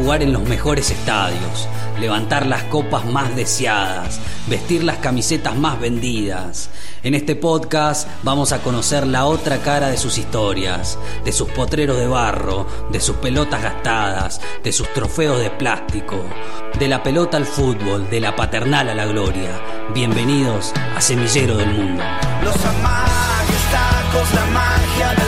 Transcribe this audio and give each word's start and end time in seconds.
Jugar 0.00 0.22
en 0.22 0.32
los 0.32 0.44
mejores 0.44 0.90
estadios, 0.90 1.68
levantar 2.00 2.46
las 2.46 2.62
copas 2.64 3.04
más 3.04 3.36
deseadas, 3.36 4.18
vestir 4.46 4.82
las 4.82 4.96
camisetas 4.96 5.54
más 5.56 5.78
vendidas. 5.78 6.70
En 7.02 7.14
este 7.14 7.36
podcast 7.36 8.08
vamos 8.22 8.52
a 8.52 8.62
conocer 8.62 9.06
la 9.06 9.26
otra 9.26 9.58
cara 9.58 9.88
de 9.88 9.98
sus 9.98 10.16
historias, 10.16 10.98
de 11.22 11.32
sus 11.32 11.50
potreros 11.50 11.98
de 11.98 12.06
barro, 12.06 12.66
de 12.90 12.98
sus 12.98 13.16
pelotas 13.16 13.62
gastadas, 13.62 14.40
de 14.64 14.72
sus 14.72 14.90
trofeos 14.94 15.38
de 15.38 15.50
plástico, 15.50 16.24
de 16.78 16.88
la 16.88 17.02
pelota 17.02 17.36
al 17.36 17.44
fútbol, 17.44 18.08
de 18.08 18.20
la 18.20 18.34
paternal 18.34 18.88
a 18.88 18.94
la 18.94 19.04
gloria. 19.04 19.60
Bienvenidos 19.92 20.72
a 20.96 21.00
Semillero 21.02 21.58
del 21.58 21.74
Mundo. 21.74 22.02
Los 22.42 22.56
amagues, 22.64 23.62
tacos, 23.70 24.34
la 24.34 24.46
magia 24.46 25.19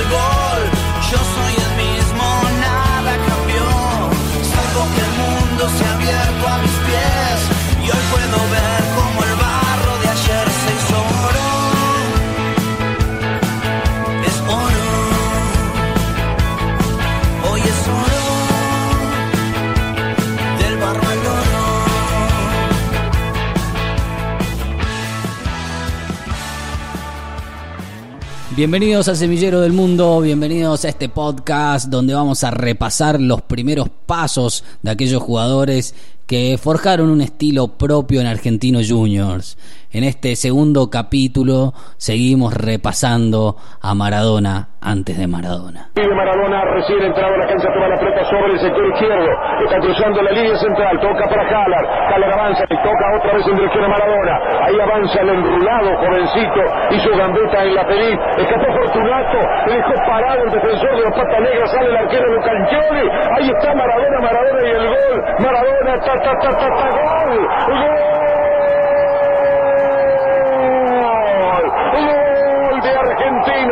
Bienvenidos 28.54 29.08
a 29.08 29.16
Semillero 29.16 29.62
del 29.62 29.72
Mundo, 29.72 30.20
bienvenidos 30.20 30.84
a 30.84 30.90
este 30.90 31.08
podcast 31.08 31.88
donde 31.88 32.12
vamos 32.12 32.44
a 32.44 32.50
repasar 32.50 33.18
los 33.18 33.40
primeros 33.40 33.88
pasos 34.04 34.62
de 34.82 34.90
aquellos 34.90 35.22
jugadores 35.22 35.94
que 36.26 36.58
forjaron 36.62 37.08
un 37.08 37.22
estilo 37.22 37.78
propio 37.78 38.20
en 38.20 38.26
Argentinos 38.26 38.90
Juniors. 38.90 39.56
En 39.92 40.04
este 40.04 40.36
segundo 40.36 40.88
capítulo 40.88 41.76
seguimos 42.00 42.56
repasando 42.56 43.60
a 43.76 43.92
Maradona 43.92 44.80
antes 44.80 45.18
de 45.20 45.28
Maradona. 45.28 45.92
De 45.92 46.08
Maradona 46.08 46.64
recién 46.64 47.04
entrado 47.04 47.28
a 47.28 47.36
la 47.36 47.46
cancha, 47.46 47.68
toma 47.68 47.88
la 47.92 48.00
pelota 48.00 48.24
sobre 48.24 48.56
el 48.56 48.60
sector 48.60 48.88
izquierdo, 48.88 49.28
está 49.68 49.78
cruzando 49.84 50.22
la 50.22 50.32
línea 50.32 50.56
central, 50.56 50.96
toca 50.96 51.28
para 51.28 51.44
Haller, 51.44 51.84
Haller 52.08 52.32
avanza 52.32 52.64
y 52.72 52.76
toca 52.80 53.04
otra 53.20 53.36
vez 53.36 53.46
en 53.46 53.56
dirección 53.56 53.84
a 53.84 53.88
Maradona, 53.88 54.34
ahí 54.64 54.80
avanza 54.80 55.20
el 55.20 55.28
enrulado 55.28 55.88
jovencito, 56.00 56.62
hizo 56.96 57.10
gambeta 57.12 57.62
en 57.62 57.74
la 57.74 57.86
pelín, 57.86 58.18
escapó 58.40 58.72
Fortunato, 58.72 59.38
dejó 59.68 59.94
parado 60.08 60.40
el 60.40 60.50
defensor 60.56 60.96
de 60.96 61.02
los 61.04 61.12
patas 61.20 61.40
negras, 61.44 61.70
sale 61.70 61.88
el 61.92 61.96
arquero 62.00 62.32
Lucanchioli, 62.32 63.06
ahí 63.36 63.44
está 63.44 63.74
Maradona, 63.76 64.18
Maradona 64.24 64.60
y 64.64 64.70
el 64.72 64.88
gol, 64.88 65.16
Maradona, 65.36 66.00
ta 66.00 66.14
ta 66.16 66.32
ta 66.40 66.48
ta, 66.48 66.68
ta 66.80 66.88
gol. 66.96 67.36
Gol 67.76 68.21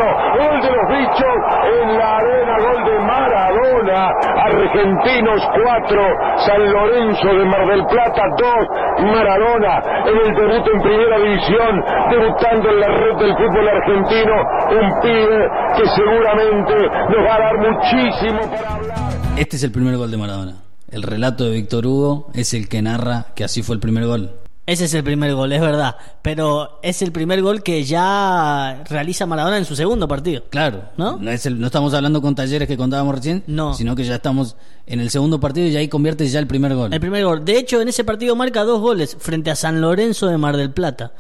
Gol 0.01 0.61
de 0.63 0.71
los 0.71 0.87
bichos 0.89 1.37
en 1.81 1.99
la 1.99 2.17
arena, 2.17 2.57
gol 2.59 2.85
de 2.85 2.99
Maradona. 3.01 4.11
Argentinos 4.45 5.43
4, 5.65 6.03
San 6.47 6.73
Lorenzo 6.73 7.29
de 7.29 7.45
Mar 7.45 7.67
del 7.67 7.85
Plata 7.87 8.23
2, 8.39 9.07
Maradona 9.13 10.01
en 10.07 10.17
el 10.17 10.35
debut 10.35 10.67
en 10.75 10.83
primera 10.83 11.19
división, 11.19 11.85
debutando 12.11 12.71
en 12.71 12.81
la 12.81 12.89
red 12.89 13.17
del 13.17 13.37
fútbol 13.37 13.69
argentino, 13.69 14.35
un 14.81 15.01
pibe 15.01 15.49
que 15.77 15.87
seguramente 15.95 16.75
nos 17.11 17.27
va 17.27 17.35
a 17.35 17.41
dar 17.41 17.59
muchísimo 17.59 18.41
para 18.51 18.75
hablar. 18.75 19.11
Este 19.37 19.57
es 19.57 19.65
el 19.65 19.73
primer 19.73 19.97
gol 19.97 20.11
de 20.11 20.17
Maradona. 20.17 20.55
El 20.91 21.03
relato 21.03 21.45
de 21.45 21.53
Víctor 21.53 21.87
Hugo 21.87 22.31
es 22.35 22.53
el 22.53 22.69
que 22.69 22.83
narra 22.83 23.27
que 23.37 23.45
así 23.45 23.63
fue 23.63 23.77
el 23.77 23.81
primer 23.81 24.07
gol. 24.07 24.40
Ese 24.71 24.85
es 24.85 24.95
el 24.95 25.03
primer 25.03 25.35
gol, 25.35 25.53
es 25.53 25.61
verdad. 25.61 25.97
Pero 26.23 26.79
es 26.83 27.03
el 27.03 27.11
primer 27.11 27.43
gol 27.43 27.61
que 27.65 27.83
ya 27.83 28.85
realiza 28.89 29.27
Maradona 29.27 29.59
en 29.59 29.65
su 29.65 29.75
segundo 29.75 30.07
partido. 30.07 30.45
Claro, 30.49 30.85
¿No? 30.97 31.19
es 31.29 31.45
el- 31.47 31.59
no 31.59 31.67
estamos 31.67 31.93
hablando 31.93 32.23
con 32.23 32.37
talleres 32.37 32.69
que 32.69 32.77
contábamos 32.77 33.17
recién, 33.17 33.43
No. 33.49 33.75
sino 33.75 33.97
que 33.97 34.05
ya 34.05 34.15
estamos 34.15 34.55
en 34.87 35.01
el 35.01 35.11
segundo 35.11 35.41
partido 35.41 35.67
y 35.67 35.77
ahí 35.77 35.89
convierte 35.89 36.25
ya 36.29 36.39
el 36.39 36.47
primer 36.47 36.73
gol. 36.77 36.95
El 36.95 37.01
primer 37.01 37.25
gol. 37.25 37.45
De 37.45 37.59
hecho, 37.59 37.81
en 37.81 37.89
ese 37.89 38.05
partido 38.05 38.37
marca 38.37 38.63
dos 38.63 38.81
goles 38.81 39.17
frente 39.19 39.51
a 39.51 39.57
San 39.57 39.81
Lorenzo 39.81 40.29
de 40.29 40.39
Mar 40.39 40.57
del 40.57 40.71
Plata. 40.71 41.11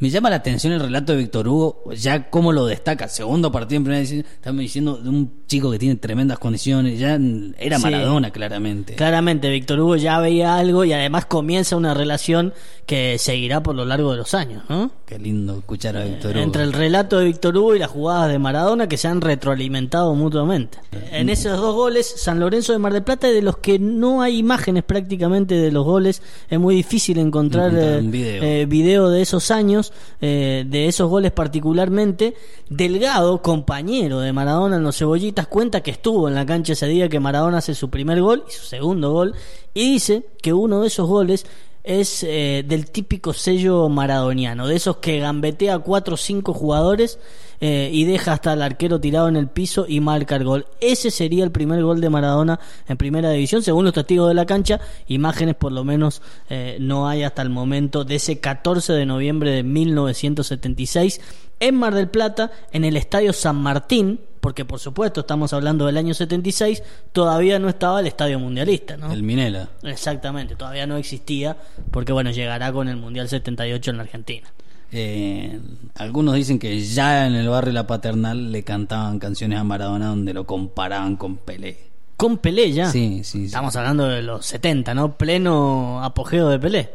Me 0.00 0.08
llama 0.08 0.30
la 0.30 0.36
atención 0.36 0.72
el 0.72 0.80
relato 0.80 1.12
de 1.12 1.18
Víctor 1.18 1.46
Hugo, 1.46 1.84
ya 1.94 2.30
cómo 2.30 2.52
lo 2.54 2.64
destaca. 2.64 3.06
Segundo 3.06 3.52
partido 3.52 3.76
en 3.76 3.84
primera 3.84 4.00
división, 4.00 4.24
estamos 4.34 4.60
diciendo 4.60 4.96
de 4.96 5.08
un 5.10 5.30
chico 5.46 5.70
que 5.70 5.78
tiene 5.78 5.96
tremendas 5.96 6.38
condiciones, 6.38 6.98
ya 6.98 7.18
era 7.58 7.76
Sí. 7.76 7.82
Maradona 7.82 8.30
claramente. 8.30 8.94
Claramente, 8.94 9.50
Víctor 9.50 9.78
Hugo 9.80 9.96
ya 9.96 10.18
veía 10.18 10.56
algo 10.56 10.86
y 10.86 10.94
además 10.94 11.26
comienza 11.26 11.76
una 11.76 11.92
relación 11.92 12.54
que 12.86 13.18
seguirá 13.18 13.62
por 13.62 13.74
lo 13.74 13.84
largo 13.84 14.10
de 14.12 14.16
los 14.16 14.32
años, 14.32 14.62
¿no? 14.70 14.90
Qué 15.04 15.18
lindo 15.18 15.58
escuchar 15.58 15.98
a 15.98 16.04
Víctor 16.04 16.30
Hugo. 16.32 16.40
Entre 16.44 16.62
el 16.62 16.72
relato 16.72 17.18
de 17.18 17.26
Víctor 17.26 17.56
Hugo 17.58 17.76
y 17.76 17.78
las 17.78 17.90
jugadas 17.90 18.32
de 18.32 18.38
Maradona 18.38 18.88
que 18.88 18.96
se 18.96 19.06
han 19.06 19.20
retroalimentado 19.20 20.14
mutuamente. 20.14 20.78
En 21.12 21.28
esos 21.28 21.58
dos 21.60 21.74
goles, 21.74 22.10
San 22.16 22.40
Lorenzo 22.40 22.72
de 22.72 22.78
Mar 22.78 22.94
del 22.94 23.02
Plata, 23.02 23.28
de 23.28 23.42
los 23.42 23.58
que 23.58 23.78
no 23.78 24.22
hay 24.22 24.38
imágenes 24.38 24.82
prácticamente 24.82 25.56
de 25.56 25.70
los 25.70 25.84
goles, 25.84 26.22
es 26.48 26.58
muy 26.58 26.74
difícil 26.74 27.18
encontrar, 27.18 27.66
Encontrar 27.70 27.96
eh, 27.96 28.00
un 28.00 28.10
video. 28.10 28.42
eh, 28.42 28.66
video 28.66 29.10
de 29.10 29.20
esos 29.20 29.50
años, 29.50 29.89
eh, 30.20 30.64
de 30.66 30.86
esos 30.86 31.08
goles 31.08 31.32
particularmente. 31.32 32.34
Delgado, 32.68 33.42
compañero 33.42 34.20
de 34.20 34.32
Maradona 34.32 34.76
en 34.76 34.82
los 34.82 34.96
cebollitas, 34.96 35.46
cuenta 35.46 35.82
que 35.82 35.90
estuvo 35.90 36.28
en 36.28 36.34
la 36.34 36.46
cancha 36.46 36.72
ese 36.72 36.86
día 36.86 37.08
que 37.08 37.20
Maradona 37.20 37.58
hace 37.58 37.74
su 37.74 37.90
primer 37.90 38.20
gol 38.20 38.44
y 38.48 38.52
su 38.52 38.64
segundo 38.64 39.12
gol, 39.12 39.34
y 39.74 39.92
dice 39.92 40.26
que 40.42 40.52
uno 40.52 40.80
de 40.80 40.88
esos 40.88 41.08
goles 41.08 41.46
es 41.82 42.22
eh, 42.24 42.64
del 42.66 42.90
típico 42.90 43.32
sello 43.32 43.88
maradoniano, 43.88 44.66
de 44.66 44.76
esos 44.76 44.98
que 44.98 45.20
gambetea 45.20 45.78
cuatro 45.78 46.14
o 46.14 46.16
cinco 46.16 46.52
jugadores 46.52 47.18
eh, 47.60 47.90
y 47.92 48.04
deja 48.04 48.32
hasta 48.32 48.54
el 48.54 48.62
arquero 48.62 49.00
tirado 49.00 49.28
en 49.28 49.36
el 49.36 49.48
piso 49.48 49.84
y 49.88 50.00
marca 50.00 50.36
el 50.36 50.44
gol. 50.44 50.66
Ese 50.80 51.10
sería 51.10 51.44
el 51.44 51.50
primer 51.50 51.82
gol 51.82 52.00
de 52.00 52.10
Maradona 52.10 52.58
en 52.88 52.96
primera 52.96 53.30
división, 53.30 53.62
según 53.62 53.84
los 53.84 53.94
testigos 53.94 54.28
de 54.28 54.34
la 54.34 54.46
cancha. 54.46 54.80
Imágenes 55.08 55.56
por 55.56 55.72
lo 55.72 55.84
menos 55.84 56.22
eh, 56.48 56.78
no 56.80 57.08
hay 57.08 57.22
hasta 57.22 57.42
el 57.42 57.50
momento 57.50 58.04
de 58.04 58.16
ese 58.16 58.40
14 58.40 58.92
de 58.94 59.06
noviembre 59.06 59.50
de 59.50 59.62
1976 59.62 61.20
en 61.60 61.76
Mar 61.76 61.94
del 61.94 62.08
Plata, 62.08 62.50
en 62.72 62.84
el 62.84 62.96
Estadio 62.96 63.32
San 63.32 63.56
Martín, 63.56 64.20
porque 64.40 64.64
por 64.64 64.80
supuesto 64.80 65.20
estamos 65.20 65.52
hablando 65.52 65.86
del 65.86 65.98
año 65.98 66.14
76, 66.14 66.82
todavía 67.12 67.58
no 67.58 67.68
estaba 67.68 68.00
el 68.00 68.06
Estadio 68.06 68.38
Mundialista, 68.38 68.96
¿no? 68.96 69.12
El 69.12 69.22
Minela. 69.22 69.68
Exactamente, 69.82 70.56
todavía 70.56 70.86
no 70.86 70.96
existía, 70.96 71.56
porque 71.90 72.12
bueno, 72.12 72.30
llegará 72.30 72.72
con 72.72 72.88
el 72.88 72.96
Mundial 72.96 73.28
78 73.28 73.90
en 73.90 73.96
la 73.98 74.02
Argentina. 74.02 74.48
Eh, 74.92 75.60
algunos 75.96 76.34
dicen 76.34 76.58
que 76.58 76.80
ya 76.80 77.26
en 77.26 77.34
el 77.34 77.48
barrio 77.48 77.72
La 77.72 77.86
Paternal 77.86 78.50
le 78.50 78.64
cantaban 78.64 79.20
canciones 79.20 79.58
a 79.58 79.64
Maradona 79.64 80.08
donde 80.08 80.34
lo 80.34 80.46
comparaban 80.46 81.16
con 81.16 81.36
Pelé. 81.36 81.90
Con 82.16 82.38
Pelé 82.38 82.72
ya. 82.72 82.90
Sí, 82.90 83.20
sí, 83.22 83.40
sí. 83.40 83.44
Estamos 83.44 83.76
hablando 83.76 84.08
de 84.08 84.22
los 84.22 84.44
70, 84.46 84.94
¿no? 84.94 85.16
Pleno 85.16 86.02
apogeo 86.02 86.48
de 86.48 86.58
Pelé. 86.58 86.90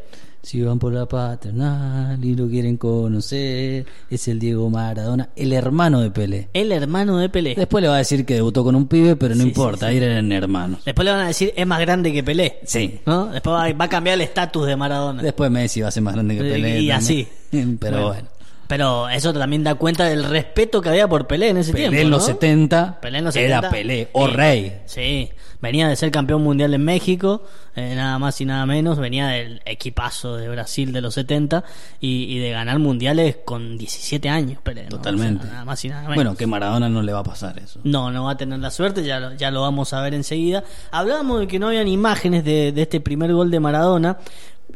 Si 0.46 0.62
van 0.62 0.78
por 0.78 0.92
la 0.92 1.06
paternal 1.06 2.24
y 2.24 2.36
lo 2.36 2.46
quieren 2.48 2.76
conocer, 2.76 3.84
es 4.08 4.28
el 4.28 4.38
Diego 4.38 4.70
Maradona, 4.70 5.30
el 5.34 5.52
hermano 5.52 6.00
de 6.00 6.12
Pelé. 6.12 6.50
El 6.52 6.70
hermano 6.70 7.18
de 7.18 7.28
Pelé. 7.28 7.56
Después 7.56 7.82
le 7.82 7.88
va 7.88 7.96
a 7.96 7.98
decir 7.98 8.24
que 8.24 8.34
debutó 8.34 8.62
con 8.62 8.76
un 8.76 8.86
pibe, 8.86 9.16
pero 9.16 9.34
no 9.34 9.42
Sí, 9.42 9.48
importa, 9.48 9.88
sí, 9.88 9.94
sí. 9.94 9.98
ahí 9.98 10.08
eran 10.08 10.30
hermanos. 10.30 10.84
Después 10.84 11.04
le 11.04 11.10
van 11.10 11.22
a 11.22 11.26
decir, 11.26 11.52
es 11.56 11.66
más 11.66 11.80
grande 11.80 12.12
que 12.12 12.22
Pelé. 12.22 12.60
Sí. 12.64 13.00
¿No? 13.06 13.26
Después 13.26 13.54
va, 13.56 13.72
va 13.72 13.84
a 13.86 13.88
cambiar 13.88 14.14
el 14.14 14.20
estatus 14.20 14.66
de 14.68 14.76
Maradona. 14.76 15.20
Después 15.20 15.50
Messi 15.50 15.80
va 15.80 15.88
a 15.88 15.90
ser 15.90 16.04
más 16.04 16.14
grande 16.14 16.36
que 16.36 16.42
Pelé. 16.42 16.80
y 16.80 16.90
así. 16.92 17.26
Pero 17.80 18.06
bueno. 18.06 18.28
Pero 18.68 19.08
eso 19.08 19.32
también 19.32 19.62
da 19.64 19.74
cuenta 19.76 20.04
del 20.04 20.24
respeto 20.24 20.80
que 20.80 20.88
había 20.88 21.08
por 21.08 21.26
Pelé 21.26 21.50
en 21.50 21.58
ese 21.58 21.72
Pelé 21.72 21.84
tiempo. 21.88 22.00
en 22.02 22.10
los 22.10 22.20
¿no? 22.22 22.26
70 22.34 23.00
Pelé 23.00 23.18
en 23.18 23.24
los 23.24 23.36
era 23.36 23.56
70. 23.62 23.70
Pelé, 23.70 24.08
o 24.12 24.26
Sí, 24.26 24.32
rey. 24.34 24.80
Sí, 24.86 25.30
venía 25.60 25.88
de 25.88 25.96
ser 25.96 26.10
campeón 26.10 26.42
mundial 26.42 26.74
en 26.74 26.84
México, 26.84 27.42
eh, 27.76 27.94
nada 27.94 28.18
más 28.18 28.40
y 28.40 28.44
nada 28.44 28.66
menos, 28.66 28.98
venía 28.98 29.28
del 29.28 29.62
equipazo 29.64 30.36
de 30.36 30.48
Brasil 30.48 30.92
de 30.92 31.00
los 31.00 31.14
70 31.14 31.62
y, 32.00 32.24
y 32.24 32.38
de 32.38 32.50
ganar 32.50 32.78
mundiales 32.78 33.36
con 33.44 33.78
17 33.78 34.28
años, 34.28 34.60
Pelé. 34.62 34.84
¿no? 34.84 34.88
Totalmente. 34.90 35.40
O 35.40 35.42
sea, 35.44 35.52
nada 35.52 35.64
más 35.64 35.84
y 35.84 35.88
nada 35.88 36.02
menos. 36.02 36.14
Bueno, 36.16 36.36
que 36.36 36.46
Maradona 36.46 36.88
no 36.88 37.02
le 37.02 37.12
va 37.12 37.20
a 37.20 37.24
pasar 37.24 37.58
eso. 37.58 37.80
No, 37.84 38.10
no 38.10 38.24
va 38.24 38.32
a 38.32 38.36
tener 38.36 38.58
la 38.58 38.70
suerte, 38.70 39.04
ya 39.04 39.20
lo, 39.20 39.34
ya 39.34 39.50
lo 39.50 39.62
vamos 39.62 39.92
a 39.92 40.00
ver 40.00 40.14
enseguida. 40.14 40.64
Hablábamos 40.90 41.40
de 41.40 41.46
que 41.46 41.58
no 41.58 41.68
habían 41.68 41.88
imágenes 41.88 42.44
de, 42.44 42.72
de 42.72 42.82
este 42.82 43.00
primer 43.00 43.32
gol 43.32 43.50
de 43.50 43.60
Maradona 43.60 44.18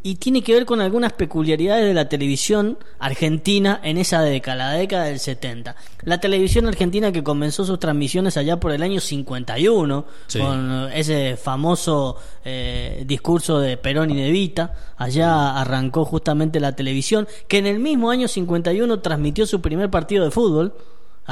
y 0.03 0.15
tiene 0.15 0.41
que 0.41 0.53
ver 0.53 0.65
con 0.65 0.81
algunas 0.81 1.13
peculiaridades 1.13 1.85
de 1.85 1.93
la 1.93 2.09
televisión 2.09 2.77
argentina 2.97 3.79
en 3.83 3.97
esa 3.97 4.21
década, 4.21 4.71
la 4.71 4.71
década 4.71 5.05
del 5.05 5.19
70. 5.19 5.75
La 6.03 6.19
televisión 6.19 6.65
argentina 6.67 7.11
que 7.11 7.23
comenzó 7.23 7.65
sus 7.65 7.77
transmisiones 7.79 8.35
allá 8.37 8.59
por 8.59 8.71
el 8.71 8.81
año 8.81 8.99
51, 8.99 10.05
Sí. 10.27 10.39
con 10.39 10.89
ese 10.93 11.37
famoso 11.37 12.17
eh, 12.45 13.03
discurso 13.05 13.59
de 13.59 13.77
Perón 13.77 14.09
y 14.11 14.15
de 14.19 14.31
Vita, 14.31 14.73
allá 14.97 15.59
arrancó 15.59 16.03
justamente 16.05 16.59
la 16.59 16.75
televisión, 16.75 17.27
que 17.47 17.59
en 17.59 17.67
el 17.67 17.79
mismo 17.79 18.09
año 18.09 18.27
51 18.27 18.99
transmitió 19.01 19.45
su 19.45 19.61
primer 19.61 19.89
partido 19.91 20.23
de 20.25 20.31
fútbol 20.31 20.73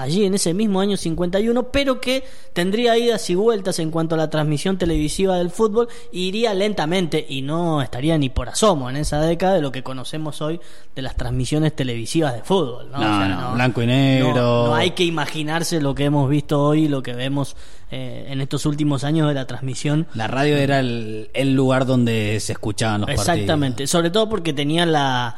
allí 0.01 0.25
en 0.25 0.34
ese 0.34 0.54
mismo 0.54 0.80
año 0.81 0.98
51, 0.98 1.72
pero 1.72 2.00
que 2.01 2.24
tendría 2.54 2.98
idas 2.98 3.30
y 3.30 3.36
vueltas 3.36 3.80
en 3.80 3.92
cuanto 3.92 4.16
a 4.16 4.18
la 4.18 4.30
transmisión 4.30 4.78
televisiva 4.78 5.38
del 5.38 5.50
fútbol, 5.50 5.88
iría 6.12 6.54
lentamente 6.54 7.25
y 7.28 7.42
no 7.42 7.81
estaría 7.81 8.18
ni 8.18 8.30
por 8.30 8.50
asomo 8.50 8.90
en 8.90 8.96
esa 8.98 9.22
década 9.22 9.54
de 9.56 9.62
lo 9.62 9.72
que 9.72 9.84
conocemos 9.84 10.42
hoy 10.42 10.60
de 10.96 11.01
las 11.01 11.16
transmisiones 11.16 11.75
televisivas 11.75 12.34
de 12.34 12.42
fútbol. 12.44 12.90
No, 12.92 13.00
No, 13.00 13.06
O 13.16 13.18
sea, 13.19 13.28
no, 13.28 13.54
blanco 13.56 13.81
y 13.81 13.88
negro. 13.88 14.68
No, 14.68 14.75
hay 14.75 14.92
que 14.92 15.04
imaginarse 15.04 15.81
lo 15.81 15.96
que 15.96 16.06
hemos 16.06 16.30
visto 16.30 16.62
hoy, 16.63 16.88
lo 16.88 17.01
que 17.04 17.13
vemos 17.13 17.56
eh, 17.92 18.28
en 18.30 18.42
estos 18.42 18.66
últimos 18.66 19.04
años 19.04 19.28
de 19.28 19.34
la 19.34 19.46
transmisión. 19.48 20.07
La 20.13 20.28
radio 20.28 20.57
era 20.57 20.80
el, 20.80 21.30
el 21.34 21.54
lugar 21.54 21.86
donde 21.86 22.40
se 22.40 22.51
escuchaban 22.54 23.01
los 23.01 23.10
Exactamente, 23.10 23.88
sobre 23.88 24.10
todo 24.12 24.30
porque 24.30 24.54
tenía 24.54 24.86
la 24.86 25.36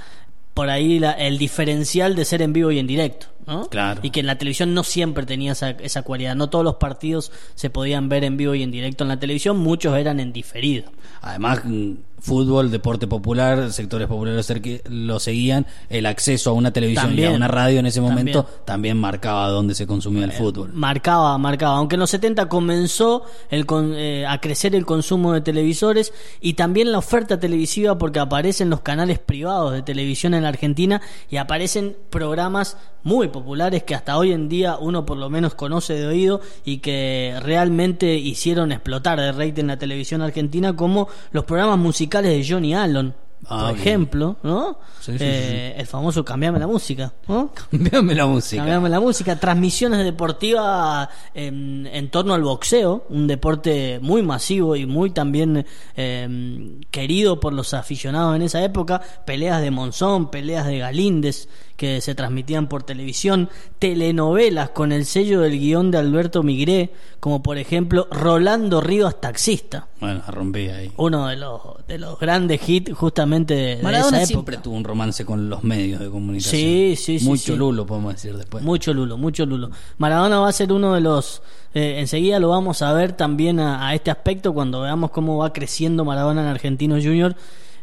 por 0.53 0.69
ahí 0.69 0.99
la- 0.99 1.13
el 1.13 1.37
diferencial 1.37 2.13
de 2.13 2.25
ser 2.25 2.41
en 2.41 2.51
vivo 2.51 2.71
y 2.71 2.79
en 2.79 2.85
directo, 2.85 3.27
¿no? 3.47 3.67
Claro. 3.67 3.99
Y 4.03 4.09
que 4.11 4.19
en 4.21 4.27
la 4.27 4.37
televisión 4.37 4.73
no 4.73 4.83
siempre 4.83 5.25
tenía 5.25 5.51
esa, 5.53 5.71
esa 5.71 6.01
cualidad, 6.03 6.35
no 6.35 6.49
todos 6.49 6.63
los 6.65 6.75
partidos 6.75 7.31
se 7.55 7.69
podían 7.69 8.09
ver 8.09 8.23
en 8.23 8.37
vivo 8.37 8.55
y 8.55 8.63
en 8.63 8.71
directo 8.71 9.03
en 9.03 9.07
la 9.09 9.19
televisión, 9.19 9.57
muchos 9.57 9.97
eran 9.97 10.19
en 10.19 10.33
diferido. 10.33 10.91
Además, 11.21 11.61
mm, 11.65 11.91
fútbol, 12.19 12.69
deporte 12.71 13.07
popular, 13.07 13.71
sectores 13.71 14.07
populares 14.07 14.47
lo 14.89 15.19
seguían. 15.19 15.65
El 15.89 16.05
acceso 16.05 16.51
a 16.51 16.53
una 16.53 16.71
televisión 16.71 17.05
y 17.05 17.07
También. 17.09 17.33
a 17.33 17.35
una 17.35 17.47
radio 17.47 17.79
en 17.79 17.85
ese 17.87 17.99
momento 18.01 18.43
También. 18.43 18.65
también, 18.65 18.97
marcaba 18.97 19.47
dónde 19.49 19.73
se 19.75 19.85
consumía 19.87 20.25
el 20.25 20.31
fútbol. 20.31 20.71
Marcaba, 20.73 21.37
marcaba. 21.37 21.77
Aunque 21.77 21.95
en 21.95 21.99
los 21.99 22.09
70 22.11 22.47
comenzó 22.49 23.23
el 23.49 23.65
con- 23.65 23.93
eh, 23.95 24.25
a 24.27 24.39
crecer 24.39 24.75
el 24.75 24.85
consumo 24.85 25.33
de 25.33 25.41
televisores 25.41 26.13
y 26.39 26.53
también 26.53 26.91
la 26.91 26.99
oferta 26.99 27.39
televisiva 27.39 27.97
porque 27.97 28.19
aparecen 28.19 28.69
los 28.69 28.81
canales 28.81 29.19
privados 29.19 29.73
de 29.73 29.81
televisión 29.81 30.33
en 30.33 30.43
la 30.43 30.49
Argentina 30.49 31.01
y 31.29 31.37
aparecen 31.37 31.95
programas 32.09 32.77
muy 33.03 33.27
populares 33.29 33.40
que 33.83 33.95
hasta 33.95 34.17
hoy 34.17 34.31
en 34.31 34.49
día 34.49 34.77
uno 34.79 35.05
por 35.05 35.17
lo 35.17 35.29
menos 35.29 35.55
conoce 35.55 35.93
de 35.93 36.07
oído 36.07 36.41
y 36.65 36.77
que 36.77 37.35
realmente 37.41 38.15
hicieron 38.15 38.71
explotar 38.71 39.19
de 39.19 39.31
rating 39.31 39.65
la 39.65 39.77
televisión 39.77 40.21
argentina 40.21 40.75
como 40.75 41.07
los 41.31 41.45
programas 41.45 41.79
musicales 41.79 42.31
de 42.31 42.53
Johnny 42.53 42.73
Allen. 42.73 43.13
Ah, 43.47 43.65
por 43.67 43.73
bien. 43.75 43.87
ejemplo, 43.87 44.37
¿no? 44.43 44.77
Sí, 44.99 45.13
sí, 45.13 45.17
sí, 45.17 45.23
Eh, 45.25 45.73
El 45.77 45.87
famoso 45.87 46.23
Cambiame 46.23 46.59
la 46.59 46.67
música, 46.67 47.11
¿no? 47.27 47.51
Cambiame 47.71 48.13
la 48.15 48.25
música. 48.27 48.61
Cambiame 48.61 48.87
la 48.89 48.99
música, 48.99 49.39
transmisiones 49.39 50.03
deportivas 50.03 51.09
en, 51.33 51.87
en 51.91 52.09
torno 52.11 52.33
al 52.35 52.43
boxeo, 52.43 53.05
un 53.09 53.25
deporte 53.27 53.99
muy 54.01 54.21
masivo 54.21 54.75
y 54.75 54.85
muy 54.85 55.09
también 55.09 55.65
eh, 55.95 56.79
querido 56.91 57.39
por 57.39 57.53
los 57.53 57.73
aficionados 57.73 58.35
en 58.35 58.43
esa 58.43 58.63
época, 58.63 59.01
peleas 59.25 59.61
de 59.61 59.71
Monzón, 59.71 60.29
peleas 60.29 60.67
de 60.67 60.77
Galíndez 60.77 61.49
que 61.75 61.99
se 61.99 62.13
transmitían 62.13 62.67
por 62.67 62.83
televisión, 62.83 63.49
telenovelas 63.79 64.69
con 64.69 64.91
el 64.91 65.03
sello 65.07 65.41
del 65.41 65.57
guion 65.59 65.89
de 65.89 65.97
Alberto 65.97 66.43
Migré, 66.43 66.93
como 67.19 67.41
por 67.41 67.57
ejemplo 67.57 68.07
Rolando 68.11 68.81
Rivas 68.81 69.19
Taxista, 69.19 69.87
Bueno, 69.99 70.21
rompí 70.27 70.69
ahí. 70.69 70.91
uno 70.97 71.27
de 71.27 71.37
los, 71.37 71.59
de 71.87 71.97
los 71.97 72.19
grandes 72.19 72.61
hits 72.69 72.93
justamente 72.93 73.30
de, 73.39 73.77
de 73.77 73.83
Maradona 73.83 74.17
esa 74.17 74.25
siempre 74.27 74.55
época. 74.55 74.63
tuvo 74.63 74.75
un 74.77 74.83
romance 74.83 75.25
con 75.25 75.49
los 75.49 75.63
medios 75.63 75.99
de 75.99 76.09
comunicación. 76.09 76.59
Sí, 76.61 76.93
sí, 76.97 77.19
sí, 77.19 77.25
Mucho 77.25 77.53
sí. 77.53 77.55
lulo, 77.57 77.85
podemos 77.85 78.13
decir 78.13 78.35
después. 78.37 78.63
Mucho 78.63 78.93
Lulo, 78.93 79.17
mucho 79.17 79.45
Lulo. 79.45 79.69
Maradona 79.97 80.39
va 80.39 80.49
a 80.49 80.51
ser 80.51 80.71
uno 80.71 80.93
de 80.93 81.01
los. 81.01 81.41
eh, 81.73 81.95
enseguida 81.99 82.39
lo 82.39 82.49
vamos 82.49 82.81
a 82.81 82.93
ver 82.93 83.13
también 83.13 83.59
a, 83.59 83.87
a 83.87 83.95
este 83.95 84.11
aspecto 84.11 84.53
cuando 84.53 84.81
veamos 84.81 85.11
cómo 85.11 85.37
va 85.37 85.51
creciendo 85.53 86.05
Maradona 86.05 86.41
en 86.41 86.47
Argentinos 86.47 87.03
Junior. 87.03 87.35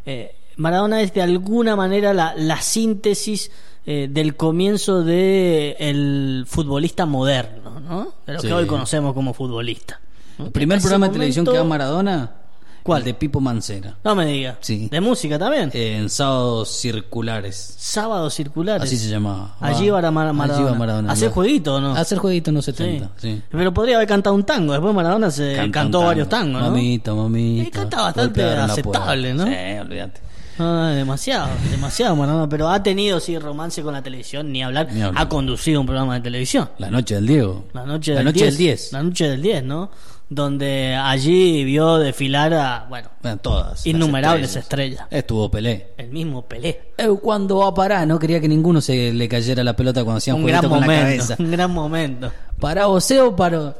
Eh, 0.05 0.35
Maradona 0.55 1.01
es 1.01 1.13
de 1.13 1.21
alguna 1.21 1.75
manera 1.75 2.13
la, 2.13 2.33
la 2.35 2.61
síntesis 2.61 3.49
eh, 3.85 4.07
del 4.11 4.35
comienzo 4.35 5.03
de 5.03 5.75
el 5.79 6.43
futbolista 6.47 7.05
moderno, 7.05 7.79
¿no? 7.79 8.13
De 8.27 8.33
lo 8.33 8.39
Sí. 8.41 8.47
que 8.47 8.53
hoy 8.53 8.65
conocemos 8.65 9.13
como 9.13 9.33
futbolista. 9.33 9.99
¿no? 10.37 10.45
El 10.47 10.51
primer 10.51 10.79
programa 10.79 11.07
de 11.07 11.13
televisión 11.13 11.45
que 11.45 11.53
da 11.53 11.63
Maradona, 11.63 12.35
¿Cuál? 12.83 13.03
de 13.03 13.13
Pipo 13.13 13.39
Mancera. 13.39 13.95
No 14.03 14.15
me 14.15 14.25
diga. 14.25 14.57
Sí. 14.61 14.87
De 14.91 15.01
música 15.01 15.37
también. 15.39 15.69
En 15.73 16.09
sábados 16.09 16.69
circulares. 16.69 17.75
Sábados 17.77 18.33
circulares. 18.33 18.83
Así 18.83 18.97
se 18.97 19.09
llamaba. 19.09 19.55
Allí 19.59 19.89
va 19.89 20.01
Mar- 20.11 20.27
Allí 20.27 20.37
Maradona. 20.37 20.71
va 20.71 20.77
Maradona. 20.77 21.11
¿Hacer 21.13 21.29
jueguito 21.31 21.75
o 21.75 21.81
no? 21.81 21.95
Hacer 21.95 22.17
jueguito 22.17 22.49
en 22.51 22.55
los 22.55 22.65
Sí. 22.65 22.71
70, 22.71 23.09
sí. 23.17 23.41
Pero 23.49 23.73
podría 23.73 23.95
haber 23.97 24.07
cantado 24.07 24.35
un 24.35 24.43
tango. 24.43 24.73
Después 24.73 24.93
Maradona 24.93 25.31
se 25.31 25.55
Canta 25.55 25.71
cantó 25.79 25.97
tango. 25.99 26.07
varios 26.07 26.29
tangos, 26.29 26.61
¿no? 26.61 26.69
Mamita, 26.71 27.13
mamita. 27.13 27.67
Y 27.67 27.71
canta 27.71 28.01
bastante 28.01 28.41
la 28.43 28.65
aceptable. 28.65 29.33
¿no? 29.33 29.45
Sí, 29.45 29.53
olvídate. 29.81 30.21
Ah, 30.61 30.91
demasiado, 30.93 31.47
demasiado 31.71 32.15
Maradona. 32.17 32.49
Pero 32.49 32.69
ha 32.69 32.83
tenido, 32.83 33.19
sí, 33.21 33.37
romance 33.39 33.81
con 33.81 33.93
la 33.93 34.01
televisión, 34.03 34.51
ni 34.51 34.61
hablar. 34.61 34.91
Ni 34.91 35.01
hablar. 35.01 35.23
Ha 35.23 35.29
conducido 35.29 35.79
un 35.79 35.85
programa 35.85 36.15
de 36.15 36.21
televisión. 36.21 36.69
La 36.79 36.91
noche 36.91 37.15
del 37.15 37.27
Diego. 37.27 37.65
La 37.73 37.85
noche, 37.85 38.11
La 38.11 38.17
del, 38.17 38.25
noche 38.25 38.39
10, 38.45 38.47
del 38.49 38.57
10. 38.57 38.91
La 38.93 39.03
noche 39.03 39.29
del 39.29 39.41
10, 39.41 39.63
¿no? 39.63 39.89
Donde 40.31 40.93
allí 40.95 41.63
vio 41.63 41.97
desfilar 41.97 42.53
a, 42.53 42.85
bueno, 42.87 43.09
Bueno, 43.23 43.37
todas. 43.37 43.69
las 43.71 43.87
innumerables 43.87 44.55
estrellas. 44.55 45.07
Estuvo 45.09 45.49
Pelé. 45.49 45.87
El 45.97 46.09
mismo 46.09 46.43
Pelé. 46.43 46.91
Cuando 47.23 47.57
va 47.57 47.69
a 47.69 47.73
parar, 47.73 48.05
no 48.07 48.19
quería 48.19 48.39
que 48.39 48.47
ninguno 48.47 48.79
se 48.79 49.11
le 49.11 49.27
cayera 49.27 49.63
la 49.63 49.75
pelota 49.75 50.03
cuando 50.03 50.19
hacían 50.19 50.35
Un 50.37 50.45
gran 50.45 50.61
con 50.61 50.71
la 50.71 50.85
momento, 50.85 51.03
cabeza. 51.25 51.35
un 51.39 51.51
gran 51.51 51.71
momento. 51.71 52.31
¿Para 52.59 52.85
José 52.85 53.19
o 53.21 53.35
paró? 53.35 53.73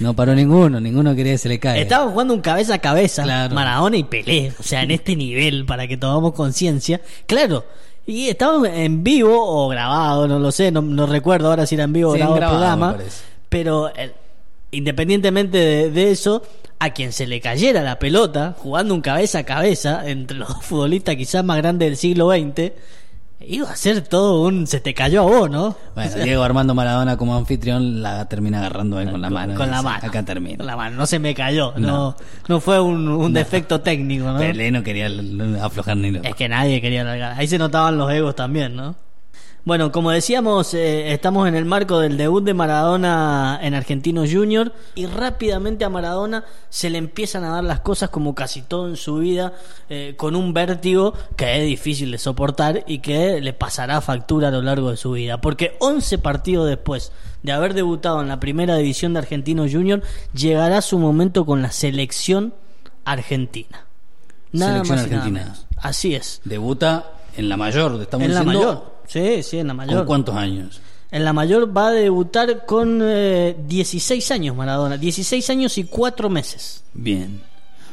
No 0.00 0.14
paró 0.14 0.34
ninguno, 0.34 0.78
ninguno 0.78 1.14
quería 1.16 1.32
que 1.32 1.38
se 1.38 1.48
le 1.48 1.58
caiga. 1.58 1.80
Estaban 1.80 2.10
jugando 2.10 2.34
un 2.34 2.40
cabeza 2.42 2.74
a 2.74 2.78
cabeza, 2.78 3.22
Claro. 3.22 3.54
Maradona 3.54 3.96
y 3.96 4.04
Pelé, 4.04 4.52
o 4.60 4.62
sea, 4.62 4.82
en 4.82 4.90
este 4.90 5.16
nivel, 5.16 5.64
para 5.64 5.88
que 5.88 5.96
tomamos 5.96 6.34
conciencia. 6.34 7.00
Claro, 7.26 7.64
y 8.06 8.28
estaban 8.28 8.66
en 8.66 9.02
vivo 9.02 9.34
o 9.42 9.68
grabado, 9.68 10.28
no 10.28 10.38
lo 10.38 10.52
sé, 10.52 10.70
no, 10.70 10.82
no 10.82 11.06
recuerdo 11.06 11.48
ahora 11.48 11.64
si 11.66 11.76
era 11.76 11.84
en 11.84 11.94
vivo 11.94 12.10
o 12.10 12.12
Sí, 12.12 12.18
grabado 12.18 12.36
el 12.36 12.48
programa, 12.48 12.96
pero 13.48 13.90
independientemente 14.70 15.58
de, 15.58 15.90
de 15.90 16.10
eso, 16.10 16.42
a 16.78 16.90
quien 16.90 17.12
se 17.12 17.26
le 17.26 17.40
cayera 17.40 17.82
la 17.82 17.98
pelota, 17.98 18.54
jugando 18.58 18.94
un 18.94 19.00
cabeza 19.00 19.40
a 19.40 19.44
cabeza 19.44 20.08
entre 20.08 20.36
los 20.36 20.48
futbolistas 20.64 21.16
quizás 21.16 21.44
más 21.44 21.56
grandes 21.58 21.88
del 21.88 21.96
siglo 21.96 22.30
XX, 22.30 22.72
iba 23.40 23.70
a 23.70 23.76
ser 23.76 24.02
todo 24.02 24.42
un 24.42 24.66
se 24.66 24.80
te 24.80 24.94
cayó 24.94 25.22
a 25.22 25.24
vos, 25.26 25.48
¿no? 25.50 25.76
Bueno, 25.94 26.16
Diego 26.24 26.42
Armando 26.42 26.74
Maradona 26.74 27.16
como 27.16 27.36
anfitrión 27.36 28.02
la 28.02 28.28
termina 28.28 28.58
agarrando 28.58 29.00
él 29.00 29.10
con 29.12 29.20
la 29.20 29.30
mano. 29.30 29.54
Con 29.54 29.70
la 29.70 29.80
mano. 29.80 30.06
Acá 30.06 30.24
termina. 30.24 30.56
Con 30.58 30.66
la 30.66 30.76
mano, 30.76 30.96
no 30.96 31.06
se 31.06 31.18
me 31.20 31.34
cayó, 31.34 31.72
no, 31.76 31.86
No. 31.86 32.16
no, 32.48 32.60
fue 32.60 32.80
un, 32.80 33.08
un 33.08 33.32
defecto 33.32 33.80
técnico, 33.80 34.24
¿no? 34.26 34.38
Pelé 34.38 34.70
no 34.72 34.82
quería 34.82 35.08
aflojar 35.62 35.96
ni 35.96 36.10
loco. 36.10 36.26
Es 36.26 36.34
que 36.34 36.48
nadie 36.48 36.80
quería 36.80 37.04
largar. 37.04 37.38
Ahí 37.38 37.46
se 37.46 37.58
notaban 37.58 37.96
los 37.96 38.10
egos 38.12 38.34
también, 38.34 38.74
¿no? 38.74 38.96
Bueno, 39.68 39.92
como 39.92 40.10
decíamos, 40.12 40.72
eh, 40.72 41.12
estamos 41.12 41.46
en 41.46 41.54
el 41.54 41.66
marco 41.66 42.00
del 42.00 42.16
debut 42.16 42.42
de 42.42 42.54
Maradona 42.54 43.60
en 43.60 43.74
Argentinos 43.74 44.30
Junior 44.32 44.72
y 44.94 45.04
rápidamente 45.04 45.84
a 45.84 45.90
Maradona 45.90 46.46
se 46.70 46.88
le 46.88 46.96
empiezan 46.96 47.44
a 47.44 47.50
dar 47.50 47.64
las 47.64 47.80
cosas 47.80 48.08
como 48.08 48.34
casi 48.34 48.62
todo 48.62 48.88
en 48.88 48.96
su 48.96 49.18
vida, 49.18 49.52
eh, 49.90 50.14
con 50.16 50.36
un 50.36 50.54
vértigo 50.54 51.12
que 51.36 51.60
es 51.60 51.66
difícil 51.66 52.10
de 52.12 52.16
soportar 52.16 52.82
y 52.86 53.00
que 53.00 53.42
le 53.42 53.52
pasará 53.52 54.00
factura 54.00 54.48
a 54.48 54.52
lo 54.52 54.62
largo 54.62 54.90
de 54.90 54.96
su 54.96 55.12
vida. 55.12 55.42
Porque 55.42 55.76
11 55.80 56.16
partidos 56.16 56.66
después 56.66 57.12
de 57.42 57.52
haber 57.52 57.74
debutado 57.74 58.22
en 58.22 58.28
la 58.28 58.40
primera 58.40 58.74
división 58.76 59.12
de 59.12 59.18
Argentinos 59.18 59.70
Junior, 59.70 60.00
llegará 60.32 60.80
su 60.80 60.98
momento 60.98 61.44
con 61.44 61.60
la 61.60 61.72
selección 61.72 62.54
argentina. 63.04 63.84
Nada 64.50 64.82
Selección 64.82 64.96
más 64.96 65.06
nada 65.10 65.18
argentina. 65.18 65.54
Así 65.76 66.14
es. 66.14 66.40
Debuta 66.46 67.12
en 67.36 67.50
la 67.50 67.58
mayor, 67.58 68.00
estamos 68.00 68.24
En 68.24 68.32
la 68.32 68.40
diciendo. 68.40 68.66
mayor. 68.66 68.97
Sí, 69.08 69.42
sí, 69.42 69.58
en 69.58 69.66
la 69.66 69.74
mayor. 69.74 69.96
¿Con 69.96 70.06
cuántos 70.06 70.36
años? 70.36 70.80
En 71.10 71.24
la 71.24 71.32
mayor 71.32 71.74
va 71.76 71.88
a 71.88 71.92
debutar 71.92 72.66
con 72.66 73.00
eh, 73.02 73.56
16 73.66 74.30
años 74.30 74.54
Maradona. 74.54 74.96
16 74.98 75.50
años 75.50 75.78
y 75.78 75.84
4 75.84 76.28
meses. 76.28 76.84
Bien. 76.92 77.40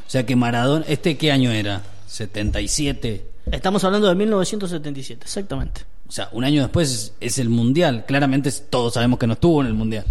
O 0.06 0.10
sea 0.10 0.26
que 0.26 0.36
Maradona, 0.36 0.86
¿este 0.88 1.18
qué 1.18 1.32
año 1.32 1.52
era? 1.52 1.82
77. 2.08 3.26
Estamos 3.52 3.84
hablando 3.84 4.08
de 4.08 4.16
1977, 4.16 5.24
exactamente. 5.24 5.82
O 6.08 6.12
sea, 6.12 6.30
un 6.34 6.44
año 6.44 6.62
después 6.62 6.92
es, 6.92 7.14
es 7.20 7.40
el 7.40 7.50
Mundial. 7.50 8.06
Claramente 8.06 8.52
todos 8.70 8.94
sabemos 8.94 9.18
que 9.18 9.28
no 9.28 9.34
estuvo 9.34 9.62
en 9.62 9.68
el 9.68 9.74
Mundial. 9.74 10.06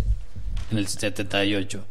En 0.70 0.78
el 0.78 0.88
78. 0.88 1.84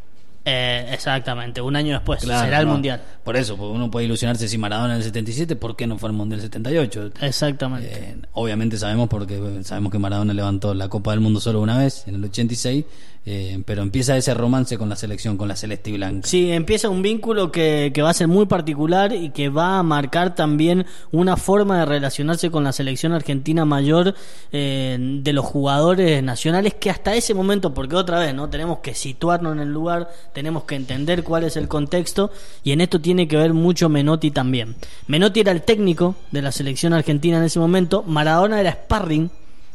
Eh, 0.45 0.89
exactamente, 0.91 1.61
un 1.61 1.75
año 1.75 1.93
después 1.93 2.21
Claro, 2.21 2.43
será 2.45 2.59
el 2.59 2.65
no. 2.67 2.73
Mundial. 2.73 3.01
Por 3.23 3.37
eso, 3.37 3.55
porque 3.55 3.73
uno 3.75 3.89
puede 3.89 4.05
ilusionarse 4.07 4.47
si 4.49 4.57
Maradona 4.57 4.93
en 4.93 4.97
el 4.97 5.03
77, 5.03 5.55
¿por 5.55 5.75
qué 5.77 5.87
no 5.87 5.97
fue 5.97 6.09
el 6.09 6.15
Mundial 6.15 6.41
78? 6.41 7.11
Exactamente. 7.21 7.89
Eh, 7.91 8.15
obviamente 8.33 8.77
sabemos 8.77 9.07
porque 9.07 9.61
sabemos 9.63 9.91
que 9.91 9.99
Maradona 9.99 10.33
levantó 10.33 10.73
la 10.73 10.89
Copa 10.89 11.11
del 11.11 11.21
Mundo 11.21 11.39
solo 11.39 11.61
una 11.61 11.77
vez, 11.77 12.03
en 12.07 12.15
el 12.15 12.23
86, 12.25 12.83
eh, 13.25 13.63
pero 13.65 13.81
empieza 13.83 14.17
ese 14.17 14.33
romance 14.33 14.77
con 14.77 14.89
la 14.89 14.97
selección, 14.97 15.37
con 15.37 15.47
la 15.47 15.55
celeste 15.55 15.89
y 15.91 15.93
blanca. 15.93 16.27
Sí, 16.27 16.51
empieza 16.51 16.89
un 16.89 17.01
vínculo 17.01 17.53
que, 17.53 17.91
que 17.93 18.01
va 18.01 18.09
a 18.09 18.13
ser 18.13 18.27
muy 18.27 18.45
particular 18.47 19.13
y 19.13 19.29
que 19.29 19.47
va 19.47 19.79
a 19.79 19.83
marcar 19.83 20.35
también 20.35 20.85
una 21.13 21.37
forma 21.37 21.79
de 21.79 21.85
relacionarse 21.85 22.51
con 22.51 22.65
la 22.65 22.73
selección 22.73 23.13
argentina 23.13 23.63
mayor 23.63 24.13
eh, 24.51 24.97
de 24.99 25.31
los 25.31 25.45
jugadores 25.45 26.21
nacionales 26.21 26.73
que 26.73 26.89
hasta 26.89 27.15
ese 27.15 27.33
momento, 27.33 27.73
porque 27.73 27.95
otra 27.95 28.19
vez, 28.19 28.33
¿no? 28.35 28.49
Tenemos 28.49 28.79
que 28.79 28.93
situarnos 28.93 29.53
en 29.53 29.59
el 29.61 29.71
lugar, 29.71 30.09
tenemos 30.33 30.63
que 30.63 30.75
entender 30.75 31.23
cuál 31.23 31.43
es 31.43 31.55
el 31.55 31.67
contexto 31.67 32.31
y 32.63 32.71
en 32.71 32.81
esto 32.81 32.99
tiene 32.99 33.27
que 33.27 33.37
ver 33.37 33.53
mucho 33.53 33.89
Menotti 33.89 34.31
también. 34.31 34.75
Menotti 35.07 35.39
era 35.39 35.51
el 35.51 35.61
técnico 35.61 36.15
de 36.31 36.41
la 36.41 36.51
selección 36.51 36.93
argentina 36.93 37.37
en 37.37 37.43
ese 37.43 37.59
momento, 37.59 38.03
Maradona 38.03 38.59
era 38.59 38.71
sparring 38.71 39.29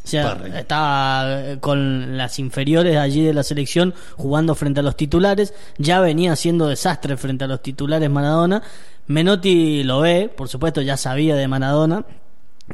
sea, 0.09 0.35
Parry. 0.35 0.51
estaba 0.57 1.41
eh, 1.41 1.59
con 1.61 2.17
las 2.17 2.39
inferiores 2.39 2.97
allí 2.97 3.23
de 3.23 3.35
la 3.35 3.43
selección 3.43 3.95
jugando 4.17 4.55
frente 4.55 4.81
a 4.81 4.83
los 4.83 4.97
titulares, 4.97 5.55
ya 5.77 6.01
venía 6.01 6.33
haciendo 6.33 6.67
desastre 6.67 7.17
frente 7.17 7.45
a 7.45 7.47
los 7.47 7.63
titulares 7.63 8.11
Maradona. 8.11 8.63
Menotti 9.07 9.85
lo 9.85 10.01
ve, 10.01 10.31
por 10.35 10.49
supuesto, 10.49 10.83
ya 10.83 10.97
sabía 10.97 11.37
de 11.37 11.49
Maradona. 11.49 12.05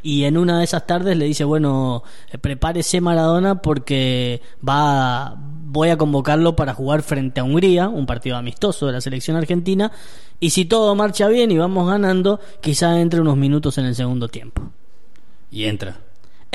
Y 0.03 0.25
en 0.25 0.37
una 0.37 0.59
de 0.59 0.65
esas 0.65 0.87
tardes 0.87 1.17
le 1.17 1.25
dice, 1.25 1.45
bueno, 1.45 2.03
eh, 2.31 2.39
prepárese 2.39 3.01
Maradona 3.01 3.63
porque 3.63 4.43
va, 4.67 5.37
voy 5.39 5.91
a 5.91 5.97
convocarlo 5.97 6.57
para 6.57 6.75
jugar 6.75 7.03
frente 7.03 7.41
a 7.41 7.45
Hungría, 7.45 7.89
un 7.89 8.07
partido 8.07 8.37
amistoso 8.37 8.87
de 8.87 8.93
la 8.93 9.01
selección 9.01 9.37
argentina, 9.37 9.93
y 10.41 10.51
si 10.51 10.65
todo 10.65 10.95
marcha 10.95 11.29
bien 11.29 11.51
y 11.51 11.59
vamos 11.59 11.89
ganando, 11.89 12.41
quizá 12.61 13.01
entre 13.01 13.21
unos 13.21 13.37
minutos 13.37 13.79
en 13.79 13.87
el 13.87 13.95
segundo 13.95 14.29
tiempo. 14.29 14.71
Y 15.51 15.65
entra. 15.65 15.99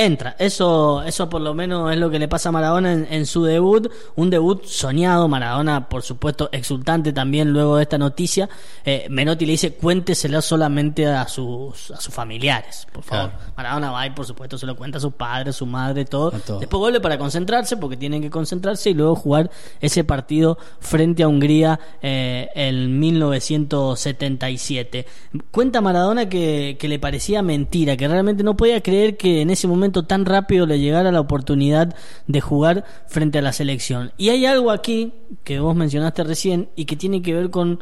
Entra, 0.01 0.37
eso, 0.39 1.03
eso 1.03 1.27
por 1.27 1.41
lo 1.41 1.53
menos 1.53 1.91
es 1.91 1.97
lo 1.97 2.09
que 2.09 2.19
le 2.19 2.29
pasa 2.29 2.47
a 2.47 2.53
Maradona 2.53 2.93
en, 2.93 3.05
en 3.11 3.25
su 3.25 3.43
debut, 3.43 3.91
un 4.15 4.29
debut 4.29 4.63
soñado, 4.63 5.27
Maradona 5.27 5.89
por 5.89 6.03
supuesto 6.03 6.47
exultante 6.53 7.11
también 7.11 7.51
luego 7.51 7.75
de 7.75 7.83
esta 7.83 7.97
noticia, 7.97 8.47
Eh, 8.85 9.07
Menotti 9.09 9.45
le 9.45 9.51
dice 9.51 9.73
cuénteselo 9.73 10.41
solamente 10.41 11.05
a 11.05 11.27
sus, 11.27 11.91
a 11.91 11.99
sus 11.99 12.13
familiares, 12.13 12.87
por 12.93 13.03
favor. 13.03 13.31
Claro. 13.31 13.51
Maradona 13.57 13.91
va 13.91 14.07
y 14.07 14.11
por 14.11 14.25
supuesto 14.25 14.57
se 14.57 14.65
lo 14.65 14.77
cuenta 14.77 14.99
a 14.99 15.01
sus 15.01 15.15
padres, 15.15 15.53
a 15.55 15.57
su 15.57 15.65
madre, 15.65 16.05
todo. 16.05 16.31
Después 16.31 16.79
vuelve 16.79 17.01
para 17.01 17.17
concentrarse 17.17 17.75
porque 17.75 17.97
tienen 17.97 18.21
que 18.21 18.29
concentrarse 18.29 18.91
y 18.91 18.93
luego 18.93 19.15
jugar 19.15 19.51
ese 19.81 20.05
partido 20.05 20.57
frente 20.79 21.23
a 21.23 21.27
Hungría 21.27 21.77
eh, 22.01 22.47
en 22.55 22.97
1977. 22.97 25.05
Cuenta 25.51 25.81
Maradona 25.81 26.29
que, 26.29 26.77
que 26.79 26.87
le 26.87 26.99
parecía 26.99 27.41
mentira, 27.41 27.97
que 27.97 28.07
realmente 28.07 28.43
no 28.43 28.55
podía 28.55 28.81
creer 28.81 29.17
que 29.17 29.41
en 29.41 29.49
ese 29.49 29.67
momento 29.67 29.88
tan 29.91 30.25
rápido 30.25 30.65
le 30.65 30.79
llegara 30.79 31.11
la 31.11 31.19
oportunidad 31.19 31.95
de 32.27 32.41
jugar 32.41 32.85
frente 33.07 33.39
a 33.39 33.41
la 33.41 33.53
selección. 33.53 34.11
Y 34.17 34.29
hay 34.29 34.45
algo 34.45 34.71
aquí 34.71 35.13
que 35.43 35.59
vos 35.59 35.75
mencionaste 35.75 36.23
recién 36.23 36.69
y 36.75 36.85
que 36.85 36.95
tiene 36.95 37.21
que 37.21 37.33
ver 37.33 37.49
con 37.49 37.79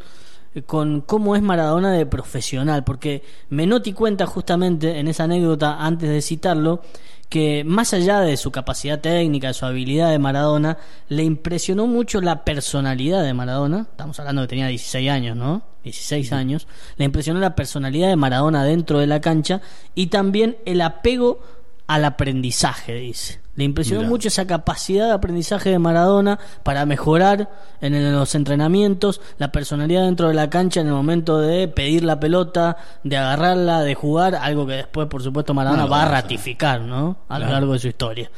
con 0.66 1.02
cómo 1.02 1.36
es 1.36 1.42
Maradona 1.42 1.92
de 1.92 2.06
profesional, 2.06 2.82
porque 2.82 3.22
Menotti 3.50 3.92
cuenta 3.92 4.26
justamente 4.26 4.98
en 4.98 5.06
esa 5.06 5.24
anécdota 5.24 5.84
antes 5.84 6.08
de 6.08 6.22
citarlo 6.22 6.82
que 7.28 7.62
más 7.64 7.92
allá 7.92 8.20
de 8.20 8.36
su 8.38 8.50
capacidad 8.50 9.00
técnica, 9.00 9.48
de 9.48 9.54
su 9.54 9.66
habilidad 9.66 10.10
de 10.10 10.18
Maradona, 10.18 10.78
le 11.08 11.24
impresionó 11.24 11.86
mucho 11.86 12.22
la 12.22 12.42
personalidad 12.44 13.22
de 13.22 13.34
Maradona. 13.34 13.86
Estamos 13.90 14.18
hablando 14.18 14.42
que 14.42 14.48
tenía 14.48 14.68
16 14.68 15.10
años, 15.10 15.36
¿no? 15.36 15.62
16 15.84 16.32
años. 16.32 16.66
Le 16.96 17.04
impresionó 17.04 17.38
la 17.38 17.54
personalidad 17.54 18.08
de 18.08 18.16
Maradona 18.16 18.64
dentro 18.64 18.98
de 18.98 19.06
la 19.06 19.20
cancha 19.20 19.60
y 19.94 20.06
también 20.06 20.56
el 20.64 20.80
apego 20.80 21.40
al 21.88 22.04
aprendizaje, 22.04 22.94
dice. 22.94 23.40
Le 23.56 23.64
impresionó 23.64 24.02
Mirá. 24.02 24.10
mucho 24.10 24.28
esa 24.28 24.46
capacidad 24.46 25.06
de 25.08 25.12
aprendizaje 25.14 25.70
de 25.70 25.80
Maradona 25.80 26.38
para 26.62 26.86
mejorar 26.86 27.50
en, 27.80 27.94
el- 27.94 28.12
los 28.12 28.36
entrenamientos, 28.36 29.20
la 29.38 29.50
personalidad 29.50 30.04
dentro 30.04 30.28
de 30.28 30.34
la 30.34 30.48
cancha 30.48 30.80
en 30.80 30.86
el 30.86 30.92
momento 30.92 31.40
de 31.40 31.66
pedir 31.66 32.04
la 32.04 32.20
pelota, 32.20 32.76
de 33.02 33.16
agarrarla, 33.16 33.80
de 33.82 33.94
jugar, 33.96 34.36
algo 34.36 34.64
que 34.66 34.74
después, 34.74 35.08
por 35.08 35.22
supuesto, 35.24 35.54
Maradona 35.54 35.86
va 35.86 36.02
a 36.04 36.08
ratificar, 36.08 36.82
¿no? 36.82 37.16
A 37.28 37.40
lo 37.40 37.46
largo 37.48 37.72
de 37.72 37.78
su 37.80 37.88
historia. 37.88 38.30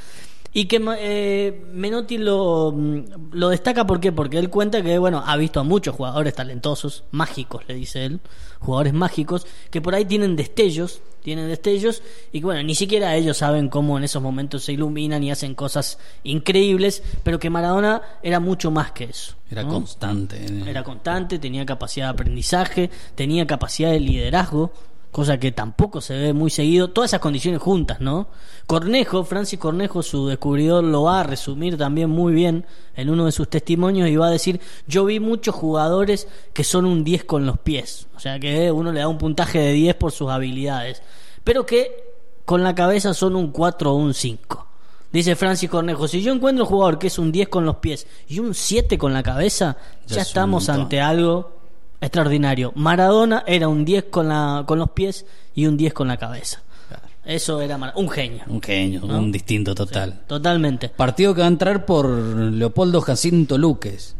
Y 0.53 0.65
que 0.65 0.83
eh, 0.99 1.65
Menotti 1.73 2.19
lo, 2.19 2.73
mm, 2.75 3.01
lo 3.33 3.51
destaca 3.51 3.87
¿por 3.87 4.01
qué? 4.01 4.11
porque 4.11 4.37
él 4.39 4.51
cuenta 4.51 4.83
que 4.83 4.99
bueno 4.99 5.23
ha 5.25 5.37
visto 5.37 5.61
a 5.61 5.63
muchos 5.63 5.95
jugadores 5.95 6.35
talentosos, 6.35 7.05
mágicos 7.13 7.63
le 7.69 7.75
dice 7.75 8.05
él, 8.05 8.19
jugadores 8.59 8.93
mágicos 8.93 9.47
que 9.71 9.81
por 9.81 9.95
ahí 9.95 10.05
tienen 10.07 10.35
destellos, 10.35 11.03
tienen 11.23 11.49
destellos 11.49 12.03
y 12.33 12.41
que 12.41 12.45
bueno 12.45 12.63
ni 12.63 12.75
siquiera 12.75 13.15
ellos 13.17 13.37
saben 13.39 13.69
cómo 13.69 13.99
en 13.99 14.05
esos 14.05 14.23
momentos 14.23 14.65
se 14.65 14.73
iluminan 14.73 15.23
y 15.23 15.31
hacen 15.31 15.55
cosas 15.55 15.99
increíbles, 16.25 17.03
pero 17.23 17.39
que 17.39 17.51
Maradona 17.51 18.03
era 18.23 18.41
mucho 18.41 18.71
más 18.71 18.93
que 18.93 19.05
eso. 19.05 19.35
Era 19.51 19.63
¿no? 19.65 19.71
constante. 19.71 20.37
eh. 20.37 20.65
Era 20.67 20.85
constante, 20.85 21.39
tenía 21.39 21.67
capacidad 21.67 22.07
de 22.07 22.11
aprendizaje, 22.11 22.91
tenía 23.15 23.47
capacidad 23.47 23.91
de 23.91 24.01
liderazgo, 24.01 24.73
cosa 25.11 25.39
que 25.39 25.53
tampoco 25.53 26.01
se 26.01 26.17
ve 26.17 26.33
muy 26.33 26.51
seguido. 26.51 26.91
Todas 26.91 27.11
esas 27.11 27.21
condiciones 27.21 27.61
juntas, 27.61 28.01
¿no? 28.01 28.29
Cornejo, 28.67 29.25
Francis 29.25 29.59
Cornejo, 29.59 30.03
su 30.03 30.29
descubridor, 30.29 30.85
lo 30.85 31.03
va 31.03 31.21
a 31.21 31.25
resumir 31.25 31.77
también 31.77 32.11
muy 32.11 32.33
bien 32.33 32.65
en 32.95 33.11
uno 33.11 33.27
de 33.27 33.33
sus 33.33 33.49
testimonios 33.49 34.09
y 34.09 34.17
va 34.17 34.29
a 34.29 34.31
decir, 34.31 34.61
yo 34.87 35.05
vi 35.05 35.19
muchos 35.19 35.55
jugadores 35.55 36.29
que 36.53 36.65
son 36.65 36.87
un 36.87 37.03
10 37.03 37.25
con 37.25 37.47
los 37.47 37.59
pies, 37.59 38.07
o 38.17 38.21
sea 38.21 38.39
que 38.39 38.71
uno 38.71 38.93
le 38.93 39.01
da 39.01 39.09
un 39.09 39.19
puntaje 39.19 39.59
de 39.59 39.73
10 39.73 39.97
por 39.97 40.13
sus 40.13 40.31
habilidades, 40.31 41.03
pero 41.43 41.67
que 41.67 42.05
con 42.45 42.63
la 42.63 42.75
cabeza 42.75 43.15
son 43.15 43.37
un 43.37 43.51
4 43.51 43.93
o 43.93 43.97
un 43.97 44.15
5. 44.15 44.67
Dice 45.13 45.35
Francis 45.35 45.69
Cornejo, 45.69 46.07
si 46.07 46.23
yo 46.23 46.33
encuentro 46.33 46.65
un 46.65 46.71
jugador 46.71 46.99
que 46.99 47.09
es 47.09 47.19
un 47.19 47.33
10 47.33 47.49
con 47.49 47.65
los 47.65 47.77
pies 47.77 48.07
y 48.29 48.39
un 48.39 48.55
7 48.55 48.97
con 48.97 49.13
la 49.13 49.25
cabeza, 49.25 49.77
Ya 50.07 50.17
ya 50.17 50.23
estamos 50.23 50.69
ante 50.69 51.01
algo 51.01 51.60
extraordinario. 52.01 52.73
Maradona 52.75 53.45
era 53.47 53.69
un 53.69 53.85
10 53.85 54.05
con, 54.05 54.29
la, 54.29 54.65
con 54.67 54.79
los 54.79 54.91
pies 54.91 55.27
y 55.55 55.67
un 55.67 55.77
10 55.77 55.93
con 55.93 56.09
la 56.09 56.17
cabeza. 56.17 56.63
Claro. 56.89 57.05
Eso 57.25 57.61
era 57.61 57.77
Mar- 57.79 57.93
un 57.97 58.09
genio. 58.09 58.43
Un 58.49 58.63
genio, 58.63 59.03
¿No? 59.05 59.19
un 59.19 59.31
distinto 59.33 59.75
total. 59.75 60.21
Totalmente. 60.27 60.89
Partido 60.89 61.35
que 61.35 61.41
va 61.41 61.47
a 61.47 61.51
entrar 61.51 61.85
por 61.87 62.09
Leopoldo 62.09 63.01
Jacinto 63.01 63.59
Luques. 63.59 64.17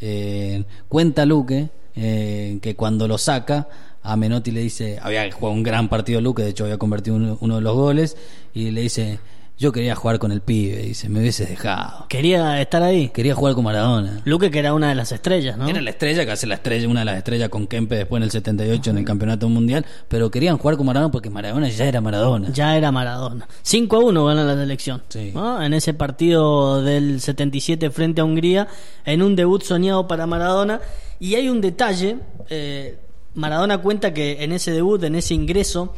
Eh, 0.00 0.64
cuenta 0.88 1.24
Luque 1.24 1.70
eh, 1.94 2.58
que 2.60 2.74
cuando 2.74 3.06
lo 3.06 3.18
saca, 3.18 3.68
a 4.02 4.16
Menotti 4.16 4.50
le 4.50 4.60
dice, 4.60 4.98
había 5.00 5.30
jugado 5.30 5.54
un 5.54 5.62
gran 5.62 5.88
partido 5.88 6.20
Luque, 6.20 6.42
de 6.42 6.50
hecho 6.50 6.64
había 6.64 6.76
convertido 6.78 7.14
uno, 7.16 7.38
uno 7.40 7.54
de 7.56 7.60
los 7.60 7.74
goles, 7.76 8.16
y 8.52 8.70
le 8.72 8.80
dice, 8.80 9.20
yo 9.58 9.70
quería 9.70 9.94
jugar 9.94 10.18
con 10.18 10.32
el 10.32 10.40
pibe, 10.40 10.78
dice, 10.78 11.08
me 11.08 11.20
hubieses 11.20 11.48
dejado. 11.48 12.06
Quería 12.08 12.60
estar 12.60 12.82
ahí. 12.82 13.10
Quería 13.10 13.34
jugar 13.34 13.54
con 13.54 13.62
Maradona. 13.64 14.20
Luque, 14.24 14.50
que 14.50 14.58
era 14.58 14.74
una 14.74 14.88
de 14.88 14.94
las 14.96 15.12
estrellas, 15.12 15.56
¿no? 15.56 15.68
Era 15.68 15.80
la 15.80 15.90
estrella, 15.90 16.24
que 16.24 16.32
hace 16.32 16.46
la 16.48 16.54
estrella, 16.56 16.88
una 16.88 17.00
de 17.00 17.06
las 17.06 17.16
estrellas 17.18 17.48
con 17.48 17.66
Kempe 17.68 17.94
después 17.94 18.18
en 18.18 18.24
el 18.24 18.30
78 18.32 18.90
en 18.90 18.98
el 18.98 19.04
campeonato 19.04 19.48
mundial, 19.48 19.86
pero 20.08 20.30
querían 20.30 20.58
jugar 20.58 20.76
con 20.76 20.86
Maradona 20.86 21.12
porque 21.12 21.30
Maradona 21.30 21.68
ya 21.68 21.84
era 21.86 22.00
Maradona. 22.00 22.50
Ya 22.52 22.76
era 22.76 22.90
Maradona. 22.90 23.46
5 23.62 23.96
a 23.96 24.00
1 24.00 24.24
gana 24.24 24.44
la 24.44 24.56
selección. 24.56 25.02
Sí. 25.08 25.30
¿no? 25.32 25.62
En 25.62 25.74
ese 25.74 25.94
partido 25.94 26.82
del 26.82 27.20
77 27.20 27.90
frente 27.90 28.20
a 28.20 28.24
Hungría, 28.24 28.66
en 29.04 29.22
un 29.22 29.36
debut 29.36 29.62
soñado 29.62 30.08
para 30.08 30.26
Maradona. 30.26 30.80
Y 31.20 31.36
hay 31.36 31.48
un 31.48 31.60
detalle. 31.60 32.16
eh, 32.50 32.98
Maradona 33.34 33.78
cuenta 33.78 34.12
que 34.12 34.42
en 34.44 34.52
ese 34.52 34.72
debut, 34.72 35.02
en 35.04 35.14
ese 35.14 35.32
ingreso 35.34 35.94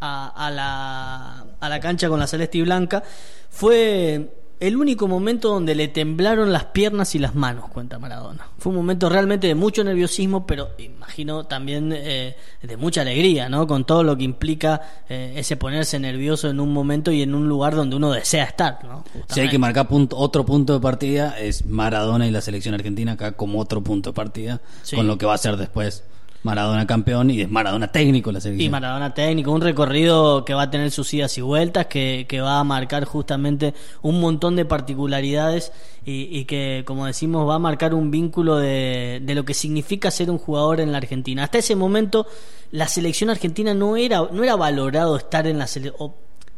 a, 0.00 0.28
a 0.46 0.50
la, 0.50 1.44
a 1.60 1.68
la 1.68 1.80
cancha 1.80 2.08
con 2.08 2.18
la 2.20 2.26
celeste 2.26 2.58
y 2.58 2.62
blanca, 2.62 3.02
fue 3.50 4.36
el 4.60 4.76
único 4.76 5.08
momento 5.08 5.48
donde 5.48 5.74
le 5.74 5.88
temblaron 5.88 6.52
las 6.52 6.66
piernas 6.66 7.14
y 7.14 7.18
las 7.18 7.34
manos, 7.34 7.70
cuenta 7.70 7.98
Maradona. 7.98 8.46
Fue 8.58 8.68
un 8.70 8.76
momento 8.76 9.08
realmente 9.08 9.46
de 9.46 9.54
mucho 9.54 9.82
nerviosismo, 9.82 10.46
pero 10.46 10.68
imagino 10.78 11.44
también 11.44 11.94
eh, 11.96 12.36
de 12.62 12.76
mucha 12.76 13.00
alegría, 13.00 13.48
¿no? 13.48 13.66
Con 13.66 13.86
todo 13.86 14.04
lo 14.04 14.18
que 14.18 14.24
implica 14.24 14.82
eh, 15.08 15.32
ese 15.36 15.56
ponerse 15.56 15.98
nervioso 15.98 16.50
en 16.50 16.60
un 16.60 16.74
momento 16.74 17.10
y 17.10 17.22
en 17.22 17.34
un 17.34 17.48
lugar 17.48 17.74
donde 17.74 17.96
uno 17.96 18.12
desea 18.12 18.44
estar, 18.44 18.84
¿no? 18.84 19.02
Si 19.30 19.40
hay 19.40 19.48
que 19.48 19.58
marcar 19.58 19.88
punto, 19.88 20.18
otro 20.18 20.44
punto 20.44 20.74
de 20.74 20.80
partida, 20.80 21.38
es 21.38 21.64
Maradona 21.64 22.26
y 22.26 22.30
la 22.30 22.42
selección 22.42 22.74
argentina 22.74 23.12
acá 23.12 23.32
como 23.32 23.60
otro 23.60 23.82
punto 23.82 24.10
de 24.10 24.14
partida, 24.14 24.60
Sí. 24.82 24.94
con 24.94 25.06
lo 25.06 25.16
que 25.16 25.24
va 25.24 25.32
a 25.34 25.38
ser 25.38 25.56
después 25.56 26.04
Maradona 26.42 26.86
campeón 26.86 27.30
y 27.30 27.42
es 27.42 27.50
Maradona 27.50 27.92
técnico 27.92 28.32
la 28.32 28.40
selección. 28.40 28.66
Y 28.66 28.70
Maradona 28.70 29.12
técnico, 29.12 29.52
un 29.52 29.60
recorrido 29.60 30.44
que 30.44 30.54
va 30.54 30.62
a 30.62 30.70
tener 30.70 30.90
sus 30.90 31.12
idas 31.12 31.36
y 31.36 31.42
vueltas, 31.42 31.86
que, 31.86 32.24
que 32.28 32.40
va 32.40 32.58
a 32.60 32.64
marcar 32.64 33.04
justamente 33.04 33.74
un 34.02 34.20
montón 34.20 34.56
de 34.56 34.64
particularidades 34.64 35.72
y, 36.04 36.28
y 36.30 36.44
que, 36.46 36.82
como 36.86 37.06
decimos, 37.06 37.48
va 37.48 37.56
a 37.56 37.58
marcar 37.58 37.92
un 37.94 38.10
vínculo 38.10 38.56
de, 38.56 39.20
de 39.22 39.34
lo 39.34 39.44
que 39.44 39.52
significa 39.54 40.10
ser 40.10 40.30
un 40.30 40.38
jugador 40.38 40.80
en 40.80 40.92
la 40.92 40.98
Argentina. 40.98 41.44
Hasta 41.44 41.58
ese 41.58 41.76
momento, 41.76 42.26
la 42.72 42.88
selección 42.88 43.28
argentina 43.30 43.74
no 43.74 43.96
era, 43.96 44.22
no 44.32 44.42
era 44.42 44.56
valorado 44.56 45.16
estar 45.16 45.46
en 45.46 45.58
la 45.58 45.66
selección. 45.66 46.12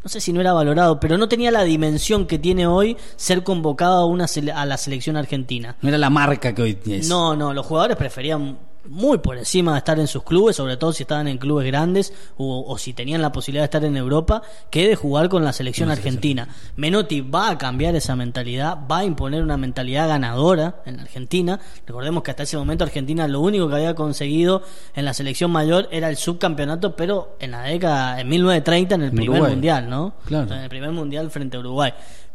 No 0.04 0.08
sé 0.08 0.20
si 0.20 0.32
no 0.32 0.40
era 0.40 0.52
valorado, 0.52 0.98
pero 0.98 1.16
no 1.16 1.28
tenía 1.28 1.52
la 1.52 1.62
dimensión 1.62 2.26
que 2.26 2.36
tiene 2.38 2.66
hoy 2.66 2.96
ser 3.14 3.44
convocado 3.44 4.00
a, 4.02 4.06
una 4.06 4.24
sele- 4.26 4.52
a 4.52 4.66
la 4.66 4.76
selección 4.76 5.16
argentina. 5.16 5.76
No 5.80 5.88
era 5.90 5.98
la 5.98 6.10
marca 6.10 6.52
que 6.54 6.62
hoy 6.62 6.78
es. 6.86 7.08
No, 7.08 7.36
no, 7.36 7.52
los 7.54 7.64
jugadores 7.64 7.96
preferían 7.96 8.58
muy 8.88 9.18
por 9.18 9.38
encima 9.38 9.72
de 9.72 9.78
estar 9.78 9.98
en 9.98 10.06
sus 10.06 10.22
clubes, 10.22 10.56
sobre 10.56 10.76
todo 10.76 10.92
si 10.92 11.02
estaban 11.04 11.28
en 11.28 11.38
clubes 11.38 11.66
grandes 11.66 12.12
o, 12.36 12.64
o 12.66 12.78
si 12.78 12.92
tenían 12.92 13.22
la 13.22 13.32
posibilidad 13.32 13.62
de 13.62 13.66
estar 13.66 13.84
en 13.84 13.96
Europa, 13.96 14.42
que 14.70 14.88
de 14.88 14.96
jugar 14.96 15.28
con 15.28 15.44
la 15.44 15.52
selección 15.52 15.90
argentina. 15.90 16.48
Menotti 16.76 17.20
va 17.20 17.50
a 17.50 17.58
cambiar 17.58 17.94
esa 17.94 18.16
mentalidad, 18.16 18.78
va 18.90 18.98
a 18.98 19.04
imponer 19.04 19.42
una 19.42 19.56
mentalidad 19.56 20.08
ganadora 20.08 20.82
en 20.84 20.96
la 20.96 21.02
Argentina. 21.02 21.60
Recordemos 21.86 22.22
que 22.22 22.30
hasta 22.30 22.42
ese 22.42 22.56
momento 22.56 22.84
Argentina 22.84 23.26
lo 23.28 23.40
único 23.40 23.68
que 23.68 23.74
había 23.76 23.94
conseguido 23.94 24.62
en 24.94 25.04
la 25.04 25.14
selección 25.14 25.50
mayor 25.50 25.88
era 25.90 26.08
el 26.08 26.16
subcampeonato, 26.16 26.96
pero 26.96 27.36
en 27.40 27.52
la 27.52 27.62
década, 27.62 28.20
en 28.20 28.28
1930, 28.28 28.94
en 28.94 29.02
el 29.02 29.10
primer 29.10 29.30
Uruguay. 29.30 29.52
mundial, 29.52 29.88
¿no? 29.88 30.14
Claro. 30.26 30.52
En 30.54 30.60
el 30.60 30.68
primer 30.68 30.90
mundial 30.90 31.30
frente 31.30 31.56
a 31.56 31.60
Uruguay. 31.60 31.92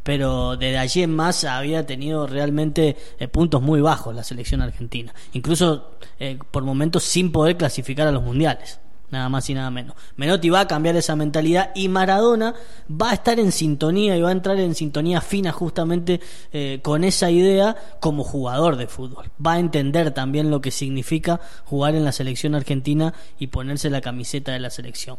Pero 0.07 0.55
desde 0.55 0.77
allí 0.77 1.03
en 1.03 1.13
más 1.13 1.43
había 1.43 1.85
tenido 1.85 2.27
realmente 2.27 2.95
eh, 3.19 3.27
puntos 3.27 3.61
muy 3.61 3.81
bajos 3.81 4.15
la 4.15 4.23
selección 4.23 4.61
argentina. 4.61 5.13
Incluso 5.33 5.97
eh, 6.17 6.39
por 6.49 6.63
momentos 6.63 7.03
sin 7.03 7.29
poder 7.29 7.57
clasificar 7.57 8.07
a 8.07 8.13
los 8.13 8.23
mundiales. 8.23 8.79
nada 9.11 9.27
más 9.27 9.49
y 9.49 9.53
nada 9.53 9.69
menos. 9.69 9.97
Menotti 10.15 10.49
va 10.49 10.61
a 10.61 10.67
cambiar 10.67 10.95
esa 10.95 11.17
mentalidad 11.17 11.71
y 11.75 11.89
Maradona 11.89 12.55
va 12.89 13.11
a 13.11 13.15
estar 13.15 13.37
en 13.37 13.51
sintonía 13.51 14.15
y 14.15 14.21
va 14.21 14.29
a 14.29 14.31
entrar 14.31 14.57
en 14.61 14.75
sintonía 14.75 15.19
fina 15.19 15.51
justamente 15.51 16.21
eh, 16.53 16.79
con 16.81 17.03
esa 17.03 17.29
idea 17.29 17.75
como 17.99 18.23
jugador 18.23 18.77
de 18.77 18.87
fútbol. 18.87 19.29
Va 19.45 19.53
a 19.55 19.59
entender 19.59 20.11
también 20.11 20.49
lo 20.49 20.61
que 20.61 20.71
significa 20.71 21.41
jugar 21.65 21.95
en 21.95 22.05
la 22.05 22.13
selección 22.13 22.55
argentina 22.55 23.13
y 23.39 23.47
ponerse 23.47 23.89
la 23.89 23.99
camiseta 23.99 24.53
de 24.53 24.59
la 24.59 24.69
selección. 24.69 25.17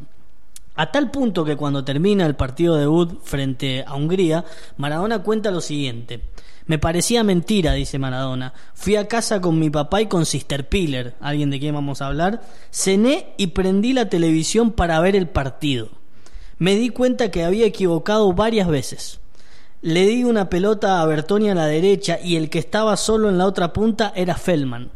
A 0.78 0.92
tal 0.92 1.10
punto 1.10 1.44
que 1.44 1.56
cuando 1.56 1.82
termina 1.82 2.24
el 2.24 2.36
partido 2.36 2.76
de 2.76 2.82
debut 2.82 3.20
frente 3.24 3.82
a 3.84 3.96
Hungría, 3.96 4.44
Maradona 4.76 5.24
cuenta 5.24 5.50
lo 5.50 5.60
siguiente. 5.60 6.20
Me 6.66 6.78
parecía 6.78 7.24
mentira, 7.24 7.72
dice 7.72 7.98
Maradona. 7.98 8.54
Fui 8.74 8.94
a 8.94 9.08
casa 9.08 9.40
con 9.40 9.58
mi 9.58 9.70
papá 9.70 10.02
y 10.02 10.06
con 10.06 10.24
Sister 10.24 10.68
Piller, 10.68 11.16
alguien 11.18 11.50
de 11.50 11.58
quien 11.58 11.74
vamos 11.74 12.00
a 12.00 12.06
hablar. 12.06 12.42
Cené 12.70 13.34
y 13.36 13.48
prendí 13.48 13.92
la 13.92 14.08
televisión 14.08 14.70
para 14.70 15.00
ver 15.00 15.16
el 15.16 15.26
partido. 15.28 15.88
Me 16.58 16.76
di 16.76 16.90
cuenta 16.90 17.32
que 17.32 17.42
había 17.42 17.66
equivocado 17.66 18.32
varias 18.32 18.68
veces. 18.68 19.18
Le 19.82 20.06
di 20.06 20.22
una 20.22 20.48
pelota 20.48 21.02
a 21.02 21.06
Bertoni 21.06 21.50
a 21.50 21.56
la 21.56 21.66
derecha 21.66 22.20
y 22.22 22.36
el 22.36 22.50
que 22.50 22.60
estaba 22.60 22.96
solo 22.96 23.28
en 23.28 23.38
la 23.38 23.46
otra 23.46 23.72
punta 23.72 24.12
era 24.14 24.36
Feldman. 24.36 24.92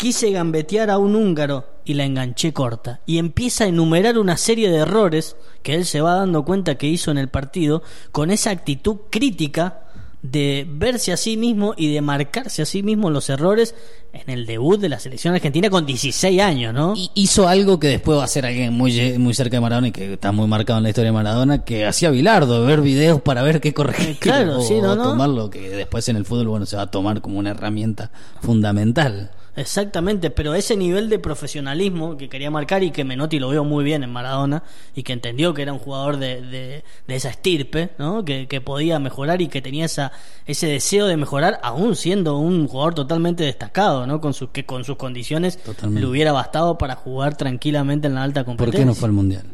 Quise 0.00 0.30
gambetear 0.30 0.88
a 0.88 0.96
un 0.96 1.14
húngaro 1.14 1.66
y 1.84 1.92
la 1.92 2.06
enganché 2.06 2.54
corta. 2.54 3.00
Y 3.04 3.18
empieza 3.18 3.64
a 3.64 3.66
enumerar 3.66 4.16
una 4.16 4.38
serie 4.38 4.70
de 4.70 4.78
errores 4.78 5.36
que 5.62 5.74
él 5.74 5.84
se 5.84 6.00
va 6.00 6.14
dando 6.14 6.42
cuenta 6.42 6.76
que 6.76 6.86
hizo 6.86 7.10
en 7.10 7.18
el 7.18 7.28
partido 7.28 7.82
con 8.10 8.30
esa 8.30 8.48
actitud 8.48 8.96
crítica 9.10 9.80
de 10.22 10.66
verse 10.70 11.12
a 11.12 11.18
sí 11.18 11.36
mismo 11.36 11.74
y 11.76 11.92
de 11.92 12.00
marcarse 12.00 12.62
a 12.62 12.64
sí 12.64 12.82
mismo 12.82 13.10
los 13.10 13.28
errores 13.28 13.74
en 14.14 14.30
el 14.30 14.46
debut 14.46 14.80
de 14.80 14.88
la 14.88 14.98
selección 14.98 15.34
argentina 15.34 15.68
con 15.68 15.84
16 15.84 16.40
años, 16.40 16.72
¿no? 16.72 16.94
Y 16.96 17.10
hizo 17.14 17.46
algo 17.46 17.78
que 17.78 17.88
después 17.88 18.18
va 18.18 18.24
a 18.24 18.28
ser 18.28 18.46
alguien 18.46 18.72
muy, 18.72 19.18
muy 19.18 19.34
cerca 19.34 19.58
de 19.58 19.60
Maradona 19.60 19.88
y 19.88 19.92
que 19.92 20.14
está 20.14 20.32
muy 20.32 20.46
marcado 20.46 20.78
en 20.78 20.84
la 20.84 20.88
historia 20.88 21.10
de 21.10 21.14
Maradona, 21.14 21.62
que 21.62 21.84
hacía 21.84 22.08
Bilardo, 22.08 22.64
ver 22.64 22.80
videos 22.80 23.20
para 23.20 23.42
ver 23.42 23.60
qué 23.60 23.74
corregir. 23.74 24.16
Claro, 24.18 24.58
o, 24.60 24.62
sí, 24.62 24.80
¿no, 24.80 24.96
no? 24.96 25.10
tomarlo, 25.10 25.50
que 25.50 25.68
después 25.68 26.08
en 26.08 26.16
el 26.16 26.24
fútbol, 26.24 26.48
bueno, 26.48 26.64
se 26.64 26.76
va 26.76 26.82
a 26.82 26.90
tomar 26.90 27.20
como 27.20 27.38
una 27.38 27.50
herramienta 27.50 28.10
fundamental. 28.40 29.32
Exactamente, 29.56 30.30
pero 30.30 30.54
ese 30.54 30.76
nivel 30.76 31.08
de 31.08 31.18
profesionalismo 31.18 32.16
que 32.16 32.28
quería 32.28 32.50
marcar 32.50 32.82
y 32.82 32.92
que 32.92 33.04
Menotti 33.04 33.38
lo 33.38 33.48
veo 33.48 33.64
muy 33.64 33.82
bien 33.84 34.02
en 34.04 34.10
Maradona 34.12 34.62
y 34.94 35.02
que 35.02 35.12
entendió 35.12 35.52
que 35.54 35.62
era 35.62 35.72
un 35.72 35.78
jugador 35.80 36.18
de, 36.18 36.40
de, 36.40 36.84
de 37.06 37.14
esa 37.16 37.30
estirpe, 37.30 37.90
¿no? 37.98 38.24
que, 38.24 38.46
que 38.46 38.60
podía 38.60 38.98
mejorar 38.98 39.42
y 39.42 39.48
que 39.48 39.60
tenía 39.60 39.86
esa, 39.86 40.12
ese 40.46 40.68
deseo 40.68 41.06
de 41.06 41.16
mejorar, 41.16 41.58
aún 41.62 41.96
siendo 41.96 42.38
un 42.38 42.68
jugador 42.68 42.94
totalmente 42.94 43.42
destacado, 43.44 44.06
¿no? 44.06 44.20
con 44.20 44.34
sus, 44.34 44.50
que 44.50 44.64
con 44.64 44.84
sus 44.84 44.96
condiciones 44.96 45.58
Totalmente. 45.62 46.00
le 46.00 46.06
hubiera 46.06 46.32
bastado 46.32 46.78
para 46.78 46.94
jugar 46.94 47.36
tranquilamente 47.36 48.06
en 48.06 48.14
la 48.14 48.22
alta 48.22 48.40
¿Por 48.40 48.56
competencia. 48.56 48.80
qué 48.80 48.86
no 48.86 48.94
fue 48.94 49.08
al 49.08 49.12
Mundial? 49.12 49.44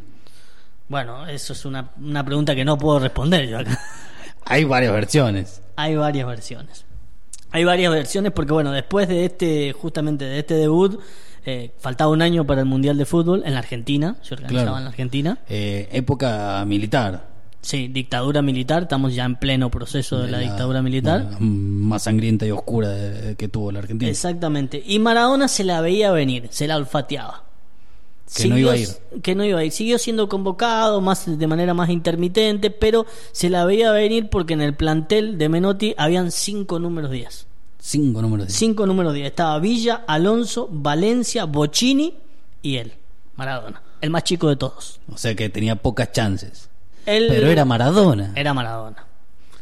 Bueno, 0.88 1.26
eso 1.26 1.52
es 1.52 1.64
una, 1.64 1.90
una 2.00 2.24
pregunta 2.24 2.54
que 2.54 2.64
no 2.64 2.78
puedo 2.78 2.98
responder 3.00 3.48
yo 3.48 3.58
acá. 3.58 3.80
Hay 4.44 4.64
varias 4.64 4.92
versiones. 4.92 5.62
Hay 5.74 5.96
varias 5.96 6.26
versiones. 6.26 6.84
Hay 7.56 7.64
varias 7.64 7.90
versiones 7.90 8.32
porque, 8.32 8.52
bueno, 8.52 8.70
después 8.70 9.08
de 9.08 9.24
este, 9.24 9.72
justamente 9.72 10.26
de 10.26 10.40
este 10.40 10.54
debut, 10.56 11.00
eh, 11.46 11.70
faltaba 11.78 12.10
un 12.10 12.20
año 12.20 12.46
para 12.46 12.60
el 12.60 12.66
Mundial 12.66 12.98
de 12.98 13.06
Fútbol 13.06 13.42
en 13.46 13.54
la 13.54 13.60
Argentina, 13.60 14.16
se 14.20 14.34
organizaba 14.34 14.62
Claro. 14.64 14.76
en 14.76 14.84
la 14.84 14.90
Argentina. 14.90 15.38
Eh, 15.48 15.88
época 15.90 16.62
militar. 16.66 17.28
Sí, 17.62 17.88
dictadura 17.88 18.42
militar, 18.42 18.82
estamos 18.82 19.14
ya 19.14 19.24
en 19.24 19.36
pleno 19.36 19.70
proceso 19.70 20.18
de 20.18 20.30
la, 20.30 20.38
dictadura 20.40 20.82
militar. 20.82 21.28
la 21.32 21.38
más 21.40 22.02
sangrienta 22.02 22.44
y 22.44 22.50
oscura 22.50 22.90
de- 22.90 23.36
que 23.36 23.48
tuvo 23.48 23.72
la 23.72 23.78
Argentina. 23.78 24.10
Exactamente. 24.10 24.82
Y 24.86 24.98
Maradona 24.98 25.48
se 25.48 25.64
la 25.64 25.80
veía 25.80 26.12
venir, 26.12 26.48
se 26.50 26.66
la 26.68 26.76
olfateaba. 26.76 27.45
Que 28.34 28.48
no 28.48 28.58
iba 28.58 28.72
a 28.72 28.76
ir. 28.76 28.88
Que 29.22 29.34
no 29.34 29.44
iba 29.44 29.60
a 29.60 29.64
ir. 29.64 29.72
Siguió 29.72 29.98
siendo 29.98 30.28
convocado 30.28 31.00
más 31.00 31.38
de 31.38 31.46
manera 31.46 31.74
más 31.74 31.90
intermitente, 31.90 32.70
pero 32.70 33.06
se 33.32 33.50
la 33.50 33.64
veía 33.64 33.92
venir 33.92 34.28
porque 34.30 34.54
en 34.54 34.60
el 34.62 34.74
plantel 34.74 35.38
de 35.38 35.48
Menotti 35.48 35.94
habían 35.96 36.30
cinco 36.32 36.78
números 36.78 37.10
10. 37.10 37.46
Cinco 37.78 38.20
números 38.20 38.48
de 38.48 38.52
Cinco 38.52 38.84
números 38.86 39.14
10. 39.14 39.26
Estaba 39.28 39.58
Villa, 39.60 40.02
Alonso, 40.08 40.68
Valencia, 40.72 41.44
Bocini 41.44 42.14
y 42.62 42.76
él, 42.78 42.94
Maradona. 43.36 43.80
El 44.00 44.10
más 44.10 44.24
chico 44.24 44.48
de 44.48 44.56
todos. 44.56 44.98
O 45.12 45.16
sea 45.16 45.34
que 45.36 45.48
tenía 45.48 45.76
pocas 45.76 46.10
chances. 46.12 46.68
Él 47.06 47.26
Pero 47.28 47.46
era 47.48 47.64
Maradona. 47.64 48.32
era 48.34 48.52
Maradona. 48.52 49.06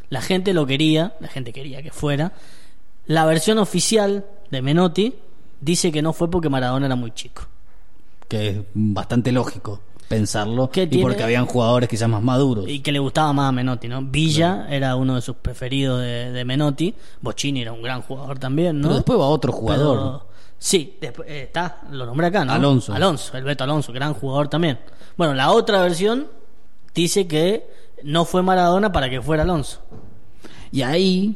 La 0.09 0.23
gente 0.23 0.55
lo 0.55 0.65
quería, 0.67 1.15
la 1.21 1.29
gente 1.29 1.53
quería 1.53 1.83
que 1.83 1.91
fuera. 1.91 2.33
La 3.07 3.27
versión 3.27 3.59
oficial 3.59 4.25
de 4.51 4.63
Menotti 4.63 5.15
dice 5.61 5.93
que 5.93 6.01
no 6.01 6.15
fue 6.15 6.31
porque 6.31 6.49
Maradona 6.49 6.87
era 6.87 6.97
muy 6.97 7.11
chico. 7.13 7.43
Que 8.29 8.49
es 8.49 8.57
bastante 8.75 9.33
lógico 9.33 9.81
pensarlo. 10.09 10.71
¿Qué 10.71 10.83
y 10.83 10.87
tiene? 10.87 11.03
porque 11.03 11.23
habían 11.23 11.47
jugadores 11.47 11.89
quizás 11.89 12.09
más 12.09 12.23
maduros. 12.23 12.67
Y 12.69 12.81
que 12.81 12.93
le 12.93 12.99
gustaba 12.99 13.33
más 13.33 13.49
a 13.49 13.53
Menotti, 13.53 13.89
¿no? 13.89 14.03
Villa 14.03 14.67
era 14.71 14.97
uno 14.97 15.15
de 15.17 15.23
sus 15.23 15.37
preferidos 15.37 16.01
de, 16.01 16.31
de 16.31 16.45
Menotti. 16.45 16.95
Bocini 17.21 17.63
era 17.63 17.73
un 17.73 17.83
gran 17.83 18.03
jugador 18.03 18.39
también, 18.39 18.77
¿no? 18.81 18.89
Pero 18.89 18.95
después 18.97 19.19
va 19.19 19.27
otro 19.27 19.53
jugador. 19.53 19.97
Pero- 19.99 20.27
sí, 20.59 20.97
después, 21.01 21.29
eh, 21.29 21.43
está, 21.45 21.81
lo 21.91 22.05
nombré 22.07 22.27
acá, 22.29 22.45
¿no? 22.45 22.53
Alonso. 22.53 22.93
Alonso, 22.95 23.37
el 23.37 23.45
Beto 23.45 23.65
Alonso, 23.65 23.93
gran 23.93 24.13
jugador 24.15 24.49
también. 24.49 24.79
Bueno, 25.17 25.33
la 25.35 25.51
otra 25.53 25.81
versión 25.83 26.27
dice 26.95 27.27
que 27.27 27.67
no 28.03 28.25
fue 28.27 28.43
Maradona 28.43 28.93
para 28.93 29.09
que 29.09 29.23
fuera 29.23 29.43
Alonso. 29.43 29.81
Y 30.71 30.83
ahí 30.83 31.35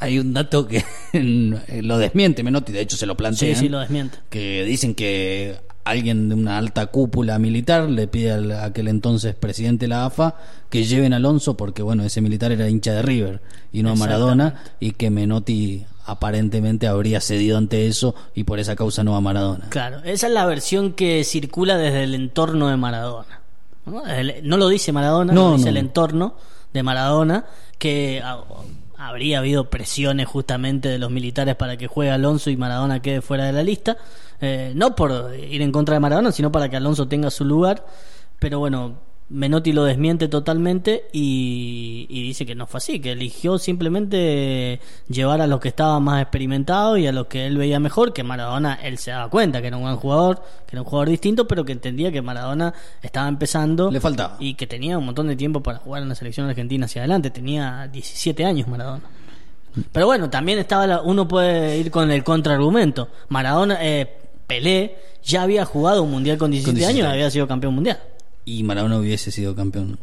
hay 0.00 0.18
un 0.18 0.34
dato 0.34 0.66
que 0.66 0.84
lo 1.82 1.98
desmiente 1.98 2.42
Menotti, 2.42 2.72
de 2.72 2.80
hecho 2.80 2.96
se 2.96 3.06
lo 3.06 3.12
Sí, 3.12 3.16
plantea. 3.18 3.54
sí, 3.56 3.68
lo 3.68 3.78
desmiente. 3.78 4.18
Que 4.28 4.64
dicen 4.64 4.94
que 4.94 5.60
alguien 5.90 6.28
de 6.28 6.34
una 6.34 6.58
alta 6.58 6.86
cúpula 6.86 7.38
militar 7.38 7.88
le 7.88 8.06
pide 8.08 8.32
al 8.32 8.52
a 8.52 8.64
aquel 8.64 8.88
entonces 8.88 9.34
presidente 9.34 9.84
de 9.84 9.88
la 9.88 10.04
AFA 10.06 10.36
que 10.70 10.84
lleven 10.84 11.12
a 11.12 11.16
Alonso 11.16 11.56
porque 11.56 11.82
bueno 11.82 12.04
ese 12.04 12.20
militar 12.20 12.52
era 12.52 12.68
hincha 12.68 12.92
de 12.92 13.02
River 13.02 13.40
y 13.72 13.82
no 13.82 13.90
a 13.90 13.94
Maradona 13.94 14.62
y 14.80 14.92
que 14.92 15.10
Menotti 15.10 15.84
aparentemente 16.04 16.86
habría 16.88 17.20
cedido 17.20 17.58
ante 17.58 17.86
eso 17.86 18.14
y 18.34 18.44
por 18.44 18.58
esa 18.58 18.74
causa 18.76 19.04
no 19.04 19.14
a 19.14 19.20
Maradona. 19.20 19.66
Claro, 19.68 19.98
esa 20.04 20.26
es 20.26 20.32
la 20.32 20.46
versión 20.46 20.94
que 20.94 21.22
circula 21.22 21.76
desde 21.76 22.04
el 22.04 22.14
entorno 22.14 22.68
de 22.68 22.76
Maradona. 22.78 23.40
No, 23.84 24.02
no 24.42 24.56
lo 24.56 24.68
dice 24.68 24.90
Maradona, 24.92 25.32
No, 25.32 25.50
lo 25.50 25.56
dice 25.56 25.66
no. 25.66 25.70
el 25.70 25.76
entorno 25.76 26.34
de 26.72 26.82
Maradona, 26.82 27.44
que 27.78 28.22
habría 28.96 29.38
habido 29.38 29.70
presiones 29.70 30.26
justamente 30.26 30.88
de 30.88 30.98
los 30.98 31.10
militares 31.10 31.56
para 31.56 31.76
que 31.76 31.86
juegue 31.86 32.10
Alonso 32.10 32.50
y 32.50 32.56
Maradona 32.56 33.00
quede 33.00 33.20
fuera 33.20 33.44
de 33.44 33.52
la 33.52 33.62
lista. 33.62 33.96
Eh, 34.40 34.72
no 34.74 34.94
por 34.94 35.34
ir 35.34 35.62
en 35.62 35.72
contra 35.72 35.94
de 35.94 36.00
Maradona, 36.00 36.32
sino 36.32 36.52
para 36.52 36.68
que 36.68 36.76
Alonso 36.76 37.08
tenga 37.08 37.30
su 37.30 37.44
lugar. 37.44 37.84
Pero 38.38 38.60
bueno, 38.60 39.00
Menotti 39.30 39.72
lo 39.72 39.84
desmiente 39.84 40.28
totalmente 40.28 41.04
y, 41.12 42.06
y 42.08 42.22
dice 42.22 42.46
que 42.46 42.54
no 42.54 42.66
fue 42.66 42.78
así, 42.78 43.00
que 43.00 43.12
eligió 43.12 43.58
simplemente 43.58 44.80
llevar 45.08 45.40
a 45.42 45.46
los 45.46 45.60
que 45.60 45.68
estaban 45.68 46.02
más 46.02 46.22
experimentados 46.22 46.98
y 46.98 47.06
a 47.06 47.12
los 47.12 47.26
que 47.26 47.46
él 47.46 47.58
veía 47.58 47.78
mejor, 47.80 48.12
que 48.12 48.22
Maradona 48.22 48.74
él 48.82 48.96
se 48.98 49.10
daba 49.10 49.28
cuenta 49.28 49.60
que 49.60 49.66
era 49.66 49.76
un 49.76 49.82
buen 49.82 49.96
jugador, 49.96 50.36
que 50.66 50.76
era 50.76 50.82
un 50.82 50.88
jugador 50.88 51.08
distinto, 51.10 51.46
pero 51.46 51.64
que 51.64 51.72
entendía 51.72 52.10
que 52.12 52.22
Maradona 52.22 52.72
estaba 53.02 53.28
empezando 53.28 53.90
Le 53.90 54.00
faltaba. 54.00 54.36
y 54.40 54.54
que 54.54 54.66
tenía 54.66 54.96
un 54.96 55.04
montón 55.06 55.26
de 55.28 55.36
tiempo 55.36 55.62
para 55.62 55.78
jugar 55.78 56.02
en 56.02 56.08
la 56.08 56.14
selección 56.14 56.48
argentina 56.48 56.86
hacia 56.86 57.02
adelante, 57.02 57.30
tenía 57.30 57.88
17 57.92 58.44
años 58.44 58.66
Maradona. 58.68 59.02
Pero 59.92 60.06
bueno, 60.06 60.30
también 60.30 60.58
estaba 60.58 60.86
la- 60.86 61.02
uno 61.02 61.28
puede 61.28 61.76
ir 61.78 61.90
con 61.90 62.10
el 62.10 62.24
contraargumento. 62.24 63.08
Maradona, 63.28 63.78
eh, 63.82 64.10
Pelé 64.48 64.96
ya 65.22 65.42
había 65.42 65.64
jugado 65.64 66.02
un 66.02 66.10
mundial 66.10 66.36
con 66.38 66.50
17, 66.50 66.74
17 66.76 66.98
años 67.00 67.12
y 67.12 67.14
había 67.16 67.30
sido 67.30 67.46
campeón 67.46 67.74
mundial. 67.74 68.00
Y 68.44 68.64
Maradona 68.64 68.98
hubiese 68.98 69.30
sido 69.30 69.54
campeón. 69.54 69.96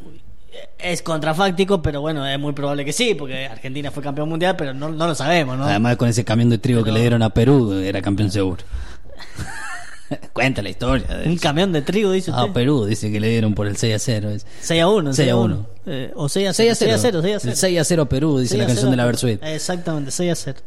Es 0.79 1.01
contrafáctico, 1.01 1.81
pero 1.81 1.99
bueno, 1.99 2.25
es 2.25 2.39
muy 2.39 2.53
probable 2.53 2.85
que 2.85 2.93
sí, 2.93 3.13
porque 3.15 3.45
Argentina 3.47 3.91
fue 3.91 4.01
campeón 4.01 4.29
mundial, 4.29 4.55
pero 4.57 4.73
no, 4.73 4.87
no 4.89 5.07
lo 5.07 5.13
sabemos, 5.15 5.57
¿no? 5.57 5.65
Además 5.65 5.97
con 5.97 6.07
ese 6.07 6.23
camión 6.23 6.49
de 6.49 6.59
trigo 6.59 6.79
Pero- 6.79 6.85
que 6.85 6.91
le 6.93 7.01
dieron 7.01 7.21
a 7.23 7.29
Perú 7.31 7.73
era 7.73 8.01
campeón 8.01 8.31
seguro. 8.31 8.63
Cuenta 10.33 10.61
la 10.61 10.69
historia. 10.69 11.07
de 11.07 11.27
un 11.27 11.37
camión 11.37 11.71
de 11.73 11.81
trigo, 11.81 12.11
dice 12.11 12.29
Ah, 12.33 12.41
usted. 12.43 12.53
Perú 12.53 12.85
dice 12.85 13.11
que 13.11 13.19
le 13.19 13.27
dieron 13.29 13.55
por 13.55 13.65
el 13.65 13.75
6 13.75 13.95
a 13.95 13.99
0. 13.99 14.29
es. 14.29 14.45
6 14.61 14.81
a 14.83 14.87
1. 14.87 15.13
6 15.13 15.31
a 15.31 15.35
1. 15.35 15.67
Eh, 15.87 16.11
o 16.15 16.29
6 16.29 16.47
a 16.49 16.53
6 16.53 16.77
0. 16.77 16.93
a 16.93 16.97
0. 16.97 16.97
6 16.99 17.05
a 17.05 17.11
0. 17.11 17.21
6 17.23 17.35
a 17.35 17.39
0. 17.39 17.51
El 17.51 17.57
6 17.57 17.79
a 17.79 17.83
0 17.83 18.05
Perú, 18.09 18.37
dice 18.37 18.49
6 18.49 18.59
la 18.59 18.65
canción 18.67 18.83
0. 18.83 18.91
de 18.91 18.97
la 18.97 19.05
Versuit. 19.07 19.43
Exactamente, 19.43 20.11
6 20.11 20.31
a 20.31 20.35
0. 20.35 20.59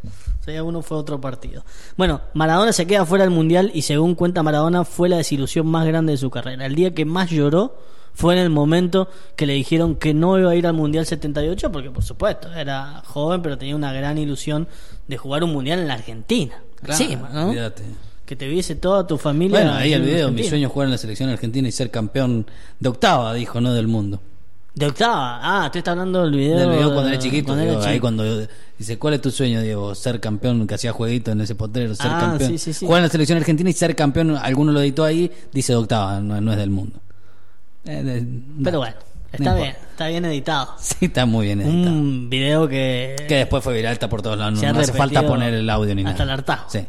6 0.48 0.58
a 0.58 0.62
1 0.62 0.82
fue 0.82 0.96
otro 0.96 1.20
partido. 1.20 1.62
Bueno, 1.98 2.22
Maradona 2.32 2.72
se 2.72 2.86
queda 2.86 3.04
fuera 3.04 3.24
del 3.24 3.30
mundial 3.34 3.70
y 3.74 3.82
según 3.82 4.14
cuenta 4.14 4.42
Maradona 4.42 4.84
fue 4.84 5.10
la 5.10 5.18
desilusión 5.18 5.66
más 5.66 5.86
grande 5.86 6.12
de 6.12 6.16
su 6.16 6.30
carrera. 6.30 6.64
El 6.64 6.74
día 6.74 6.94
que 6.94 7.04
más 7.04 7.28
lloró 7.28 7.76
fue 8.14 8.34
en 8.34 8.40
el 8.40 8.48
momento 8.48 9.08
que 9.36 9.44
le 9.44 9.52
dijeron 9.52 9.96
que 9.96 10.14
no 10.14 10.38
iba 10.38 10.50
a 10.50 10.54
ir 10.54 10.66
al 10.66 10.72
mundial 10.72 11.04
78 11.04 11.70
porque 11.70 11.90
por 11.90 12.02
supuesto 12.02 12.50
era 12.54 13.02
joven 13.04 13.42
pero 13.42 13.58
tenía 13.58 13.76
una 13.76 13.92
gran 13.92 14.16
ilusión 14.16 14.66
de 15.06 15.18
jugar 15.18 15.44
un 15.44 15.52
mundial 15.52 15.80
en 15.80 15.88
la 15.88 15.94
Argentina. 15.94 16.62
sí, 16.92 17.14
¿no? 17.14 17.48
olvídate. 17.48 17.82
Que 18.24 18.34
te 18.34 18.48
viese 18.48 18.74
toda 18.74 19.06
tu 19.06 19.18
familia. 19.18 19.58
Bueno, 19.58 19.74
ahí 19.74 19.92
el 19.92 20.02
video, 20.02 20.30
mi 20.30 20.44
sueño 20.44 20.68
es 20.68 20.72
jugar 20.72 20.86
en 20.86 20.92
la 20.92 20.98
selección 20.98 21.28
argentina 21.28 21.68
y 21.68 21.72
ser 21.72 21.90
campeón 21.90 22.46
de 22.80 22.88
octava, 22.88 23.34
dijo, 23.34 23.60
no 23.60 23.74
del 23.74 23.86
mundo. 23.86 24.20
De 24.78 24.86
octava. 24.86 25.40
Ah, 25.42 25.70
te 25.72 25.78
está 25.78 25.90
hablando 25.90 26.22
del 26.22 26.30
video. 26.32 26.56
Del 26.58 26.70
video 26.70 26.92
cuando 26.92 27.08
era 27.08 27.18
chiquito. 27.18 27.46
cuando 27.48 27.62
era 27.64 27.72
digo, 27.72 27.82
ahí 27.84 27.98
cuando 28.00 28.46
dice, 28.78 28.96
¿cuál 28.98 29.14
es 29.14 29.20
tu 29.20 29.30
sueño, 29.32 29.60
Diego? 29.60 29.94
Ser 29.94 30.20
campeón, 30.20 30.66
que 30.68 30.74
hacía 30.76 30.92
jueguito 30.92 31.32
en 31.32 31.40
ese 31.40 31.54
potrero, 31.56 31.94
ser 31.96 32.06
Ah, 32.12 32.18
campeón. 32.20 32.50
sí, 32.52 32.58
sí, 32.58 32.72
sí. 32.72 32.86
Jugar 32.86 33.00
en 33.00 33.04
la 33.06 33.10
selección 33.10 33.38
argentina 33.38 33.68
y 33.70 33.72
ser 33.72 33.96
campeón, 33.96 34.36
alguno 34.36 34.70
lo 34.70 34.80
editó 34.80 35.02
ahí, 35.04 35.30
dice 35.52 35.72
de 35.72 35.78
octava, 35.78 36.20
no, 36.20 36.40
no 36.40 36.52
es 36.52 36.58
del 36.58 36.70
mundo. 36.70 37.00
Eh, 37.84 38.02
de- 38.04 38.26
Pero 38.62 38.72
no, 38.72 38.78
bueno, 38.78 38.96
no 38.96 39.32
está 39.32 39.54
bien. 39.54 39.66
importa. 39.68 39.88
Está 39.90 40.06
bien 40.08 40.24
editado. 40.26 40.74
Sí, 40.78 40.96
está 41.06 41.26
muy 41.26 41.46
bien 41.46 41.60
editado. 41.60 41.96
Un 41.96 42.30
video 42.30 42.68
que. 42.68 43.16
Que 43.26 43.34
después 43.34 43.64
fue 43.64 43.74
viral, 43.74 43.94
está 43.94 44.08
por 44.08 44.22
todos 44.22 44.38
lados. 44.38 44.62
No, 44.62 44.78
hace 44.80 44.92
falta 44.92 45.26
poner 45.26 45.54
el 45.54 45.68
audio 45.68 45.92
ni 45.96 46.02
hasta 46.02 46.12
nada. 46.12 46.24
el 46.24 46.30
hartazgo. 46.38 46.70
Sí. 46.70 46.86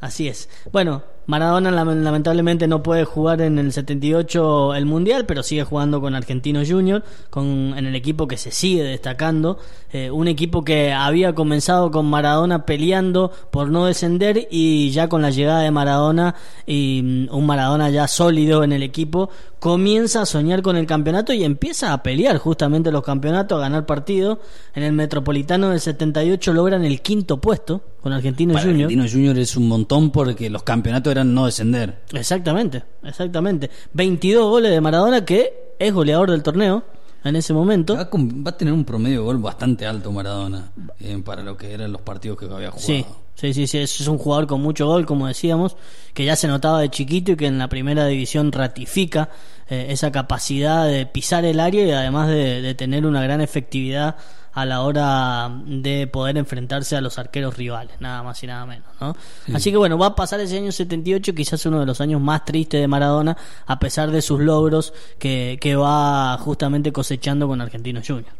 Así 0.00 0.28
es. 0.28 0.48
Bueno, 0.72 1.02
Maradona 1.30 1.70
lam- 1.70 2.02
lamentablemente 2.02 2.66
no 2.66 2.82
puede 2.82 3.04
jugar 3.04 3.40
en 3.40 3.58
el 3.58 3.72
78 3.72 4.74
el 4.74 4.84
Mundial, 4.84 5.26
pero 5.26 5.42
sigue 5.44 5.62
jugando 5.64 6.00
con 6.00 6.14
Argentino 6.16 6.60
Junior, 6.66 7.04
con, 7.30 7.46
en 7.76 7.86
el 7.86 7.94
equipo 7.94 8.26
que 8.26 8.36
se 8.36 8.50
sigue 8.50 8.82
destacando. 8.82 9.58
Eh, 9.92 10.10
un 10.10 10.26
equipo 10.28 10.64
que 10.64 10.92
había 10.92 11.34
comenzado 11.34 11.90
con 11.92 12.06
Maradona 12.06 12.66
peleando 12.66 13.30
por 13.50 13.70
no 13.70 13.86
descender 13.86 14.48
y 14.50 14.90
ya 14.90 15.08
con 15.08 15.22
la 15.22 15.30
llegada 15.30 15.60
de 15.60 15.70
Maradona 15.70 16.34
y 16.66 17.00
mm, 17.30 17.34
un 17.34 17.46
Maradona 17.46 17.90
ya 17.90 18.08
sólido 18.08 18.64
en 18.64 18.72
el 18.72 18.82
equipo, 18.82 19.30
comienza 19.60 20.22
a 20.22 20.26
soñar 20.26 20.62
con 20.62 20.76
el 20.76 20.86
campeonato 20.86 21.32
y 21.32 21.44
empieza 21.44 21.92
a 21.92 22.02
pelear 22.02 22.38
justamente 22.38 22.90
los 22.90 23.02
campeonatos, 23.04 23.58
a 23.58 23.60
ganar 23.60 23.86
partidos. 23.86 24.38
En 24.74 24.82
el 24.82 24.92
Metropolitano 24.92 25.70
del 25.70 25.80
78 25.80 26.52
logran 26.52 26.84
el 26.84 27.00
quinto 27.02 27.40
puesto 27.40 27.82
con 28.00 28.12
Argentino 28.14 28.54
Para 28.54 28.64
Junior. 28.64 28.86
Argentino 28.86 29.10
Junior 29.10 29.38
es 29.38 29.56
un 29.56 29.68
montón 29.68 30.10
porque 30.10 30.48
los 30.48 30.62
campeonatos 30.62 31.10
eran 31.10 31.19
no 31.24 31.46
descender. 31.46 32.02
Exactamente, 32.12 32.82
exactamente. 33.04 33.70
22 33.92 34.48
goles 34.48 34.70
de 34.70 34.80
Maradona, 34.80 35.24
que 35.24 35.74
es 35.78 35.92
goleador 35.92 36.30
del 36.30 36.42
torneo 36.42 36.84
en 37.24 37.36
ese 37.36 37.52
momento. 37.52 37.94
Va, 37.96 38.08
con- 38.08 38.44
va 38.46 38.50
a 38.50 38.56
tener 38.56 38.72
un 38.74 38.84
promedio 38.84 39.20
de 39.20 39.24
gol 39.26 39.38
bastante 39.38 39.86
alto 39.86 40.10
Maradona 40.12 40.72
eh, 41.00 41.20
para 41.24 41.42
lo 41.42 41.56
que 41.56 41.72
eran 41.72 41.92
los 41.92 42.02
partidos 42.02 42.38
que 42.38 42.46
había 42.46 42.70
jugado. 42.70 42.78
Sí, 42.80 43.04
sí, 43.34 43.54
sí, 43.54 43.66
sí, 43.66 43.78
es 43.78 44.06
un 44.08 44.18
jugador 44.18 44.46
con 44.46 44.60
mucho 44.62 44.86
gol, 44.86 45.04
como 45.06 45.26
decíamos, 45.26 45.76
que 46.14 46.24
ya 46.24 46.36
se 46.36 46.48
notaba 46.48 46.80
de 46.80 46.88
chiquito 46.90 47.32
y 47.32 47.36
que 47.36 47.46
en 47.46 47.58
la 47.58 47.68
primera 47.68 48.06
división 48.06 48.52
ratifica 48.52 49.28
eh, 49.68 49.86
esa 49.90 50.10
capacidad 50.10 50.86
de 50.86 51.06
pisar 51.06 51.44
el 51.44 51.60
área 51.60 51.84
y 51.86 51.90
además 51.92 52.28
de, 52.28 52.62
de 52.62 52.74
tener 52.74 53.04
una 53.06 53.22
gran 53.22 53.40
efectividad 53.40 54.16
a 54.52 54.66
la 54.66 54.82
hora 54.82 55.50
de 55.66 56.06
poder 56.06 56.36
enfrentarse 56.36 56.96
a 56.96 57.00
los 57.00 57.18
arqueros 57.18 57.56
rivales, 57.56 57.94
nada 58.00 58.22
más 58.22 58.42
y 58.42 58.46
nada 58.46 58.66
menos, 58.66 58.88
¿no? 59.00 59.16
Así 59.54 59.70
que 59.70 59.76
bueno, 59.76 59.96
va 59.98 60.06
a 60.06 60.14
pasar 60.16 60.40
ese 60.40 60.56
año 60.58 60.72
78, 60.72 61.34
quizás 61.34 61.64
uno 61.66 61.80
de 61.80 61.86
los 61.86 62.00
años 62.00 62.20
más 62.20 62.44
tristes 62.44 62.80
de 62.80 62.88
Maradona, 62.88 63.36
a 63.66 63.78
pesar 63.78 64.10
de 64.10 64.22
sus 64.22 64.40
logros 64.40 64.92
que, 65.18 65.58
que 65.60 65.76
va 65.76 66.36
justamente 66.38 66.92
cosechando 66.92 67.46
con 67.48 67.60
Argentinos 67.60 68.04
Juniors. 68.06 68.34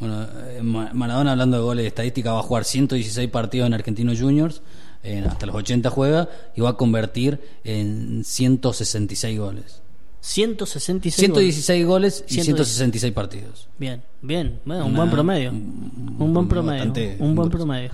Bueno, 0.00 0.22
eh, 0.48 0.60
Ma- 0.62 0.90
Maradona 0.92 1.32
hablando 1.32 1.56
de 1.56 1.62
goles 1.62 1.82
de 1.84 1.88
estadística 1.88 2.32
va 2.32 2.40
a 2.40 2.42
jugar 2.42 2.64
116 2.64 3.30
partidos 3.30 3.66
en 3.68 3.74
Argentinos 3.74 4.20
Juniors, 4.20 4.60
eh, 5.04 5.24
hasta 5.26 5.46
los 5.46 5.54
80 5.54 5.88
juega 5.90 6.28
y 6.56 6.60
va 6.62 6.70
a 6.70 6.76
convertir 6.76 7.40
en 7.62 8.24
166 8.24 9.38
goles. 9.38 9.82
166 10.24 11.28
goles. 11.28 11.54
116 11.54 11.86
goles 11.86 12.24
y 12.28 12.34
116. 12.34 12.44
166 12.46 13.12
partidos. 13.12 13.68
Bien, 13.78 14.02
bien, 14.22 14.58
bueno, 14.64 14.86
un 14.86 14.90
Una- 14.92 14.98
buen 15.00 15.10
promedio. 15.10 15.50
un- 15.50 16.16
Un 16.18 16.32
buen 16.34 16.48
promedio. 16.48 17.16
Un 17.18 17.34
buen 17.34 17.50
promedio. 17.50 17.90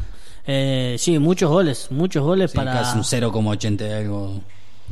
Eh, 0.47 0.95
sí, 0.99 1.19
muchos 1.19 1.51
goles, 1.51 1.89
muchos 1.91 2.23
goles 2.23 2.53
Sí, 2.53 2.57
para. 2.57 2.73
casi 2.73 2.97
un 2.99 3.05
0,80 3.05 3.87
y 3.89 3.93
algo 3.93 4.41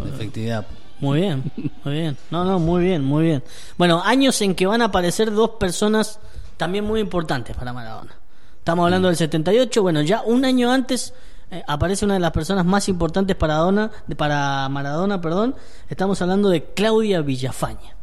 de 0.03 0.11
efectividad. 0.11 0.67
Muy 1.01 1.21
bien, 1.21 1.45
muy 1.85 1.95
bien. 1.95 2.17
No, 2.33 2.45
no, 2.45 2.59
muy 2.59 2.83
bien, 2.83 3.05
muy 3.05 3.25
bien. 3.25 3.43
Bueno, 3.77 4.03
años 4.05 4.41
en 4.43 4.57
que 4.57 4.67
van 4.67 4.83
a 4.83 4.87
aparecer 4.87 5.33
dos 5.33 5.51
personas 5.61 6.19
también 6.57 6.85
muy 6.85 6.99
importantes 7.01 7.57
para 7.57 7.73
Maradona. 7.73 8.15
Estamos 8.59 8.85
hablando 8.85 9.07
del 9.09 9.17
78, 9.17 9.81
bueno, 9.81 10.03
ya 10.03 10.23
un 10.23 10.45
año 10.45 10.73
antes 10.73 11.15
eh, 11.51 11.63
aparece 11.67 12.05
una 12.05 12.15
de 12.15 12.21
las 12.21 12.33
personas 12.33 12.65
más 12.67 12.89
importantes 12.89 13.37
para 13.37 13.55
Maradona, 13.55 13.91
de- 14.07 14.17
para 14.17 14.69
Maradona, 14.69 15.21
perdón. 15.21 15.55
Estamos 15.89 16.21
hablando 16.23 16.49
de 16.51 16.65
Claudia 16.75 17.21
Villafaña. 17.23 17.97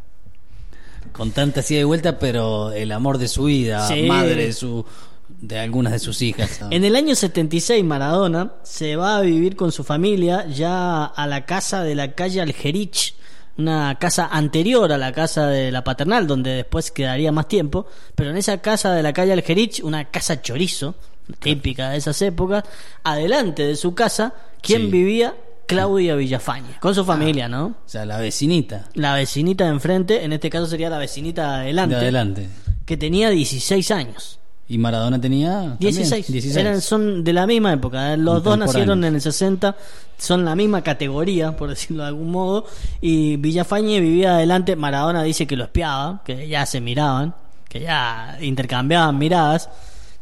Con 1.11 1.31
tanta 1.31 1.61
así 1.61 1.75
de 1.75 1.83
vuelta, 1.83 2.19
pero 2.19 2.71
el 2.71 2.91
amor 2.91 3.17
de 3.17 3.27
su 3.27 3.45
vida, 3.45 3.87
Sí. 3.87 4.03
madre 4.03 4.47
de 4.47 4.53
su 4.53 4.85
de 5.27 5.59
algunas 5.59 5.91
de 5.93 5.99
sus 5.99 6.21
hijas. 6.21 6.61
¿no? 6.61 6.67
En 6.71 6.83
el 6.85 6.95
año 6.95 7.13
76 7.15 7.83
Maradona 7.83 8.53
se 8.63 8.95
va 8.95 9.17
a 9.17 9.21
vivir 9.21 9.55
con 9.55 9.71
su 9.71 9.83
familia 9.83 10.45
ya 10.47 11.03
a 11.05 11.27
la 11.27 11.45
casa 11.45 11.83
de 11.83 11.93
la 11.95 12.13
calle 12.13 12.41
Algerich, 12.41 13.15
una 13.57 13.95
casa 13.99 14.27
anterior 14.31 14.91
a 14.91 14.97
la 14.97 15.11
casa 15.11 15.47
de 15.47 15.71
la 15.71 15.83
paternal, 15.83 16.25
donde 16.27 16.51
después 16.51 16.91
quedaría 16.91 17.31
más 17.31 17.47
tiempo, 17.47 17.85
pero 18.15 18.29
en 18.31 18.37
esa 18.37 18.59
casa 18.59 18.93
de 18.93 19.03
la 19.03 19.13
calle 19.13 19.33
Algerich, 19.33 19.81
una 19.83 20.05
casa 20.05 20.41
chorizo, 20.41 20.95
típica 21.39 21.89
de 21.91 21.97
esas 21.97 22.21
épocas, 22.21 22.63
adelante 23.03 23.65
de 23.65 23.75
su 23.75 23.93
casa, 23.95 24.33
¿quién 24.61 24.83
Sí. 24.83 24.87
vivía? 24.91 25.33
Claudia 25.67 26.15
Villafaña, 26.15 26.79
con 26.79 26.93
su 26.93 27.03
familia, 27.03 27.47
¿no? 27.49 27.65
O 27.65 27.75
sea, 27.87 28.05
la 28.05 28.19
vecinita 28.19 28.87
La 28.93 29.15
vecinita 29.15 29.63
de 29.63 29.71
enfrente, 29.71 30.23
en 30.23 30.31
este 30.33 30.49
caso 30.51 30.67
sería 30.67 30.89
la 30.91 30.99
vecinita 30.99 31.53
de 31.57 31.61
adelante, 31.63 31.95
de 31.95 32.01
adelante. 32.01 32.49
que 32.85 32.97
tenía 32.97 33.29
16 33.31 33.89
años. 33.91 34.39
Y 34.67 34.79
Maradona 34.79 35.21
tenía 35.21 35.49
también 35.53 35.77
16. 35.79 36.27
16. 36.31 36.55
Eran, 36.55 36.81
son 36.81 37.23
de 37.23 37.33
la 37.33 37.45
misma 37.45 37.73
época. 37.73 38.13
¿eh? 38.13 38.17
Los 38.17 38.43
dos 38.43 38.57
nacieron 38.57 39.03
en 39.03 39.13
el 39.15 39.21
60, 39.21 39.75
son 40.17 40.43
la 40.45 40.55
misma 40.55 40.81
categoría, 40.83 41.55
por 41.55 41.69
decirlo 41.69 42.01
de 42.03 42.09
algún 42.09 42.31
modo. 42.31 42.65
Y 43.01 43.37
Villafañe 43.37 43.99
vivía 43.99 44.35
adelante. 44.35 44.75
Maradona 44.75 45.21
dice 45.23 45.45
que 45.45 45.55
lo 45.55 45.65
espiaba, 45.65 46.21
que 46.25 46.47
ya 46.47 46.65
se 46.65 46.81
miraban, 46.81 47.35
que 47.69 47.81
ya 47.81 48.37
intercambiaban 48.41 49.17
miradas. 49.19 49.69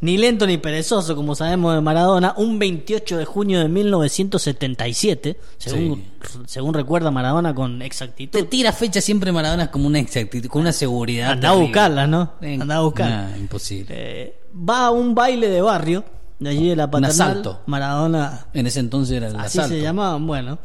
Ni 0.04 0.18
lento 0.18 0.46
ni 0.46 0.58
perezoso, 0.58 1.16
como 1.16 1.34
sabemos 1.34 1.74
de 1.76 1.80
Maradona. 1.80 2.34
Un 2.36 2.60
28 2.60 3.20
de 3.20 3.24
junio 3.24 3.62
de 3.62 3.70
1977, 3.70 5.38
según, 5.58 6.04
según 6.46 6.74
recuerda 6.74 7.10
Maradona 7.10 7.56
con 7.56 7.82
exactitud. 7.82 8.38
Te 8.38 8.44
tira 8.44 8.74
fecha 8.74 9.00
siempre 9.00 9.32
Maradona 9.32 9.72
como 9.72 9.88
una 9.88 10.00
exactitud, 10.00 10.50
con 10.50 10.63
una 10.63 10.74
seguridad. 10.74 11.32
Andá 11.32 11.52
a 11.52 11.54
buscarla, 11.54 12.06
¿no? 12.06 12.34
Andá 12.42 12.76
a 12.76 12.82
buscarla. 12.82 13.30
nah, 13.30 13.38
imposible. 13.38 13.96
Eh, 13.98 14.39
va 14.54 14.88
a 14.88 14.92
un 14.92 15.16
baile 15.16 15.48
de 15.48 15.62
barrio, 15.62 16.04
de 16.38 16.50
allí 16.50 16.68
de 16.68 16.76
la 16.76 16.92
paternal. 16.92 17.12
asalto. 17.12 17.62
Maradona, 17.68 18.48
En 18.54 18.68
ese 18.68 18.82
entonces 18.82 19.16
era 19.16 19.28
el 19.30 19.38
así 19.38 19.58
asalto. 19.58 19.74
se 19.78 19.82
llamaban, 19.82 20.28
bueno. 20.28 20.60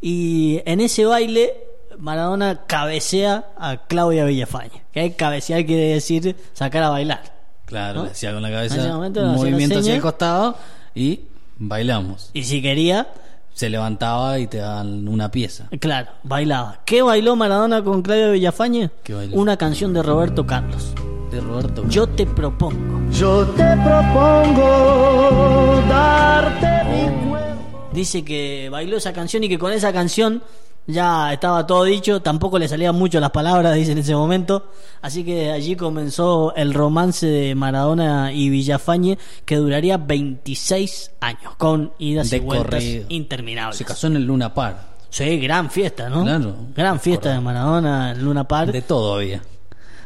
Y 0.00 0.60
en 0.66 0.78
ese 0.78 1.04
baile, 1.04 1.52
Maradona 1.98 2.64
cabecea 2.66 3.54
a 3.58 3.88
Claudia 3.88 4.24
Villafaña. 4.24 4.84
Que 4.92 5.16
cabecear 5.16 5.66
quiere 5.66 5.94
decir 5.94 6.36
sacar 6.52 6.84
a 6.84 6.90
bailar. 6.90 7.33
Claro, 7.74 7.98
¿No? 8.00 8.04
le 8.04 8.10
hacía 8.12 8.32
con 8.32 8.42
la 8.42 8.48
En 8.48 8.54
cabeza 8.54 8.76
ese 8.76 8.88
momento 8.92 9.20
un 9.20 9.26
hacía 9.26 9.40
una 9.40 9.50
movimiento 9.50 9.78
hacia 9.80 9.94
el 9.96 10.00
costado 10.00 10.56
y 10.94 11.20
bailamos. 11.58 12.30
Y 12.32 12.44
si 12.44 12.62
quería, 12.62 13.08
Se 13.52 13.68
levantaba 13.68 14.38
y 14.38 14.46
te 14.46 14.58
daban 14.58 15.08
una 15.08 15.30
pieza. 15.30 15.66
claro, 15.80 16.10
bailaba. 16.22 16.80
¿Qué 16.84 17.02
bailó 17.02 17.34
Maradona 17.36 17.82
con 17.82 18.02
Claudia 18.02 18.30
Villafaña? 18.30 18.90
¿Qué 19.02 19.14
bailó? 19.14 19.36
Una 19.36 19.56
canción 19.56 19.92
de 19.92 20.02
Roberto 20.02 20.46
Carlos. 20.46 20.92
De 21.32 21.40
Roberto. 21.40 21.84
Yo 21.88 22.06
te 22.08 22.26
propongo. 22.26 23.00
Yo 23.12 23.44
te 23.56 23.76
propongo 23.76 25.82
darte 25.88 26.84
mi 26.90 27.28
cuerpo. 27.28 27.88
Dice 27.92 28.24
que 28.24 28.68
bailó 28.70 28.96
esa 28.98 29.12
canción 29.12 29.42
y 29.44 29.48
que 29.48 29.58
con 29.58 29.72
esa 29.72 29.92
canción 29.92 30.42
ya 30.86 31.32
estaba 31.32 31.66
todo 31.66 31.84
dicho, 31.84 32.20
tampoco 32.20 32.58
le 32.58 32.68
salían 32.68 32.94
mucho 32.94 33.20
las 33.20 33.30
palabras, 33.30 33.74
dice 33.74 33.92
en 33.92 33.98
ese 33.98 34.14
momento. 34.14 34.70
Así 35.00 35.24
que 35.24 35.50
allí 35.50 35.76
comenzó 35.76 36.54
el 36.56 36.74
romance 36.74 37.26
de 37.26 37.54
Maradona 37.54 38.32
y 38.32 38.50
Villafañe, 38.50 39.18
que 39.44 39.56
duraría 39.56 39.96
26 39.96 41.12
años, 41.20 41.54
con 41.56 41.92
idas 41.98 42.32
y 42.32 42.40
vueltas 42.40 42.82
corrido. 42.82 43.06
interminables. 43.08 43.76
Se 43.78 43.84
casó 43.84 44.06
en 44.08 44.16
el 44.16 44.24
Luna 44.24 44.52
Park. 44.52 44.78
Sí, 45.10 45.38
gran 45.38 45.70
fiesta, 45.70 46.08
¿no? 46.08 46.22
Claro. 46.22 46.56
Gran 46.74 46.98
fiesta 46.98 47.32
de 47.32 47.40
Maradona 47.40 48.12
en 48.12 48.24
Luna 48.24 48.44
Park. 48.48 48.72
De 48.72 48.82
todo 48.82 49.14
había. 49.14 49.42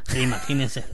Sí, 0.06 0.20
imagínense. 0.20 0.84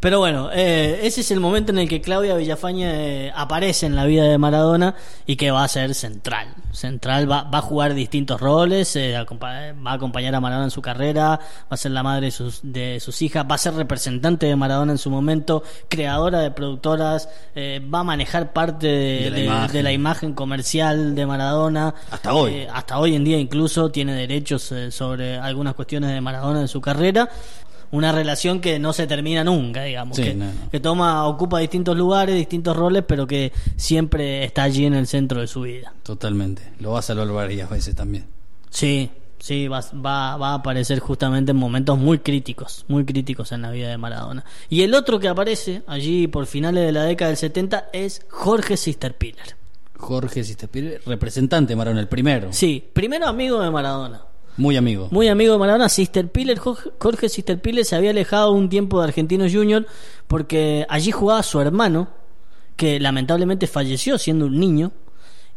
Pero 0.00 0.20
bueno, 0.20 0.48
eh, 0.52 1.00
ese 1.02 1.22
es 1.22 1.30
el 1.32 1.40
momento 1.40 1.72
en 1.72 1.78
el 1.78 1.88
que 1.88 2.00
Claudia 2.00 2.36
Villafaña 2.36 2.88
eh, 2.94 3.32
aparece 3.34 3.86
en 3.86 3.96
la 3.96 4.04
vida 4.04 4.22
de 4.22 4.38
Maradona 4.38 4.94
y 5.26 5.34
que 5.34 5.50
va 5.50 5.64
a 5.64 5.68
ser 5.68 5.92
central. 5.96 6.54
Central 6.70 7.28
va, 7.28 7.42
va 7.42 7.58
a 7.58 7.62
jugar 7.62 7.94
distintos 7.94 8.40
roles, 8.40 8.94
eh, 8.94 9.14
va 9.14 9.90
a 9.90 9.94
acompañar 9.94 10.34
a 10.36 10.40
Maradona 10.40 10.66
en 10.66 10.70
su 10.70 10.80
carrera, 10.82 11.30
va 11.30 11.40
a 11.70 11.76
ser 11.76 11.90
la 11.90 12.04
madre 12.04 12.26
de 12.26 12.30
sus, 12.30 12.60
de 12.62 13.00
sus 13.00 13.20
hijas, 13.22 13.44
va 13.50 13.56
a 13.56 13.58
ser 13.58 13.74
representante 13.74 14.46
de 14.46 14.54
Maradona 14.54 14.92
en 14.92 14.98
su 14.98 15.10
momento, 15.10 15.64
creadora 15.88 16.38
de 16.42 16.52
productoras, 16.52 17.28
eh, 17.56 17.80
va 17.92 17.98
a 18.00 18.04
manejar 18.04 18.52
parte 18.52 18.86
de, 18.86 19.30
De 19.32 19.44
la 19.46 19.66
de- 19.66 19.82
la 19.82 19.90
imagen 19.92 20.32
comercial 20.32 21.16
de 21.16 21.26
Maradona. 21.26 21.92
Hasta 22.12 22.34
hoy. 22.34 22.52
Eh, 22.54 22.68
hasta 22.72 23.00
hoy 23.00 23.16
en 23.16 23.24
día 23.24 23.38
incluso 23.38 23.90
tiene 23.90 24.14
derechos 24.14 24.72
sobre 24.90 25.38
algunas 25.38 25.74
cuestiones 25.74 26.10
de 26.12 26.20
Maradona 26.20 26.60
en 26.60 26.68
su 26.68 26.80
carrera. 26.80 27.28
Una 27.90 28.12
relación 28.12 28.60
que 28.60 28.78
no 28.78 28.92
se 28.92 29.06
termina 29.06 29.44
nunca, 29.44 29.82
digamos, 29.84 30.16
Sí, 30.16 30.22
que, 30.24 30.34
no, 30.34 30.46
no. 30.46 30.70
que 30.70 30.80
toma, 30.80 31.26
ocupa 31.26 31.58
distintos 31.58 31.96
lugares, 31.96 32.34
distintos 32.36 32.76
roles, 32.76 33.04
pero 33.06 33.26
que 33.26 33.52
siempre 33.76 34.44
está 34.44 34.64
allí 34.64 34.84
en 34.86 34.94
el 34.94 35.06
centro 35.06 35.40
de 35.40 35.46
su 35.46 35.62
vida. 35.62 35.94
Totalmente. 36.02 36.62
Lo 36.80 36.92
va 36.92 36.98
a 36.98 37.02
salvar 37.02 37.28
varias 37.28 37.70
veces 37.70 37.94
también. 37.94 38.26
Sí, 38.70 39.10
Sí, 39.40 39.68
va, 39.68 39.80
va, 40.04 40.36
va 40.36 40.48
a 40.50 40.54
aparecer 40.54 40.98
justamente 40.98 41.52
en 41.52 41.56
momentos 41.56 41.96
muy 41.96 42.18
críticos, 42.18 42.84
muy 42.88 43.04
críticos 43.04 43.52
en 43.52 43.62
la 43.62 43.70
vida 43.70 43.88
de 43.88 43.96
Maradona. 43.96 44.44
Y 44.68 44.82
el 44.82 44.94
otro 44.94 45.20
que 45.20 45.28
aparece 45.28 45.82
allí 45.86 46.26
por 46.26 46.46
finales 46.46 46.84
de 46.84 46.90
la 46.90 47.04
década 47.04 47.28
del 47.28 47.36
70 47.36 47.88
es 47.92 48.26
Jorge 48.28 48.76
Sisterpiller. 48.76 49.56
Jorge 49.96 50.42
Sisterpiller, 50.42 51.02
representante 51.06 51.72
de 51.72 51.76
Maradona, 51.76 52.00
el 52.00 52.08
primero. 52.08 52.48
Sí, 52.52 52.84
primero 52.92 53.28
amigo 53.28 53.60
de 53.60 53.70
Maradona. 53.70 54.22
Muy 54.58 54.76
amigo. 54.76 55.06
Muy 55.12 55.28
amigo 55.28 55.52
de 55.52 55.58
Maradona, 55.60 55.88
Jorge, 55.88 57.28
Sisterpiller 57.28 57.84
se 57.84 57.94
había 57.94 58.10
alejado 58.10 58.50
un 58.50 58.68
tiempo 58.68 58.98
de 58.98 59.06
Argentinos 59.06 59.52
Junior 59.52 59.86
porque 60.26 60.84
allí 60.88 61.12
jugaba 61.12 61.44
su 61.44 61.60
hermano, 61.60 62.08
que 62.76 62.98
lamentablemente 62.98 63.68
falleció 63.68 64.18
siendo 64.18 64.46
un 64.46 64.58
niño, 64.58 64.90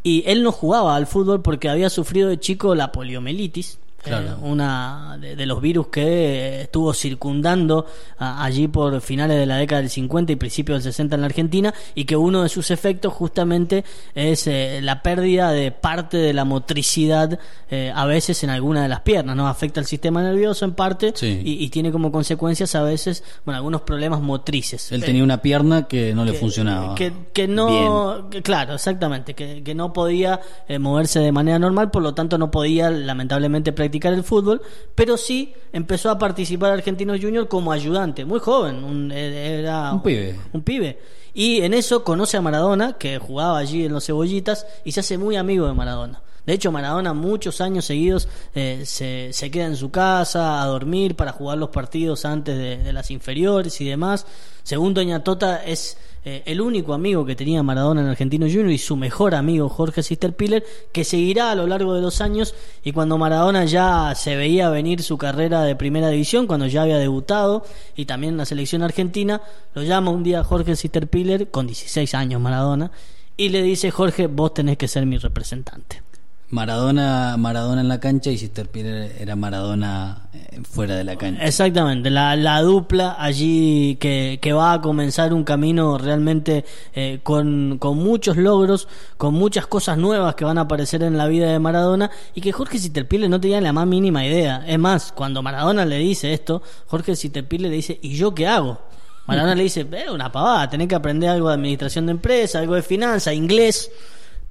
y 0.04 0.24
él 0.28 0.44
no 0.44 0.52
jugaba 0.52 0.96
al 0.96 1.08
fútbol 1.08 1.42
porque 1.42 1.68
había 1.68 1.90
sufrido 1.90 2.30
de 2.30 2.40
chico 2.40 2.76
la 2.76 2.92
poliomelitis, 2.92 3.80
Claro. 4.04 4.30
eh, 4.30 4.36
una 4.42 5.18
de, 5.20 5.36
de 5.36 5.46
los 5.46 5.62
virus 5.62 5.88
que 5.88 6.02
eh, 6.02 6.62
estuvo 6.64 6.94
circundando 6.94 7.86
a- 8.18 8.44
allí 8.44 8.68
por 8.68 9.00
finales 9.02 9.38
de 9.38 9.46
la 9.46 9.58
década 9.58 9.82
del 9.82 9.90
50 9.92 10.32
y 10.32 10.36
principios 10.38 10.84
del 10.84 10.92
60 10.92 11.16
en 11.16 11.22
la 11.22 11.28
Argentina 11.28 11.74
y 11.94 12.06
que 12.06 12.16
uno 12.16 12.42
de 12.44 12.50
sus 12.50 12.72
efectos 12.72 13.14
justamente 13.14 13.84
es 14.16 14.48
eh, 14.48 14.80
la 14.82 15.04
pérdida 15.04 15.52
de 15.52 15.72
parte 15.72 16.18
de 16.18 16.34
la 16.34 16.46
motricidad 16.46 17.40
eh, 17.70 17.92
a 17.96 18.06
veces 18.06 18.44
en 18.44 18.50
alguna 18.50 18.82
de 18.84 18.90
las 18.90 19.02
piernas, 19.02 19.36
no 19.36 19.48
afecta 19.48 19.80
al 19.80 19.86
sistema 19.86 20.22
nervioso 20.24 20.66
en 20.66 20.74
parte 20.74 21.14
Sí. 21.16 21.40
y, 21.44 21.64
y 21.64 21.70
tiene 21.70 21.92
como 21.92 22.12
consecuencias 22.12 22.74
a 22.76 22.82
veces 22.84 23.24
bueno 23.46 23.58
algunos 23.58 23.82
problemas 23.82 24.20
motrices. 24.22 24.92
Él 24.92 25.04
Eh, 25.04 25.06
tenía 25.06 25.24
una 25.24 25.42
pierna 25.42 25.88
que 25.88 26.14
no 26.16 26.26
le 26.26 26.34
funcionaba. 26.34 26.96
Que, 26.96 27.14
que 27.34 27.48
no, 27.48 28.30
que- 28.32 28.42
claro, 28.42 28.74
exactamente, 28.74 29.36
que, 29.36 29.62
que 29.64 29.76
no 29.76 29.94
podía 29.94 30.40
moverse 30.80 31.20
de 31.20 31.32
manera 31.32 31.60
normal, 31.60 31.92
por 31.92 32.02
lo 32.02 32.14
tanto 32.16 32.38
no 32.40 32.50
podía 32.50 32.90
lamentablemente 32.90 33.72
practicar 33.72 33.91
el 33.92 34.24
fútbol, 34.24 34.62
pero 34.96 35.18
sí 35.18 35.54
empezó 35.74 36.10
a 36.10 36.18
participar 36.18 36.72
Argentinos 36.72 37.20
Junior 37.22 37.48
como 37.48 37.72
ayudante, 37.72 38.26
muy 38.26 38.40
joven, 38.40 38.84
un, 38.84 39.12
eh, 39.12 39.60
era 39.60 39.94
Un 39.94 40.04
pibe. 40.04 40.40
un 40.54 40.62
pibe. 40.64 41.00
Y 41.34 41.62
en 41.62 41.74
eso 41.74 42.04
conoce 42.04 42.38
a 42.38 42.42
Maradona, 42.42 42.98
que 42.98 43.18
jugaba 43.18 43.58
allí 43.58 43.86
en 43.86 43.94
los 43.94 44.06
cebollitas, 44.06 44.66
y 44.84 44.92
se 44.92 45.00
hace 45.00 45.18
muy 45.18 45.36
amigo 45.38 45.66
de 45.68 45.74
Maradona. 45.74 46.22
De 46.46 46.54
hecho, 46.54 46.72
Maradona 46.72 47.14
muchos 47.14 47.62
años 47.62 47.86
seguidos 47.86 48.28
eh, 48.56 48.82
se, 48.86 49.30
se 49.32 49.52
queda 49.52 49.68
en 49.68 49.76
su 49.76 49.92
casa 49.92 50.62
a 50.62 50.66
dormir 50.66 51.16
para 51.16 51.32
jugar 51.32 51.60
los 51.60 51.70
partidos 51.70 52.26
antes 52.26 52.58
de, 52.58 52.78
de 52.78 52.94
las 52.94 53.12
inferiores 53.12 53.80
y 53.80 53.86
demás. 53.86 54.26
Según 54.64 54.94
Doña 54.94 55.24
Tota, 55.24 55.64
es 55.64 55.98
eh, 56.24 56.44
el 56.46 56.62
único 56.62 56.94
amigo 56.94 57.26
que 57.26 57.36
tenía 57.36 57.64
Maradona 57.64 58.02
en 58.02 58.08
Argentino 58.08 58.46
Junior 58.46 58.70
y 58.70 58.78
su 58.78 58.96
mejor 58.96 59.34
amigo 59.34 59.70
Jorge 59.70 60.04
Sisterpiller, 60.04 60.64
que 60.92 61.04
seguirá 61.04 61.52
a 61.52 61.56
lo 61.56 61.66
largo 61.66 61.96
de 61.96 62.02
los 62.02 62.22
años. 62.22 62.54
Y 62.84 62.92
cuando 62.92 63.18
Maradona 63.18 63.66
ya 63.66 64.14
se 64.16 64.36
veía 64.36 64.70
venir 64.70 65.02
su 65.02 65.18
carrera 65.18 65.64
de 65.64 65.76
primera 65.76 66.10
división, 66.10 66.46
cuando 66.46 66.68
ya 66.68 66.84
había 66.84 67.00
debutado 67.00 67.66
y 67.96 68.06
también 68.06 68.34
en 68.34 68.38
la 68.38 68.46
selección 68.46 68.84
argentina, 68.84 69.42
lo 69.74 69.82
llama 69.82 70.12
un 70.12 70.24
día 70.24 70.44
Jorge 70.44 70.76
Sisterpiller, 70.76 71.50
con 71.50 71.66
16 71.66 72.14
años 72.14 72.40
Maradona, 72.40 72.92
y 73.36 73.50
le 73.50 73.64
dice: 73.64 73.90
Jorge, 73.90 74.28
vos 74.28 74.54
tenés 74.54 74.78
que 74.78 74.88
ser 74.88 75.08
mi 75.08 75.18
representante. 75.18 76.04
Maradona, 76.52 77.38
Maradona 77.38 77.80
en 77.80 77.88
la 77.88 78.02
cancha 78.02 78.30
y 78.30 78.38
Sisterpiller 78.38 79.16
era 79.18 79.38
Maradona 79.38 80.30
eh, 80.34 80.60
fuera 80.70 80.98
de 80.98 81.06
la 81.06 81.16
cancha. 81.16 81.46
Exactamente, 81.46 82.10
la, 82.10 82.36
la 82.36 82.62
dupla 82.62 83.16
allí 83.18 83.96
que, 84.02 84.38
que 84.42 84.52
va 84.52 84.74
a 84.74 84.82
comenzar 84.82 85.34
un 85.34 85.46
camino 85.46 85.98
realmente 85.98 86.66
eh, 86.94 87.22
con, 87.24 87.78
con 87.78 87.98
muchos 87.98 88.36
logros, 88.36 88.90
con 89.18 89.34
muchas 89.34 89.66
cosas 89.66 89.98
nuevas 89.98 90.36
que 90.36 90.44
van 90.44 90.58
a 90.58 90.62
aparecer 90.62 91.04
en 91.04 91.18
la 91.18 91.28
vida 91.28 91.50
de 91.50 91.58
Maradona 91.58 92.12
y 92.36 92.42
que 92.42 92.52
Jorge 92.52 92.80
Sitterpille 92.80 93.30
no 93.30 93.40
tenía 93.40 93.62
la 93.62 93.72
más 93.72 93.88
mínima 93.88 94.26
idea. 94.26 94.66
Es 94.68 94.78
más, 94.78 95.14
cuando 95.14 95.42
Maradona 95.42 95.86
le 95.86 96.00
dice 96.00 96.34
esto, 96.34 96.62
Jorge 96.88 97.16
Sitterpille 97.16 97.70
le 97.70 97.70
dice, 97.70 97.98
¿y 98.02 98.16
yo 98.16 98.36
qué 98.36 98.48
hago? 98.48 98.78
Maradona 99.26 99.56
le 99.56 99.64
dice, 99.64 99.88
es 99.90 100.10
una 100.10 100.30
pavada, 100.30 100.70
tenés 100.70 100.90
que 100.90 100.96
aprender 100.96 101.30
algo 101.30 101.48
de 101.48 101.54
administración 101.54 102.08
de 102.08 102.12
empresa, 102.12 102.60
algo 102.60 102.76
de 102.76 102.82
finanzas, 102.82 103.34
inglés, 103.34 103.90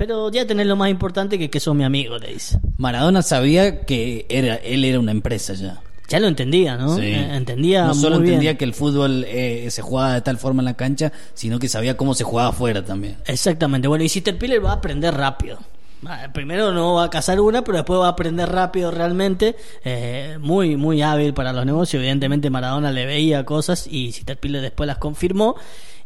pero 0.01 0.31
ya 0.31 0.47
tenés 0.47 0.67
lo 0.67 0.77
más 0.77 0.89
importante 0.89 1.39
que 1.39 1.51
que 1.51 1.61
sos 1.61 1.75
mi 1.77 1.85
amigo, 1.85 2.17
le 2.17 2.33
dice. 2.33 2.59
Maradona 2.79 3.21
sabía 3.21 3.83
que 3.83 4.25
era, 4.31 4.55
él 4.55 4.83
era 4.87 4.99
una 4.99 5.11
empresa 5.13 5.53
ya. 5.53 5.83
Ya 6.09 6.19
lo 6.21 6.27
entendía, 6.27 6.79
¿no? 6.79 6.97
Sí. 6.97 7.03
Eh, 7.03 7.37
Entendía 7.37 7.85
No 7.85 7.93
solo 7.95 8.17
muy 8.17 8.23
bien. 8.23 8.35
entendía 8.37 8.57
que 8.57 8.65
el 8.65 8.73
fútbol 8.73 9.27
eh, 9.29 9.69
se 9.71 9.83
jugaba 9.83 10.15
de 10.15 10.23
tal 10.23 10.39
forma 10.39 10.63
en 10.63 10.65
la 10.65 10.75
cancha, 10.75 11.13
sino 11.35 11.59
que 11.59 11.69
sabía 11.69 11.99
cómo 11.99 12.15
se 12.15 12.25
jugaba 12.25 12.49
afuera 12.49 12.83
también. 12.83 13.19
Exactamente. 13.27 13.89
Bueno, 13.89 14.03
y 14.03 14.09
Sisterpiller 14.09 14.65
va 14.65 14.71
a 14.71 14.75
aprender 14.77 15.13
rápido. 15.15 15.59
Ah, 16.07 16.29
Primero 16.33 16.73
no 16.73 16.95
va 16.95 17.05
a 17.05 17.11
cazar 17.11 17.39
una, 17.39 17.63
pero 17.63 17.77
después 17.77 18.01
va 18.01 18.07
a 18.07 18.11
aprender 18.13 18.49
rápido 18.49 18.91
realmente. 18.91 19.55
Eh, 19.85 20.39
muy, 20.41 20.77
muy 20.77 21.03
hábil 21.03 21.35
para 21.35 21.53
los 21.53 21.67
negocios. 21.67 22.01
Evidentemente 22.01 22.49
Maradona 22.49 22.91
le 22.91 23.05
veía 23.05 23.45
cosas 23.45 23.87
y 23.87 24.13
Sisterpiller 24.13 24.63
después 24.63 24.87
las 24.87 24.97
confirmó. 24.97 25.57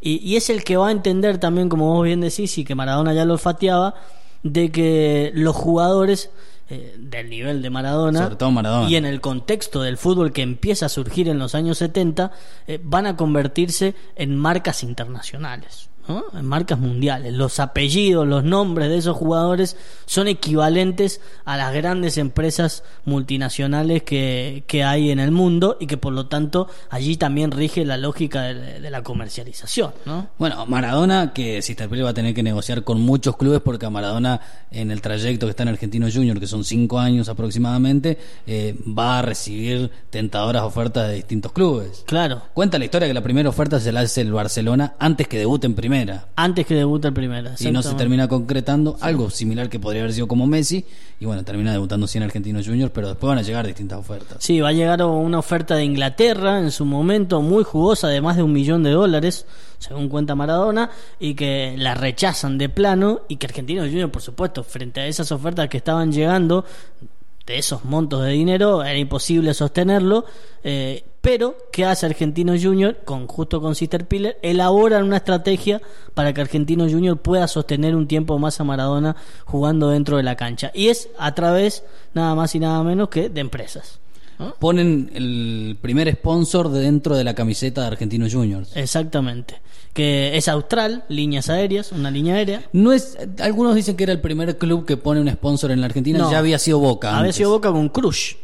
Y, 0.04 0.16
y 0.22 0.36
es 0.36 0.50
el 0.50 0.62
que 0.62 0.76
va 0.76 0.88
a 0.88 0.92
entender 0.92 1.38
también, 1.38 1.68
como 1.68 1.92
vos 1.94 2.04
bien 2.04 2.20
decís, 2.20 2.56
y 2.58 2.64
que 2.64 2.74
Maradona 2.74 3.14
ya 3.14 3.24
lo 3.24 3.32
olfateaba, 3.32 3.94
de 4.42 4.70
que 4.70 5.32
los 5.34 5.56
jugadores 5.56 6.30
eh, 6.68 6.94
del 6.98 7.30
nivel 7.30 7.62
de 7.62 7.70
Maradona, 7.70 8.22
Sobre 8.24 8.36
todo 8.36 8.50
Maradona. 8.50 8.88
y 8.88 8.96
en 8.96 9.06
el 9.06 9.20
contexto 9.20 9.82
del 9.82 9.96
fútbol 9.96 10.32
que 10.32 10.42
empieza 10.42 10.86
a 10.86 10.88
surgir 10.88 11.28
en 11.28 11.38
los 11.38 11.54
años 11.54 11.78
70, 11.78 12.32
eh, 12.66 12.78
van 12.82 13.06
a 13.06 13.16
convertirse 13.16 13.94
en 14.16 14.36
marcas 14.36 14.82
internacionales, 14.82 15.88
¿no? 16.08 16.24
en 16.32 16.44
marcas 16.44 16.78
mundiales. 16.78 17.32
Los 17.32 17.60
apellidos, 17.60 18.26
los 18.26 18.44
nombres 18.44 18.88
de 18.88 18.98
esos 18.98 19.16
jugadores 19.16 19.76
son 20.06 20.28
equivalentes 20.28 21.20
a 21.44 21.56
las 21.56 21.72
grandes 21.74 22.18
empresas 22.18 22.82
multinacionales 23.04 24.02
que, 24.02 24.64
que 24.66 24.84
hay 24.84 25.10
en 25.10 25.20
el 25.20 25.30
mundo 25.30 25.76
y 25.80 25.86
que 25.86 25.96
por 25.96 26.12
lo 26.12 26.26
tanto 26.26 26.68
allí 26.90 27.16
también 27.16 27.50
rige 27.50 27.84
la 27.84 27.96
lógica 27.96 28.42
de, 28.42 28.80
de 28.80 28.90
la 28.90 29.02
comercialización. 29.02 29.92
¿no? 30.04 30.28
Bueno, 30.38 30.66
Maradona, 30.66 31.32
que 31.32 31.62
Sisterpiller 31.62 32.06
va 32.06 32.10
a 32.10 32.14
tener 32.14 32.34
que 32.34 32.42
negociar 32.42 32.84
con 32.84 33.00
muchos 33.00 33.36
clubes 33.36 33.60
porque 33.60 33.86
a 33.86 33.90
Maradona 33.90 34.40
en 34.70 34.90
el 34.90 35.00
trayecto 35.00 35.46
que 35.46 35.50
está 35.50 35.62
en 35.62 35.70
Argentino 35.70 36.06
Junior, 36.12 36.38
que 36.38 36.46
son 36.46 36.64
cinco 36.64 36.98
años 36.98 37.28
aproximadamente, 37.28 38.18
eh, 38.46 38.76
va 38.86 39.18
a 39.18 39.22
recibir 39.22 39.90
tentadoras 40.10 40.62
ofertas 40.62 41.08
de 41.08 41.14
distintos 41.14 41.52
clubes. 41.52 42.04
Claro. 42.06 42.42
Cuenta 42.54 42.78
la 42.78 42.84
historia 42.84 43.08
que 43.08 43.14
la 43.14 43.22
primera 43.22 43.48
oferta 43.48 43.80
se 43.80 43.92
la 43.92 44.00
hace 44.00 44.20
el 44.20 44.32
Barcelona 44.32 44.94
antes 44.98 45.28
que 45.28 45.38
debute 45.38 45.66
en 45.66 45.74
primera. 45.74 45.93
Antes 46.36 46.66
que 46.66 46.74
debute 46.74 47.08
el 47.08 47.14
primero. 47.14 47.50
Y 47.58 47.70
no 47.70 47.82
se 47.82 47.94
termina 47.94 48.28
concretando, 48.28 48.96
algo 49.00 49.30
similar 49.30 49.68
que 49.68 49.78
podría 49.78 50.02
haber 50.02 50.12
sido 50.12 50.26
como 50.26 50.46
Messi, 50.46 50.84
y 51.20 51.26
bueno, 51.26 51.44
termina 51.44 51.72
debutando 51.72 52.06
sí 52.06 52.18
en 52.18 52.24
Argentino 52.24 52.60
Junior, 52.64 52.90
pero 52.90 53.08
después 53.08 53.28
van 53.28 53.38
a 53.38 53.42
llegar 53.42 53.66
distintas 53.66 53.98
ofertas. 53.98 54.38
Sí, 54.40 54.60
va 54.60 54.70
a 54.70 54.72
llegar 54.72 55.02
una 55.04 55.38
oferta 55.38 55.76
de 55.76 55.84
Inglaterra 55.84 56.58
en 56.58 56.70
su 56.70 56.84
momento 56.84 57.40
muy 57.42 57.64
jugosa 57.64 58.08
de 58.08 58.20
más 58.20 58.36
de 58.36 58.42
un 58.42 58.52
millón 58.52 58.82
de 58.82 58.90
dólares, 58.90 59.46
según 59.78 60.08
cuenta 60.08 60.34
Maradona, 60.34 60.90
y 61.20 61.34
que 61.34 61.74
la 61.78 61.94
rechazan 61.94 62.58
de 62.58 62.68
plano 62.68 63.22
y 63.28 63.36
que 63.36 63.46
Argentinos 63.46 63.88
Junior, 63.88 64.10
por 64.10 64.22
supuesto, 64.22 64.64
frente 64.64 65.00
a 65.00 65.06
esas 65.06 65.30
ofertas 65.32 65.68
que 65.68 65.76
estaban 65.76 66.12
llegando 66.12 66.64
de 67.46 67.58
esos 67.58 67.84
montos 67.84 68.24
de 68.24 68.30
dinero, 68.30 68.82
era 68.82 68.98
imposible 68.98 69.52
sostenerlo, 69.54 70.24
eh, 70.62 71.04
pero 71.24 71.56
¿qué 71.72 71.86
hace 71.86 72.04
Argentinos 72.04 72.62
Junior? 72.62 72.98
Con, 73.06 73.26
justo 73.26 73.60
con 73.62 73.74
Sister 73.74 74.06
Piller, 74.06 74.38
elaboran 74.42 75.04
una 75.04 75.16
estrategia 75.16 75.80
para 76.12 76.34
que 76.34 76.42
Argentinos 76.42 76.92
Junior 76.92 77.16
pueda 77.18 77.48
sostener 77.48 77.96
un 77.96 78.06
tiempo 78.06 78.38
más 78.38 78.60
a 78.60 78.64
Maradona 78.64 79.16
jugando 79.46 79.88
dentro 79.88 80.18
de 80.18 80.22
la 80.22 80.36
cancha. 80.36 80.70
Y 80.74 80.88
es 80.88 81.08
a 81.18 81.34
través, 81.34 81.82
nada 82.12 82.34
más 82.34 82.54
y 82.54 82.60
nada 82.60 82.82
menos 82.82 83.08
que 83.08 83.30
de 83.30 83.40
empresas. 83.40 84.00
¿no? 84.38 84.54
Ponen 84.56 85.10
el 85.14 85.78
primer 85.80 86.12
sponsor 86.12 86.68
de 86.68 86.80
dentro 86.80 87.16
de 87.16 87.24
la 87.24 87.34
camiseta 87.34 87.80
de 87.80 87.86
Argentinos 87.86 88.34
Juniors. 88.34 88.76
Exactamente. 88.76 89.62
Que 89.94 90.36
es 90.36 90.48
Austral, 90.48 91.04
líneas 91.08 91.48
aéreas, 91.48 91.90
una 91.92 92.10
línea 92.10 92.34
aérea. 92.34 92.64
No 92.72 92.92
es, 92.92 93.16
algunos 93.40 93.74
dicen 93.76 93.96
que 93.96 94.02
era 94.02 94.12
el 94.12 94.20
primer 94.20 94.58
club 94.58 94.84
que 94.84 94.98
pone 94.98 95.20
un 95.22 95.30
sponsor 95.30 95.70
en 95.70 95.80
la 95.80 95.86
Argentina, 95.86 96.18
No. 96.18 96.30
ya 96.30 96.38
había 96.38 96.58
sido 96.58 96.80
Boca. 96.80 97.10
Había 97.10 97.20
antes. 97.20 97.36
sido 97.36 97.50
Boca 97.50 97.72
con 97.72 97.88
Crush. 97.88 98.34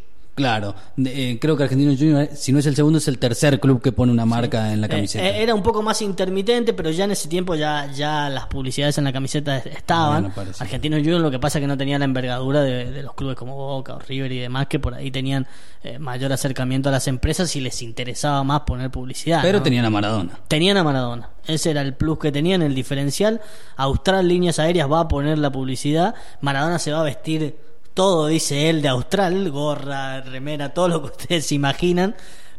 Claro, 0.40 0.74
eh, 1.04 1.38
creo 1.38 1.54
que 1.54 1.64
Argentinos 1.64 1.98
Juniors, 1.98 2.38
si 2.38 2.50
no 2.50 2.58
es 2.58 2.66
el 2.66 2.74
segundo, 2.74 2.96
es 2.96 3.06
el 3.08 3.18
tercer 3.18 3.60
club 3.60 3.82
que 3.82 3.92
pone 3.92 4.10
una 4.10 4.24
marca 4.24 4.72
en 4.72 4.80
la 4.80 4.88
camiseta. 4.88 5.22
Eh, 5.22 5.28
eh, 5.28 5.42
era 5.42 5.54
un 5.54 5.62
poco 5.62 5.82
más 5.82 6.00
intermitente, 6.00 6.72
pero 6.72 6.90
ya 6.90 7.04
en 7.04 7.10
ese 7.10 7.28
tiempo 7.28 7.54
ya, 7.54 7.92
ya 7.92 8.30
las 8.30 8.46
publicidades 8.46 8.96
en 8.96 9.04
la 9.04 9.12
camiseta 9.12 9.58
estaban. 9.58 10.22
Bueno, 10.22 10.34
parece. 10.34 10.64
Argentinos 10.64 11.00
Juniors 11.00 11.20
lo 11.20 11.30
que 11.30 11.38
pasa 11.38 11.58
es 11.58 11.62
que 11.62 11.66
no 11.66 11.76
tenía 11.76 11.98
la 11.98 12.06
envergadura 12.06 12.62
de, 12.62 12.90
de 12.90 13.02
los 13.02 13.12
clubes 13.12 13.36
como 13.36 13.54
Boca 13.54 13.96
o 13.96 13.98
River 13.98 14.32
y 14.32 14.38
demás, 14.38 14.66
que 14.66 14.78
por 14.78 14.94
ahí 14.94 15.10
tenían 15.10 15.46
eh, 15.82 15.98
mayor 15.98 16.32
acercamiento 16.32 16.88
a 16.88 16.92
las 16.92 17.06
empresas 17.06 17.54
y 17.56 17.60
les 17.60 17.82
interesaba 17.82 18.42
más 18.44 18.60
poner 18.60 18.90
publicidad. 18.90 19.40
pero 19.42 19.58
¿no? 19.58 19.64
tenían 19.64 19.84
a 19.84 19.90
Maradona. 19.90 20.38
Tenían 20.48 20.76
a 20.76 20.84
Maradona. 20.84 21.30
Ese 21.46 21.70
era 21.70 21.82
el 21.82 21.94
plus 21.94 22.18
que 22.18 22.32
tenían, 22.32 22.62
el 22.62 22.74
diferencial. 22.74 23.40
Austral 23.76 24.28
Líneas 24.28 24.58
Aéreas 24.58 24.90
va 24.90 25.00
a 25.00 25.08
poner 25.08 25.38
la 25.38 25.50
publicidad. 25.50 26.14
Maradona 26.40 26.78
se 26.78 26.92
va 26.92 27.00
a 27.00 27.04
vestir 27.04 27.56
todo, 27.94 28.26
dice 28.28 28.70
él, 28.70 28.82
de 28.82 28.88
Austral, 28.88 29.50
gorra, 29.50 30.20
remera, 30.22 30.72
todo 30.74 30.88
lo 30.88 31.00
que 31.02 31.06
ustedes 31.22 31.46
se 31.46 31.54
imaginan, 31.56 32.14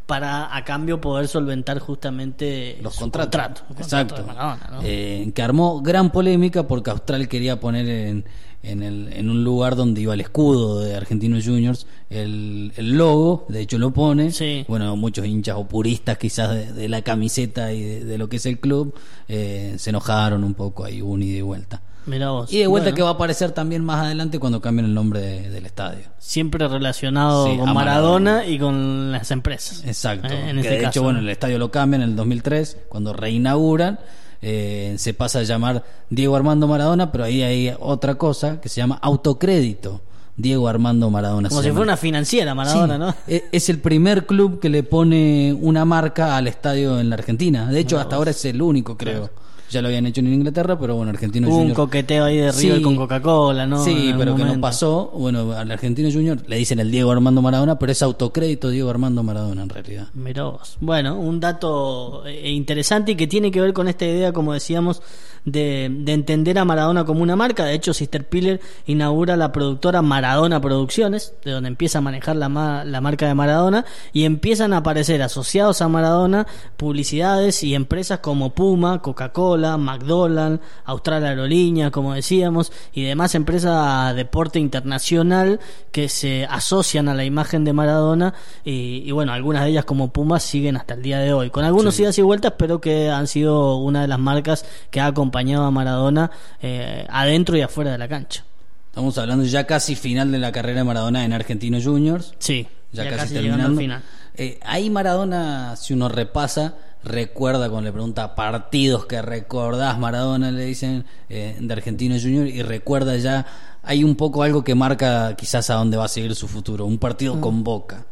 para 0.06 0.54
a 0.54 0.64
cambio 0.64 1.00
poder 1.00 1.28
solventar 1.28 1.78
justamente 1.78 2.78
Los 2.82 2.96
contratos. 2.96 3.26
contrato, 3.26 3.60
el 3.70 3.76
contrato 3.76 4.14
Exacto. 4.14 4.14
de 4.16 4.22
Maradona, 4.26 4.68
¿no? 4.72 4.80
Eh, 4.82 5.30
que 5.34 5.42
armó 5.42 5.80
gran 5.80 6.10
polémica 6.10 6.66
porque 6.66 6.90
Austral 6.90 7.28
quería 7.28 7.60
poner 7.60 7.88
en, 7.88 8.24
en, 8.64 8.82
el, 8.82 9.12
en 9.12 9.30
un 9.30 9.44
lugar 9.44 9.76
donde 9.76 10.00
iba 10.00 10.12
el 10.12 10.20
escudo 10.20 10.80
de 10.80 10.96
Argentinos 10.96 11.44
Juniors, 11.46 11.86
el, 12.10 12.72
el 12.76 12.90
logo, 12.98 13.46
de 13.48 13.60
hecho 13.60 13.78
lo 13.78 13.92
pone. 13.92 14.32
Sí. 14.32 14.64
Bueno, 14.68 14.94
muchos 14.96 15.24
hinchas 15.24 15.56
o 15.56 15.66
puristas 15.68 16.18
quizás 16.18 16.50
de, 16.50 16.72
de 16.72 16.88
la 16.88 17.02
camiseta 17.02 17.72
y 17.72 17.80
de, 17.82 18.04
de 18.04 18.18
lo 18.18 18.28
que 18.28 18.36
es 18.36 18.46
el 18.46 18.58
club 18.58 18.94
eh, 19.28 19.76
se 19.78 19.90
enojaron 19.90 20.42
un 20.44 20.54
poco 20.54 20.84
ahí, 20.84 21.00
un 21.00 21.22
ida 21.22 21.38
y 21.38 21.42
vuelta. 21.42 21.80
Mirá 22.06 22.30
vos. 22.30 22.52
Y 22.52 22.58
de 22.58 22.66
vuelta 22.66 22.86
Bueno, 22.86 22.96
que 22.96 23.02
va 23.02 23.08
a 23.10 23.12
aparecer 23.12 23.52
también 23.52 23.84
más 23.84 24.04
adelante 24.04 24.38
cuando 24.38 24.60
cambien 24.60 24.86
el 24.86 24.94
nombre 24.94 25.20
de- 25.20 25.50
del 25.50 25.66
estadio. 25.66 26.04
Siempre 26.18 26.66
relacionado 26.68 27.46
Sí, 27.46 27.56
con 27.56 27.72
Maradona, 27.72 28.32
Maradona. 28.32 28.46
y 28.46 28.58
con 28.58 29.12
las 29.12 29.30
empresas. 29.30 29.84
Exacto. 29.84 30.28
Eh, 30.32 30.50
en 30.50 30.56
que 30.56 30.60
este 30.62 30.70
de 30.74 30.78
caso. 30.80 30.90
hecho, 30.90 31.02
bueno, 31.04 31.18
el 31.20 31.28
estadio 31.28 31.58
lo 31.58 31.70
cambian 31.70 32.02
en 32.02 32.10
el 32.10 32.16
2003, 32.16 32.76
cuando 32.88 33.12
reinauguran, 33.12 34.00
eh, 34.40 34.94
se 34.98 35.14
pasa 35.14 35.38
a 35.38 35.42
llamar 35.42 35.84
Diego 36.10 36.34
Armando 36.34 36.66
Maradona, 36.66 37.12
pero 37.12 37.24
ahí 37.24 37.42
hay 37.42 37.72
otra 37.78 38.16
cosa 38.16 38.60
que 38.60 38.68
se 38.68 38.80
llama 38.80 38.98
autocrédito. 39.00 40.00
Diego 40.34 40.66
Armando 40.66 41.10
Maradona. 41.10 41.50
Como 41.50 41.60
si 41.62 41.68
fuera 41.68 41.82
una 41.82 41.96
financiera 41.98 42.54
Maradona, 42.54 42.94
Sí, 42.94 43.00
¿no? 43.00 43.14
e- 43.36 43.44
Es 43.52 43.68
el 43.68 43.78
primer 43.80 44.24
club 44.26 44.60
que 44.60 44.70
le 44.70 44.82
pone 44.82 45.54
una 45.60 45.84
marca 45.84 46.36
al 46.38 46.48
estadio 46.48 46.98
en 46.98 47.10
la 47.10 47.16
Argentina. 47.16 47.66
De 47.70 47.78
hecho, 47.78 47.98
hasta 48.00 48.16
ahora 48.16 48.30
es 48.30 48.42
el 48.46 48.62
único, 48.62 48.96
creo. 48.96 49.28
Ya 49.72 49.82
lo 49.82 49.88
habían 49.88 50.06
hecho 50.06 50.20
en 50.20 50.32
Inglaterra, 50.32 50.78
pero 50.78 50.94
bueno, 50.96 51.10
Argentino 51.10 51.48
Hubo 51.48 51.56
un 51.56 51.60
Junior- 51.62 51.76
coqueteo 51.76 52.24
ahí 52.24 52.36
de 52.36 52.52
River 52.52 52.76
Sí. 52.76 52.82
con 52.82 52.94
Coca-Cola, 52.96 53.66
¿no? 53.66 53.82
Sí, 53.82 54.14
pero 54.18 54.34
que 54.34 54.42
no 54.42 54.46
momento. 54.48 54.60
pasó. 54.60 55.10
Bueno, 55.16 55.52
al 55.52 55.70
Argentino 55.70 56.10
Junior 56.12 56.38
le 56.46 56.56
dicen 56.56 56.78
el 56.78 56.90
Diego 56.90 57.10
Armando 57.10 57.42
Maradona, 57.42 57.78
pero 57.78 57.90
es 57.92 58.02
autocrédito 58.02 58.68
Diego 58.68 58.90
Armando 58.90 59.22
Maradona 59.22 59.62
en 59.62 59.68
realidad. 59.68 60.08
Mirá 60.14 60.44
vos. 60.44 60.76
Bueno, 60.80 61.18
un 61.18 61.40
dato 61.40 62.24
eh, 62.26 62.50
interesante 62.50 63.12
y 63.12 63.14
que 63.16 63.26
tiene 63.26 63.50
que 63.50 63.60
ver 63.60 63.72
con 63.72 63.88
esta 63.88 64.04
idea, 64.04 64.32
como 64.32 64.52
decíamos, 64.52 65.02
de, 65.44 65.88
de 65.90 66.12
entender 66.12 66.58
a 66.58 66.64
Maradona 66.64 67.04
como 67.04 67.22
una 67.22 67.34
marca. 67.34 67.64
De 67.64 67.74
hecho, 67.74 67.92
Sister 67.94 68.28
Piller 68.28 68.60
inaugura 68.86 69.36
la 69.36 69.50
productora 69.50 70.00
Maradona 70.02 70.60
Producciones, 70.60 71.34
de 71.44 71.50
donde 71.50 71.68
empieza 71.68 71.98
a 71.98 72.00
manejar 72.00 72.36
la, 72.36 72.48
ma- 72.48 72.84
la 72.84 73.00
marca 73.00 73.26
de 73.26 73.34
Maradona, 73.34 73.84
y 74.12 74.24
empiezan 74.24 74.72
a 74.72 74.78
aparecer 74.78 75.20
asociados 75.22 75.82
a 75.82 75.88
Maradona 75.88 76.46
publicidades 76.76 77.62
y 77.62 77.74
empresas 77.74 78.18
como 78.18 78.50
Puma, 78.54 79.00
Coca-Cola, 79.00 79.61
McDonald's, 79.78 80.62
Austral 80.84 81.24
Aerolíneas, 81.24 81.90
como 81.90 82.14
decíamos, 82.14 82.72
y 82.92 83.02
demás 83.02 83.34
empresas 83.34 84.10
de 84.10 84.14
deporte 84.22 84.58
internacional 84.58 85.60
que 85.90 86.08
se 86.08 86.44
asocian 86.46 87.08
a 87.08 87.14
la 87.14 87.24
imagen 87.24 87.64
de 87.64 87.72
Maradona 87.72 88.34
y, 88.64 89.02
y 89.04 89.10
bueno, 89.12 89.32
algunas 89.32 89.64
de 89.64 89.70
ellas 89.70 89.84
como 89.84 90.12
Puma 90.12 90.40
siguen 90.40 90.76
hasta 90.76 90.94
el 90.94 91.02
día 91.02 91.18
de 91.18 91.32
hoy, 91.32 91.50
con 91.50 91.64
algunos 91.64 91.98
idas 92.00 92.16
y 92.18 92.22
vueltas, 92.22 92.54
pero 92.56 92.80
que 92.80 93.10
han 93.10 93.26
sido 93.26 93.76
una 93.76 94.02
de 94.02 94.08
las 94.08 94.18
marcas 94.18 94.64
que 94.90 95.00
ha 95.00 95.06
acompañado 95.06 95.64
a 95.64 95.70
Maradona 95.70 96.30
eh, 96.60 97.06
adentro 97.10 97.56
y 97.56 97.60
afuera 97.62 97.92
de 97.92 97.98
la 97.98 98.08
cancha. 98.08 98.44
Estamos 98.88 99.16
hablando 99.16 99.44
ya 99.44 99.66
casi 99.66 99.96
final 99.96 100.30
de 100.32 100.38
la 100.38 100.52
carrera 100.52 100.78
de 100.80 100.84
Maradona 100.84 101.24
en 101.24 101.32
Argentinos 101.32 101.84
Juniors. 101.84 102.34
Sí, 102.38 102.66
Ya, 102.92 103.04
ya 103.04 103.16
casi, 103.16 103.34
llegando 103.34 103.56
terminando. 103.56 103.68
al 103.68 103.76
final. 103.78 104.02
Eh, 104.34 104.58
ahí 104.64 104.90
Maradona, 104.90 105.76
si 105.76 105.94
uno 105.94 106.08
repasa, 106.08 106.74
recuerda 107.04 107.68
cuando 107.68 107.88
le 107.88 107.92
pregunta 107.92 108.34
partidos 108.34 109.06
que 109.06 109.22
recordás, 109.22 109.98
Maradona 109.98 110.50
le 110.50 110.64
dicen 110.64 111.04
eh, 111.28 111.56
de 111.60 111.72
Argentinos 111.72 112.22
Juniors 112.22 112.50
y 112.50 112.62
recuerda 112.62 113.16
ya, 113.16 113.46
hay 113.82 114.04
un 114.04 114.16
poco 114.16 114.42
algo 114.42 114.64
que 114.64 114.74
marca 114.74 115.34
quizás 115.36 115.70
a 115.70 115.74
dónde 115.74 115.96
va 115.96 116.04
a 116.04 116.08
seguir 116.08 116.34
su 116.34 116.48
futuro, 116.48 116.86
un 116.86 116.98
partido 116.98 117.40
con 117.40 117.64
Boca. 117.64 118.06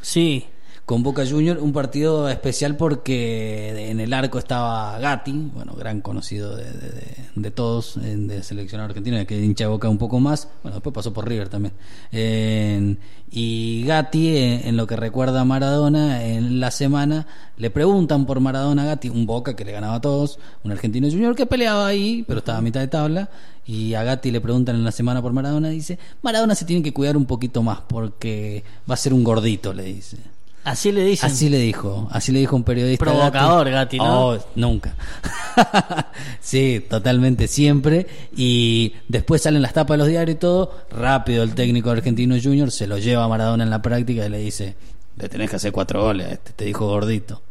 Sí, 0.00 0.46
con 0.88 1.02
Boca 1.02 1.22
Junior, 1.28 1.58
un 1.58 1.74
partido 1.74 2.30
especial 2.30 2.74
porque 2.74 3.90
en 3.90 4.00
el 4.00 4.10
arco 4.14 4.38
estaba 4.38 4.98
Gatti, 4.98 5.50
bueno, 5.54 5.74
gran 5.74 6.00
conocido 6.00 6.56
de, 6.56 6.64
de- 6.64 7.14
de- 7.36 7.50
todos, 7.50 8.00
de 8.02 8.42
seleccionado 8.42 8.88
argentino, 8.88 9.22
que 9.26 9.38
hincha 9.38 9.68
Boca 9.68 9.86
un 9.90 9.98
poco 9.98 10.18
más, 10.18 10.48
bueno, 10.62 10.76
después 10.76 10.94
pasó 10.94 11.12
por 11.12 11.28
River 11.28 11.50
también. 11.50 11.74
Eh, 12.10 12.96
y 13.30 13.84
Gatti, 13.86 14.28
eh, 14.28 14.62
en 14.66 14.78
lo 14.78 14.86
que 14.86 14.96
recuerda 14.96 15.42
a 15.42 15.44
Maradona, 15.44 16.24
en 16.24 16.58
la 16.58 16.70
semana 16.70 17.26
le 17.58 17.68
preguntan 17.68 18.24
por 18.24 18.40
Maradona 18.40 18.84
a 18.84 18.86
Gatti, 18.86 19.10
un 19.10 19.26
Boca 19.26 19.54
que 19.54 19.66
le 19.66 19.72
ganaba 19.72 19.96
a 19.96 20.00
todos, 20.00 20.38
un 20.64 20.72
argentino 20.72 21.06
junior 21.10 21.36
que 21.36 21.44
peleaba 21.44 21.86
ahí, 21.86 22.24
pero 22.26 22.38
estaba 22.38 22.56
a 22.56 22.62
mitad 22.62 22.80
de 22.80 22.88
tabla, 22.88 23.28
y 23.66 23.92
a 23.92 24.04
Gatti 24.04 24.30
le 24.30 24.40
preguntan 24.40 24.76
en 24.76 24.84
la 24.84 24.92
semana 24.92 25.20
por 25.20 25.34
Maradona, 25.34 25.68
dice, 25.68 25.98
Maradona 26.22 26.54
se 26.54 26.64
tiene 26.64 26.82
que 26.82 26.94
cuidar 26.94 27.18
un 27.18 27.26
poquito 27.26 27.62
más 27.62 27.80
porque 27.86 28.64
va 28.90 28.94
a 28.94 28.96
ser 28.96 29.12
un 29.12 29.22
gordito, 29.22 29.74
le 29.74 29.82
dice. 29.82 30.16
Así 30.70 30.92
le 30.92 31.04
dicen. 31.04 31.30
Así 31.30 31.48
le 31.48 31.58
dijo, 31.58 32.08
así 32.10 32.32
le 32.32 32.40
dijo 32.40 32.56
un 32.56 32.64
periodista. 32.64 33.04
Provocador, 33.04 33.70
Gatti, 33.70 33.98
¿no? 33.98 34.28
Oh, 34.28 34.38
nunca. 34.54 34.94
sí, 36.40 36.84
totalmente, 36.88 37.48
siempre. 37.48 38.06
Y 38.36 38.94
después 39.08 39.42
salen 39.42 39.62
las 39.62 39.72
tapas 39.72 39.94
de 39.94 39.98
los 39.98 40.08
diarios 40.08 40.36
y 40.36 40.38
todo. 40.38 40.72
Rápido 40.90 41.42
el 41.42 41.54
técnico 41.54 41.90
argentino 41.90 42.36
Junior 42.42 42.70
se 42.70 42.86
lo 42.86 42.98
lleva 42.98 43.24
a 43.24 43.28
Maradona 43.28 43.64
en 43.64 43.70
la 43.70 43.82
práctica 43.82 44.26
y 44.26 44.28
le 44.28 44.38
dice: 44.38 44.76
Le 45.16 45.28
tenés 45.28 45.50
que 45.50 45.56
hacer 45.56 45.72
cuatro 45.72 46.02
goles 46.02 46.32
este, 46.32 46.52
te 46.52 46.64
dijo 46.64 46.86
gordito. 46.86 47.42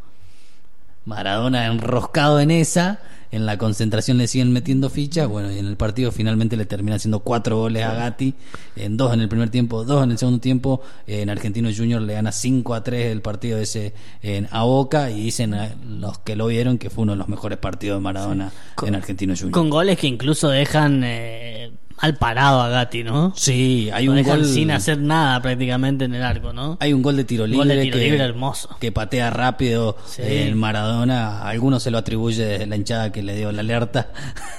Maradona 1.05 1.65
enroscado 1.67 2.39
en 2.39 2.51
esa. 2.51 2.99
En 3.31 3.45
la 3.45 3.57
concentración 3.57 4.17
le 4.17 4.27
siguen 4.27 4.51
metiendo 4.53 4.89
fichas. 4.89 5.27
Bueno, 5.27 5.51
y 5.51 5.59
en 5.59 5.67
el 5.67 5.75
partido 5.75 6.11
finalmente 6.11 6.55
le 6.57 6.65
termina 6.65 6.95
haciendo 6.95 7.19
cuatro 7.19 7.57
goles 7.57 7.83
a 7.83 7.93
Gatti. 7.93 8.33
En 8.75 8.97
dos 8.97 9.13
en 9.13 9.21
el 9.21 9.29
primer 9.29 9.49
tiempo, 9.49 9.83
dos 9.83 10.03
en 10.03 10.11
el 10.11 10.17
segundo 10.17 10.39
tiempo. 10.39 10.81
En 11.05 11.29
Argentino 11.29 11.69
Junior 11.75 12.01
le 12.01 12.13
gana 12.13 12.31
5 12.31 12.73
a 12.73 12.83
3 12.83 13.07
el 13.07 13.21
partido 13.21 13.57
ese 13.57 13.93
en, 14.21 14.47
a 14.51 14.63
Boca. 14.63 15.11
Y 15.11 15.23
dicen 15.25 15.55
los 15.99 16.19
que 16.19 16.35
lo 16.35 16.47
vieron 16.47 16.77
que 16.77 16.89
fue 16.89 17.03
uno 17.03 17.13
de 17.13 17.17
los 17.17 17.27
mejores 17.27 17.57
partidos 17.57 17.97
de 17.97 18.01
Maradona 18.01 18.51
en 18.85 18.95
Argentino 18.95 19.33
Junior. 19.35 19.51
Con 19.51 19.69
goles 19.69 19.97
que 19.97 20.07
incluso 20.07 20.49
dejan 20.49 21.01
eh, 21.03 21.71
mal 22.01 22.15
parado 22.17 22.61
a 22.61 22.69
Gatti, 22.69 23.03
¿no? 23.03 23.33
Sí, 23.35 23.89
hay 23.93 24.05
Lo 24.05 24.11
un 24.11 24.17
dejan 24.17 24.39
gol. 24.39 24.45
sin 24.47 24.71
hacer 24.71 24.99
nada 24.99 25.41
prácticamente 25.41 26.05
en 26.05 26.13
el 26.13 26.23
arco, 26.23 26.53
¿no? 26.53 26.77
Hay 26.79 26.93
un 26.93 27.01
gol 27.01 27.17
de 27.17 27.23
tiro 27.23 27.45
libre, 27.45 27.57
Gol 27.57 27.67
de 27.69 27.81
tiro 27.81 27.97
que, 27.97 28.03
libre 28.03 28.23
hermoso. 28.23 28.69
que 28.79 28.91
patea 28.91 29.29
rápido 29.29 29.97
Sí. 30.05 30.21
en 30.25 30.57
Maradona. 30.57 31.39
A 31.41 31.49
algunos 31.49 31.83
se 31.83 31.91
lo 31.91 31.97
atribuye 31.97 32.45
desde 32.45 32.65
la 32.67 32.75
hinchada 32.75 33.11
que 33.11 33.23
le 33.23 33.35
dio 33.35 33.51
la 33.51 33.61
alerta. 33.61 34.09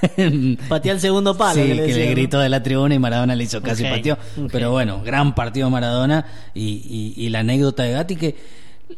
Patea 0.68 0.92
el 0.92 1.00
segundo 1.00 1.36
palo. 1.36 1.54
Sí, 1.62 1.68
que 1.68 1.68
que, 1.68 1.74
le 1.74 1.80
le, 1.82 1.86
decían, 1.88 2.06
¿no? 2.06 2.12
gritó 2.12 2.38
de 2.40 2.48
la 2.48 2.62
tribuna 2.62 2.94
y 2.94 2.98
Maradona 2.98 3.34
le 3.34 3.44
hizo 3.44 3.62
casi 3.62 3.84
pateó. 3.84 4.18
Pero 4.50 4.70
bueno, 4.70 5.02
gran 5.04 5.34
partido 5.34 5.70
Maradona 5.70 6.24
y, 6.54 7.14
y- 7.16 7.24
y 7.24 7.28
la 7.30 7.40
anécdota 7.40 7.82
de 7.84 7.92
Gatti 7.92 8.16
que 8.16 8.36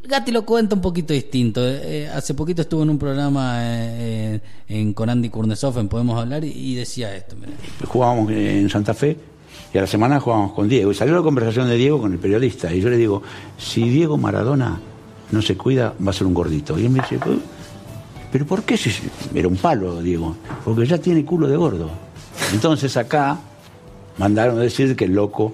Gatti 0.05 0.31
lo 0.31 0.44
cuenta 0.44 0.74
un 0.74 0.81
poquito 0.81 1.12
distinto. 1.12 1.61
Eh, 1.66 2.09
hace 2.09 2.35
poquito 2.35 2.62
estuvo 2.62 2.83
en 2.83 2.90
un 2.90 2.98
programa 2.98 3.59
eh, 3.62 4.35
eh, 4.37 4.40
en, 4.68 4.92
con 4.94 5.11
Andy 5.11 5.29
Kurnesov 5.29 5.79
en 5.79 5.88
Podemos 5.88 6.18
Hablar 6.18 6.44
y, 6.44 6.50
y 6.50 6.74
decía 6.76 7.14
esto. 7.14 7.35
mirá. 7.37 7.53
jugábamos 7.87 8.31
en 8.31 8.68
Santa 8.70 8.94
Fe 8.94 9.16
y 9.74 9.79
a 9.79 9.81
la 9.83 9.87
semana 9.87 10.20
jugábamos 10.20 10.53
con 10.53 10.68
Diego. 10.68 10.92
Y 10.92 10.94
salió 10.94 11.14
la 11.14 11.22
conversación 11.22 11.68
de 11.68 11.76
Diego 11.76 12.00
con 12.00 12.12
el 12.12 12.18
periodista. 12.18 12.72
Y 12.72 12.81
yo 12.81 12.88
le 12.88 12.96
digo, 12.96 13.22
si 13.59 13.88
Diego 13.88 14.16
Maradona 14.16 14.81
no 15.33 15.42
se 15.42 15.57
cuida, 15.57 15.94
va 16.05 16.11
a 16.11 16.14
ser 16.14 16.26
un 16.26 16.35
gordito. 16.35 16.79
Y 16.79 16.85
él 16.87 16.90
me 16.90 17.00
dice, 17.00 17.18
"Pues, 17.18 17.38
pero 18.31 18.46
¿por 18.46 18.62
qué? 18.62 18.76
si 18.76 18.90
Era 19.35 19.48
un 19.48 19.57
palo, 19.57 20.00
Diego. 20.03 20.37
Porque 20.64 20.87
ya 20.87 20.98
tiene 20.98 21.24
culo 21.24 21.48
de 21.48 21.57
gordo. 21.57 21.90
Entonces 22.53 22.96
acá 22.96 23.38
mandaron 24.18 24.59
a 24.59 24.62
decir 24.62 24.94
que 24.94 25.05
el 25.07 25.14
loco 25.14 25.53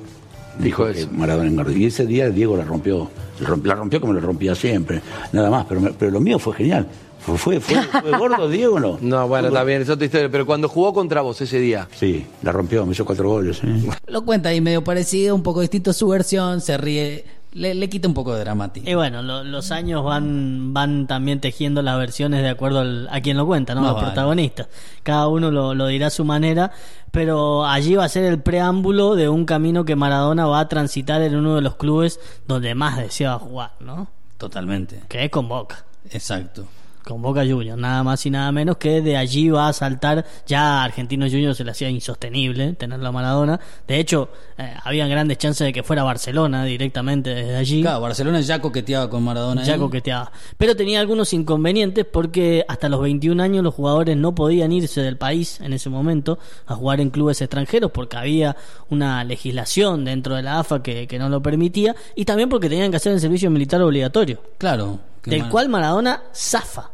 dijo 0.58 0.84
que 0.92 1.06
Maradona 1.06 1.48
engordó. 1.48 1.72
Y 1.72 1.86
ese 1.86 2.04
día 2.06 2.28
Diego 2.28 2.54
la 2.56 2.64
rompió. 2.64 3.10
La 3.40 3.74
rompió, 3.74 4.00
como 4.00 4.12
la 4.12 4.20
rompía 4.20 4.54
siempre. 4.54 5.00
Nada 5.32 5.50
más. 5.50 5.66
Pero, 5.68 5.80
pero 5.98 6.10
lo 6.10 6.20
mío 6.20 6.38
fue 6.38 6.54
genial. 6.54 6.86
Fue, 7.20 7.36
fue, 7.36 7.60
fue, 7.60 7.82
fue 7.82 8.10
gordo, 8.18 8.48
Diego, 8.48 8.78
¿no? 8.78 8.98
No, 9.00 9.26
bueno, 9.26 9.48
está 9.48 9.64
bien, 9.64 9.82
es 9.82 9.88
otra 9.90 10.04
historia. 10.06 10.28
Pero 10.30 10.46
cuando 10.46 10.68
jugó 10.68 10.94
contra 10.94 11.22
vos 11.22 11.40
ese 11.40 11.58
día, 11.58 11.88
Sí, 11.94 12.24
la 12.42 12.52
rompió, 12.52 12.86
me 12.86 12.92
hizo 12.92 13.04
cuatro 13.04 13.28
goles. 13.28 13.60
¿eh? 13.64 13.82
Lo 14.06 14.24
cuenta 14.24 14.50
ahí 14.50 14.60
medio 14.60 14.84
parecido, 14.84 15.34
un 15.34 15.42
poco 15.42 15.60
distinto 15.60 15.92
su 15.92 16.06
versión, 16.08 16.60
se 16.60 16.76
ríe, 16.76 17.24
le, 17.56 17.74
le 17.74 17.88
quita 17.88 18.06
un 18.06 18.14
poco 18.14 18.34
de 18.34 18.40
dramático. 18.40 18.88
Y 18.88 18.94
bueno, 18.94 19.22
lo- 19.22 19.42
los 19.44 19.70
años 19.72 20.04
van 20.04 20.72
van 20.74 21.06
también 21.06 21.40
tejiendo 21.40 21.82
las 21.82 21.98
versiones 21.98 22.42
de 22.42 22.48
acuerdo 22.50 22.80
al- 22.80 23.08
a 23.10 23.20
quien 23.20 23.36
lo 23.36 23.46
cuenta, 23.46 23.74
¿no? 23.74 23.80
Más 23.80 23.90
Los 23.92 23.96
vale. 24.02 24.06
protagonistas. 24.08 24.68
Cada 25.02 25.26
uno 25.28 25.50
lo, 25.50 25.74
lo 25.74 25.86
dirá 25.86 26.08
a 26.08 26.10
su 26.10 26.24
manera, 26.24 26.70
pero 27.10 27.64
allí 27.66 27.94
va 27.94 28.04
a 28.04 28.08
ser 28.08 28.24
el 28.24 28.40
preámbulo 28.40 29.14
de 29.14 29.28
un 29.28 29.44
camino 29.46 29.84
que 29.84 29.96
Maradona 29.96 30.46
va 30.46 30.60
a 30.60 30.68
transitar 30.68 31.22
en 31.22 31.34
uno 31.36 31.54
de 31.56 31.62
los 31.62 31.76
clubes 31.76 32.20
donde 32.46 32.74
más 32.74 32.96
deseaba 32.98 33.38
jugar, 33.38 33.72
¿no? 33.80 34.08
Totalmente. 34.38 35.00
Que 35.08 35.24
es 35.24 35.30
con 35.30 35.48
Boca. 35.48 35.84
Exacto. 36.10 36.66
Con 37.06 37.22
Boca 37.22 37.42
Juniors, 37.46 37.78
nada 37.78 38.02
más 38.02 38.26
y 38.26 38.30
nada 38.30 38.50
menos 38.50 38.78
que 38.78 39.00
de 39.00 39.16
allí 39.16 39.48
va 39.48 39.68
a 39.68 39.72
saltar, 39.72 40.26
ya 40.44 40.80
a 40.80 40.84
Argentinos 40.84 41.30
Juniors 41.30 41.56
se 41.56 41.62
le 41.62 41.70
hacía 41.70 41.88
insostenible 41.88 42.72
tenerlo 42.72 43.06
a 43.06 43.12
Maradona. 43.12 43.60
De 43.86 44.00
hecho, 44.00 44.28
eh, 44.58 44.74
habían 44.82 45.08
grandes 45.08 45.38
chances 45.38 45.64
de 45.64 45.72
que 45.72 45.84
fuera 45.84 46.02
Barcelona 46.02 46.64
directamente 46.64 47.30
desde 47.32 47.54
allí. 47.54 47.80
Claro, 47.82 48.00
Barcelona 48.00 48.40
ya 48.40 48.60
coqueteaba 48.60 49.08
con 49.08 49.22
Maradona. 49.22 49.62
Ya 49.62 49.74
ahí. 49.74 49.78
coqueteaba. 49.78 50.32
Pero 50.58 50.74
tenía 50.74 50.98
algunos 50.98 51.32
inconvenientes 51.32 52.04
porque 52.04 52.64
hasta 52.66 52.88
los 52.88 53.00
21 53.00 53.40
años 53.40 53.62
los 53.62 53.72
jugadores 53.74 54.16
no 54.16 54.34
podían 54.34 54.72
irse 54.72 55.00
del 55.00 55.16
país 55.16 55.60
en 55.60 55.72
ese 55.74 55.88
momento 55.88 56.40
a 56.66 56.74
jugar 56.74 57.00
en 57.00 57.10
clubes 57.10 57.40
extranjeros 57.40 57.92
porque 57.92 58.16
había 58.16 58.56
una 58.90 59.22
legislación 59.22 60.04
dentro 60.04 60.34
de 60.34 60.42
la 60.42 60.58
AFA 60.58 60.82
que, 60.82 61.06
que 61.06 61.20
no 61.20 61.28
lo 61.28 61.40
permitía 61.40 61.94
y 62.16 62.24
también 62.24 62.48
porque 62.48 62.68
tenían 62.68 62.90
que 62.90 62.96
hacer 62.96 63.12
el 63.12 63.20
servicio 63.20 63.48
militar 63.48 63.80
obligatorio, 63.80 64.42
Claro. 64.58 64.98
del 65.24 65.48
cual 65.48 65.68
Maradona 65.68 66.22
zafa. 66.34 66.90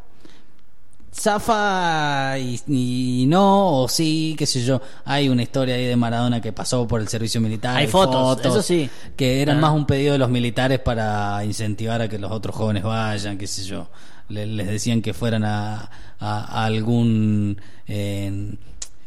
Zafa 1.14 2.38
y, 2.38 2.60
y 2.68 3.26
no, 3.26 3.82
o 3.82 3.88
sí, 3.88 4.34
qué 4.38 4.46
sé 4.46 4.64
yo. 4.64 4.80
Hay 5.04 5.28
una 5.28 5.42
historia 5.42 5.74
ahí 5.74 5.84
de 5.86 5.96
Maradona 5.96 6.40
que 6.40 6.52
pasó 6.52 6.86
por 6.86 7.00
el 7.00 7.08
servicio 7.08 7.40
militar. 7.40 7.76
Hay 7.76 7.86
fotos, 7.86 8.40
eso 8.44 8.62
sí. 8.62 8.88
Que 9.16 9.42
eran 9.42 9.58
Ah. 9.58 9.60
más 9.60 9.72
un 9.74 9.86
pedido 9.86 10.12
de 10.12 10.18
los 10.18 10.30
militares 10.30 10.78
para 10.80 11.44
incentivar 11.44 12.00
a 12.02 12.08
que 12.08 12.18
los 12.18 12.30
otros 12.32 12.54
jóvenes 12.56 12.82
vayan, 12.82 13.38
qué 13.38 13.46
sé 13.46 13.64
yo. 13.64 13.88
Le- 14.28 14.46
les 14.46 14.66
decían 14.66 15.02
que 15.02 15.12
fueran 15.12 15.44
a, 15.44 15.90
a- 16.18 16.44
a 16.60 16.64
algún 16.64 17.60
eh, 17.86 18.54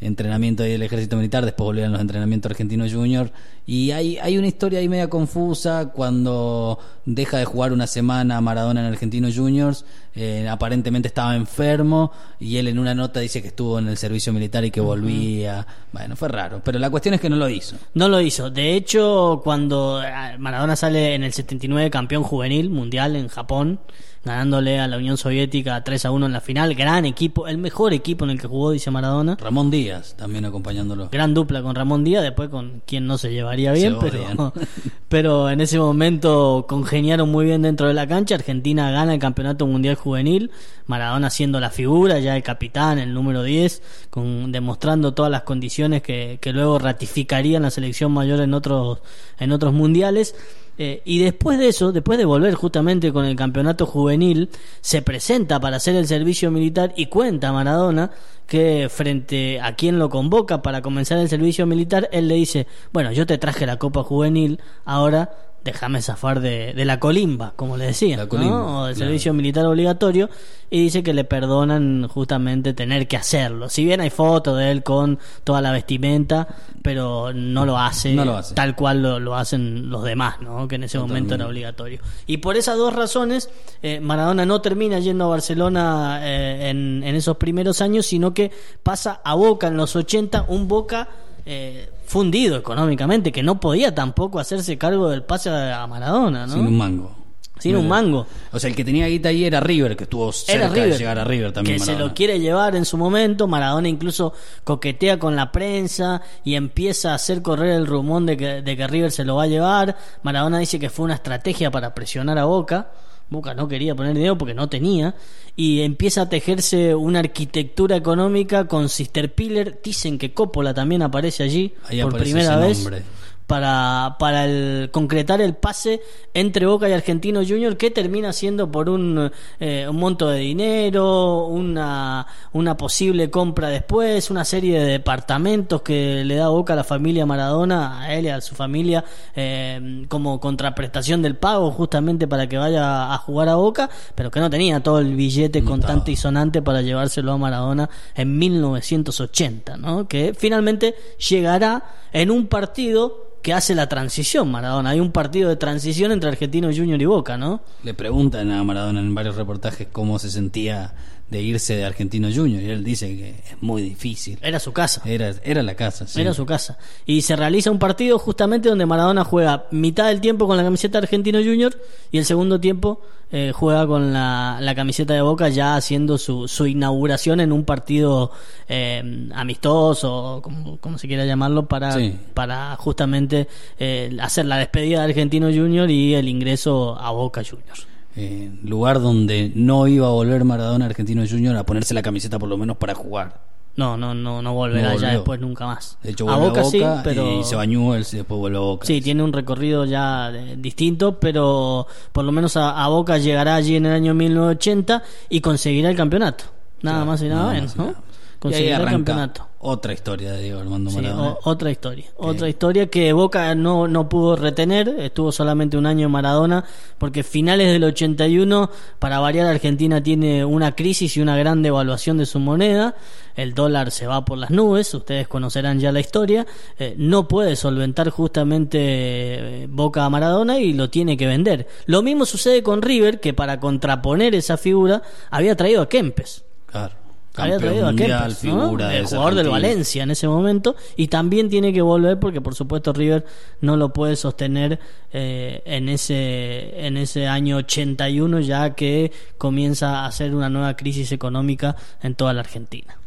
entrenamiento 0.01 0.63
del 0.63 0.81
ejército 0.83 1.15
militar, 1.15 1.45
después 1.45 1.65
volvían 1.65 1.91
los 1.91 2.01
entrenamientos 2.01 2.51
argentinos 2.51 2.93
junior. 2.93 3.31
Y 3.65 3.91
hay, 3.91 4.17
hay 4.17 4.37
una 4.37 4.47
historia 4.47 4.79
ahí 4.79 4.87
media 4.87 5.09
confusa 5.09 5.91
cuando 5.93 6.77
deja 7.05 7.37
de 7.37 7.45
jugar 7.45 7.73
una 7.73 7.87
semana 7.87 8.39
Maradona 8.41 8.81
en 8.81 8.87
Argentinos 8.87 9.35
Juniors, 9.35 9.85
eh, 10.15 10.47
aparentemente 10.47 11.07
estaba 11.07 11.35
enfermo 11.35 12.11
y 12.39 12.57
él 12.57 12.67
en 12.67 12.79
una 12.79 12.93
nota 12.93 13.19
dice 13.19 13.41
que 13.41 13.49
estuvo 13.49 13.79
en 13.79 13.87
el 13.87 13.97
servicio 13.97 14.31
militar 14.33 14.63
y 14.65 14.71
que 14.71 14.81
volvía. 14.81 15.65
Bueno, 15.91 16.15
fue 16.15 16.29
raro, 16.29 16.61
pero 16.63 16.77
la 16.77 16.89
cuestión 16.89 17.15
es 17.15 17.21
que 17.21 17.29
no 17.29 17.35
lo 17.35 17.49
hizo. 17.49 17.75
No 17.95 18.07
lo 18.07 18.21
hizo. 18.21 18.49
De 18.49 18.75
hecho, 18.75 19.41
cuando 19.43 20.03
eh, 20.03 20.37
Maradona 20.37 20.75
sale 20.75 21.15
en 21.15 21.23
el 21.23 21.33
79 21.33 21.89
campeón 21.89 22.23
juvenil 22.23 22.69
mundial 22.69 23.15
en 23.15 23.27
Japón, 23.27 23.79
ganándole 24.25 24.79
a 24.79 24.87
la 24.87 24.97
Unión 24.97 25.17
Soviética 25.17 25.83
3 25.83 26.05
a 26.05 26.11
1 26.11 26.25
en 26.25 26.33
la 26.33 26.41
final, 26.41 26.73
gran 26.73 27.05
equipo, 27.05 27.47
el 27.47 27.59
mejor 27.59 27.93
equipo 27.93 28.25
en 28.25 28.31
el 28.31 28.41
que 28.41 28.47
jugó, 28.47 28.71
dice 28.71 28.89
Maradona. 28.89 29.37
Ramón 29.39 29.69
Díaz 29.69 30.15
también 30.17 30.45
acompañándolo. 30.45 31.09
Gran 31.11 31.33
dupla 31.33 31.61
con 31.61 31.75
Ramón 31.75 32.03
Díaz, 32.03 32.23
después 32.23 32.49
con 32.49 32.81
quien 32.87 33.05
no 33.05 33.19
se 33.19 33.31
llevaría 33.31 33.71
bien, 33.71 33.99
Se 33.99 34.09
pero, 34.09 34.53
pero 35.09 35.49
en 35.49 35.61
ese 35.61 35.77
momento 35.77 36.65
congeniaron 36.67 37.31
muy 37.31 37.45
bien 37.45 37.61
dentro 37.61 37.87
de 37.87 37.93
la 37.93 38.07
cancha. 38.07 38.35
Argentina 38.35 38.89
gana 38.89 39.13
el 39.13 39.19
campeonato 39.19 39.67
mundial 39.67 39.95
juvenil, 39.95 40.49
Maradona 40.87 41.29
siendo 41.29 41.59
la 41.59 41.69
figura, 41.69 42.19
ya 42.19 42.35
el 42.35 42.43
capitán, 42.43 42.97
el 42.97 43.13
número 43.13 43.43
10, 43.43 43.83
con, 44.09 44.51
demostrando 44.51 45.13
todas 45.13 45.31
las 45.31 45.43
condiciones 45.43 46.01
que, 46.01 46.39
que 46.41 46.51
luego 46.51 46.79
ratificarían 46.79 47.61
la 47.61 47.69
selección 47.69 48.11
mayor 48.11 48.41
en 48.41 48.55
otros, 48.55 48.99
en 49.39 49.51
otros 49.51 49.71
mundiales. 49.71 50.33
Eh, 50.77 51.01
y 51.05 51.19
después 51.19 51.57
de 51.57 51.69
eso, 51.69 51.91
después 51.91 52.17
de 52.17 52.25
volver 52.25 52.53
justamente 52.53 53.13
con 53.13 53.25
el 53.25 53.35
campeonato 53.35 53.85
juvenil, 53.85 54.49
se 54.81 55.01
presenta 55.01 55.59
para 55.59 55.77
hacer 55.77 55.95
el 55.95 56.07
servicio 56.07 56.51
militar 56.51 56.93
y 56.97 57.05
cuenta 57.05 57.53
Maradona 57.53 58.11
que 58.47 58.89
frente 58.89 59.59
a 59.61 59.75
quien 59.75 59.97
lo 59.97 60.09
convoca 60.09 60.61
para 60.61 60.81
comenzar 60.81 61.17
el 61.17 61.29
servicio 61.29 61.65
militar, 61.65 62.09
él 62.11 62.27
le 62.27 62.35
dice, 62.35 62.67
bueno, 62.93 63.11
yo 63.11 63.25
te 63.25 63.37
traje 63.37 63.65
la 63.65 63.79
Copa 63.79 64.03
Juvenil, 64.03 64.59
ahora 64.83 65.31
déjame 65.65 65.99
zafar 66.01 66.39
de, 66.39 66.73
de 66.73 66.85
la 66.85 66.99
colimba, 66.99 67.53
como 67.55 67.75
le 67.75 67.87
decían, 67.87 68.19
La 68.19 68.27
colimba, 68.29 68.55
¿no? 68.57 68.81
o 68.81 68.85
del 68.85 68.95
claro. 68.95 69.07
servicio 69.09 69.33
militar 69.33 69.65
obligatorio, 69.65 70.29
y 70.69 70.79
dice 70.83 71.01
que 71.03 71.13
le 71.13 71.23
perdonan 71.23 72.07
justamente 72.07 72.73
tener 72.73 73.07
que 73.07 73.17
hacerlo. 73.17 73.67
Si 73.67 73.83
bien 73.83 73.99
hay 73.99 74.11
fotos 74.11 74.57
de 74.59 74.69
él 74.71 74.83
con 74.83 75.17
toda 75.43 75.61
la 75.61 75.71
vestimenta, 75.71 76.47
pero 76.83 77.33
no 77.33 77.65
lo 77.65 77.79
hace, 77.79 78.13
No 78.13 78.25
lo 78.25 78.37
hace. 78.37 78.53
tal 78.53 78.75
cual 78.75 79.01
lo, 79.01 79.19
lo 79.19 79.35
hacen 79.35 79.89
los 79.89 80.03
demás, 80.03 80.39
¿no? 80.39 80.67
que 80.67 80.75
en 80.75 80.83
ese 80.83 80.99
momento 80.99 81.33
era 81.35 81.47
obligatorio. 81.47 81.99
Y 82.27 82.37
por 82.37 82.57
esas 82.57 82.77
dos 82.77 82.93
razones, 82.93 83.49
eh, 83.81 83.99
Maradona 83.99 84.45
no 84.45 84.61
termina 84.61 84.99
yendo 84.99 85.25
a 85.25 85.27
Barcelona 85.29 86.19
eh, 86.21 86.69
en, 86.69 87.03
en 87.03 87.15
esos 87.15 87.37
primeros 87.37 87.81
años, 87.81 88.05
sino 88.05 88.33
que 88.35 88.51
pasa 88.83 89.19
a 89.23 89.33
Boca 89.33 89.67
en 89.67 89.77
los 89.77 89.95
80, 89.95 90.45
un 90.47 90.67
Boca 90.67 91.09
eh, 91.45 91.89
fundido 92.05 92.57
económicamente, 92.57 93.31
que 93.31 93.43
no 93.43 93.59
podía 93.59 93.93
tampoco 93.93 94.39
hacerse 94.39 94.77
cargo 94.77 95.09
del 95.09 95.23
pase 95.23 95.49
a 95.49 95.85
Maradona, 95.87 96.47
¿no? 96.47 96.53
Sin 96.53 96.67
un 96.67 96.77
mango. 96.77 97.25
Sin 97.59 97.75
un 97.77 97.87
mango. 97.87 98.27
O 98.51 98.59
sea, 98.59 98.69
el 98.69 98.75
que 98.75 98.83
tenía 98.83 99.07
guita 99.07 99.29
ahí 99.29 99.45
era 99.45 99.59
River, 99.59 99.95
que 99.95 100.03
estuvo 100.03 100.31
cerca 100.33 100.65
Era 100.65 100.73
River, 100.73 100.91
de 100.91 100.97
llegar 100.97 101.19
a 101.19 101.23
River 101.23 101.53
también. 101.53 101.77
que 101.77 101.85
se 101.85 101.95
lo 101.95 102.13
quiere 102.13 102.39
llevar 102.39 102.75
en 102.75 102.83
su 102.83 102.97
momento. 102.97 103.47
Maradona 103.47 103.87
incluso 103.87 104.33
coquetea 104.63 105.19
con 105.19 105.35
la 105.35 105.51
prensa 105.51 106.21
y 106.43 106.55
empieza 106.55 107.11
a 107.11 107.15
hacer 107.15 107.41
correr 107.41 107.71
el 107.71 107.87
rumor 107.87 108.23
de 108.23 108.35
que, 108.35 108.61
de 108.61 108.77
que 108.77 108.87
River 108.87 109.11
se 109.11 109.23
lo 109.23 109.35
va 109.35 109.43
a 109.43 109.47
llevar. 109.47 109.95
Maradona 110.23 110.59
dice 110.59 110.79
que 110.79 110.89
fue 110.89 111.05
una 111.05 111.15
estrategia 111.15 111.71
para 111.71 111.95
presionar 111.95 112.37
a 112.37 112.45
Boca. 112.45 112.89
Boca 113.29 113.53
no 113.53 113.67
quería 113.67 113.95
poner 113.95 114.13
dinero 114.13 114.37
porque 114.37 114.53
no 114.53 114.69
tenía. 114.69 115.15
Y 115.55 115.81
empieza 115.81 116.23
a 116.23 116.29
tejerse 116.29 116.93
una 116.95 117.19
arquitectura 117.19 117.95
económica 117.95 118.67
con 118.67 118.89
Sister 118.89 119.33
Piller. 119.33 119.79
Dicen 119.83 120.17
que 120.17 120.33
Coppola 120.33 120.73
también 120.73 121.01
aparece 121.01 121.43
allí 121.43 121.73
Ahí 121.87 122.01
por 122.01 122.09
aparece 122.09 122.31
primera 122.31 122.53
ese 122.55 122.67
vez 122.67 122.77
nombre. 122.79 123.03
Para, 123.47 124.15
para 124.19 124.45
el, 124.45 124.89
concretar 124.91 125.41
el 125.41 125.55
pase 125.55 126.01
entre 126.33 126.65
Boca 126.65 126.89
y 126.89 126.93
Argentino 126.93 127.41
Junior 127.47 127.77
que 127.77 127.91
termina 127.91 128.33
siendo 128.33 128.71
por 128.71 128.89
un, 128.89 129.31
eh, 129.59 129.87
un 129.89 129.95
monto 129.97 130.29
de 130.29 130.39
dinero, 130.39 131.45
una, 131.45 132.25
una 132.53 132.77
posible 132.77 133.29
compra 133.29 133.69
después, 133.69 134.29
una 134.31 134.45
serie 134.45 134.79
de 134.79 134.85
departamentos 134.85 135.81
que 135.81 136.23
le 136.25 136.35
da 136.35 136.49
Boca 136.49 136.73
a 136.73 136.75
la 136.75 136.83
familia 136.83 137.25
Maradona, 137.25 138.01
a 138.01 138.13
él 138.13 138.25
y 138.25 138.29
a 138.29 138.41
su 138.41 138.55
familia, 138.55 139.03
eh, 139.35 140.05
como 140.09 140.39
contraprestación 140.39 141.21
del 141.21 141.35
pago 141.35 141.71
justamente 141.71 142.27
para 142.27 142.47
que 142.47 142.57
vaya 142.57 143.13
a 143.13 143.17
jugar 143.17 143.49
a 143.49 143.55
Boca, 143.55 143.89
pero 144.15 144.31
que 144.31 144.39
no 144.39 144.49
tenía 144.49 144.81
todo 144.81 144.99
el 144.99 145.15
billete 145.15 145.61
No 145.61 145.69
contante 145.69 146.11
y 146.11 146.15
sonante 146.15 146.61
para 146.61 146.81
llevárselo 146.81 147.31
a 147.31 147.37
Maradona 147.37 147.89
en 148.15 148.37
1980, 148.37 149.77
¿no? 149.77 150.07
Que 150.07 150.33
finalmente 150.37 150.95
llegará 151.17 151.83
en 152.11 152.31
un 152.31 152.47
partido 152.47 153.34
que 153.45 153.53
hace 153.53 153.75
la 153.75 153.87
transición, 153.87 154.49
Maradona. 154.49 154.89
Hay 154.89 154.99
un 154.99 155.11
partido 155.11 155.49
de 155.49 155.55
transición 155.55 156.11
entre 156.11 156.29
Argentino 156.29 156.69
Junior 156.75 156.99
y 156.99 157.05
Boca, 157.05 157.37
¿no? 157.37 157.61
Le 157.83 157.93
preguntan 157.93 158.49
a 158.49 158.63
Maradona 158.63 159.01
en 159.01 159.13
varios 159.13 159.35
reportajes 159.35 159.87
cómo 159.91 160.17
se 160.17 160.31
sentía 160.31 160.95
de 161.29 161.41
irse 161.41 161.75
de 161.75 161.83
Argentino 161.85 162.27
Junior 162.33 162.61
y 162.61 162.69
él 162.69 162.83
dice 162.83 163.07
que 163.17 163.29
es 163.31 163.61
muy 163.61 163.81
difícil. 163.81 164.37
Era 164.43 164.59
su 164.59 164.71
casa. 164.73 165.01
Era, 165.05 165.33
era 165.43 165.63
la 165.63 165.73
casa, 165.75 166.05
sí. 166.07 166.21
Era 166.21 166.33
su 166.33 166.45
casa. 166.45 166.77
Y 167.05 167.21
se 167.23 167.35
realiza 167.35 167.71
un 167.71 167.79
partido 167.79 168.19
justamente 168.19 168.69
donde 168.69 168.85
Maradona 168.85 169.23
juega 169.23 169.65
mitad 169.71 170.07
del 170.07 170.21
tiempo 170.21 170.45
con 170.47 170.55
la 170.55 170.63
camiseta 170.63 170.99
de 170.99 171.05
Argentino 171.05 171.39
Junior 171.39 171.75
y 172.11 172.19
el 172.19 172.25
segundo 172.25 172.59
tiempo 172.59 173.01
eh, 173.31 173.51
juega 173.55 173.87
con 173.87 174.13
la, 174.13 174.59
la 174.61 174.75
camiseta 174.75 175.15
de 175.15 175.21
Boca 175.21 175.49
ya 175.49 175.75
haciendo 175.75 176.19
su, 176.19 176.47
su 176.47 176.67
inauguración 176.67 177.39
en 177.39 177.51
un 177.51 177.65
partido 177.65 178.31
eh, 178.69 179.01
amistoso, 179.33 180.41
como, 180.43 180.77
como 180.77 180.97
se 180.99 181.07
quiera 181.07 181.25
llamarlo, 181.25 181.65
para, 181.67 181.91
Sí. 181.93 182.15
para 182.35 182.75
justamente 182.75 183.47
eh, 183.79 184.15
hacer 184.21 184.45
la 184.45 184.57
despedida 184.57 184.99
de 184.99 185.05
Argentino 185.05 185.47
Junior 185.47 185.89
y 185.89 186.13
el 186.13 186.27
ingreso 186.29 186.97
a 186.99 187.09
Boca 187.11 187.41
Juniors. 187.43 187.87
Eh, 188.17 188.49
lugar 188.63 189.01
donde 189.01 189.51
no 189.55 189.87
iba 189.87 190.07
a 190.07 190.11
volver 190.11 190.43
Maradona 190.45 190.85
Argentino 190.85 191.23
Junior 191.29 191.55
a 191.57 191.65
ponerse 191.65 191.93
la 191.93 192.01
camiseta 192.01 192.39
por 192.39 192.47
lo 192.49 192.57
menos 192.57 192.77
para 192.77 192.93
jugar. 192.95 193.41
No, 193.75 193.97
no, 193.97 194.13
no, 194.13 194.41
no 194.41 194.53
volverá 194.53 194.93
No 194.93 194.99
ya 194.99 195.09
después 195.09 195.41
nunca 195.41 195.65
más. 195.65 195.97
De 196.01 196.11
hecho, 196.11 196.29
a 196.29 196.37
Boca, 196.37 196.63
sí, 196.63 196.79
Boca 196.79 197.01
pero 197.03 197.41
y 197.41 197.43
se 197.43 197.57
bañó 197.57 197.93
él 197.93 198.05
y 198.09 198.15
después 198.15 198.39
vuelve 198.39 198.57
a 198.57 198.61
Boca. 198.61 198.87
Sí, 198.87 199.01
tiene 199.01 199.21
un 199.21 199.33
recorrido 199.33 199.83
ya 199.83 200.31
eh, 200.33 200.55
distinto, 200.57 201.19
pero 201.19 201.85
por 202.13 202.23
lo 202.23 202.31
menos 202.31 202.55
a, 202.55 202.81
a 202.81 202.87
Boca 202.87 203.17
llegará 203.17 203.55
allí 203.55 203.75
en 203.75 203.85
el 203.85 203.91
año 203.91 204.13
1980 204.13 205.03
y 205.29 205.41
conseguirá 205.41 205.89
el 205.89 205.97
campeonato. 205.97 206.45
Nada 206.81 206.97
Claro, 206.99 207.05
más 207.11 207.21
y 207.21 207.27
nada, 207.27 207.41
nada 207.41 207.53
menos, 207.53 207.75
más 207.75 207.77
¿no? 207.77 207.91
nada. 207.91 208.03
Conseguirá 208.39 208.77
el 208.77 208.85
campeonato. 208.85 209.47
Otra 209.67 209.93
historia 209.93 210.31
de 210.33 210.43
Diego 210.43 210.59
Armando 210.59 210.89
Sí, 210.91 210.97
Maradona. 210.97 211.29
o- 211.31 211.39
otra 211.43 211.71
historia. 211.71 212.05
Otra 212.17 212.47
historia 212.49 212.87
que 212.87 213.11
Boca 213.13 213.53
no, 213.55 213.87
no 213.87 214.07
pudo 214.09 214.35
retener. 214.35 214.87
Estuvo 214.99 215.31
solamente 215.31 215.77
un 215.77 215.85
año 215.85 216.07
Maradona. 216.09 216.63
Porque 216.97 217.23
finales 217.23 217.71
del 217.71 217.83
81, 217.83 218.69
para 218.99 219.19
variar, 219.19 219.47
Argentina 219.47 220.01
tiene 220.01 220.45
una 220.45 220.75
crisis 220.75 221.17
y 221.17 221.21
una 221.21 221.35
gran 221.37 221.61
devaluación 221.61 222.17
de 222.17 222.25
su 222.25 222.39
moneda. 222.39 222.95
El 223.35 223.53
dólar 223.53 223.91
se 223.91 224.07
va 224.07 224.23
por 224.23 224.37
las 224.37 224.49
nubes. 224.49 224.93
Ustedes 224.93 225.27
conocerán 225.27 225.79
ya 225.79 225.91
la 225.91 225.99
historia. 225.99 226.45
Eh, 226.79 226.95
no 226.97 227.27
puede 227.27 227.55
solventar 227.57 228.09
justamente 228.09 228.77
eh, 228.81 229.67
Boca 229.69 230.05
a 230.05 230.09
Maradona 230.09 230.59
y 230.59 230.73
lo 230.73 230.89
tiene 230.89 231.17
que 231.17 231.27
vender. 231.27 231.67
Lo 231.85 232.01
mismo 232.01 232.25
sucede 232.25 232.63
con 232.63 232.81
River, 232.81 233.19
que 233.19 233.33
para 233.33 233.59
contraponer 233.59 234.35
esa 234.35 234.57
figura 234.57 235.01
había 235.29 235.55
traído 235.55 235.81
a 235.81 235.89
Kempes 235.89 236.43
Claro. 236.67 236.95
Había 237.37 237.57
traído 237.57 237.87
a 237.87 237.95
Kempes, 237.95 238.43
¿no? 238.43 238.77
el 238.79 239.05
jugador 239.05 239.35
del. 239.35 239.49
Valencia 239.49 240.03
en 240.03 240.11
ese 240.11 240.27
momento 240.27 240.75
y 240.95 241.07
también 241.07 241.49
tiene 241.49 241.71
que 241.71 241.81
volver 241.81 242.19
porque 242.19 242.41
por 242.41 242.55
supuesto 242.55 242.93
River 242.93 243.25
no 243.61 243.77
lo 243.77 243.93
puede 243.93 244.15
sostener 244.15 244.79
eh, 245.13 245.61
en 245.65 245.87
ese 245.89 246.85
en 246.85 246.97
ese 246.97 247.27
año 247.27 247.57
81 247.57 248.39
ya 248.41 248.75
que 248.75 249.11
comienza 249.37 249.99
a 249.99 250.07
hacer 250.07 250.35
una 250.35 250.49
nueva 250.49 250.75
crisis 250.75 251.11
económica 251.11 251.75
en 252.01 252.15
toda 252.15 252.33
la 252.33 252.41
Argentina. 252.41 252.97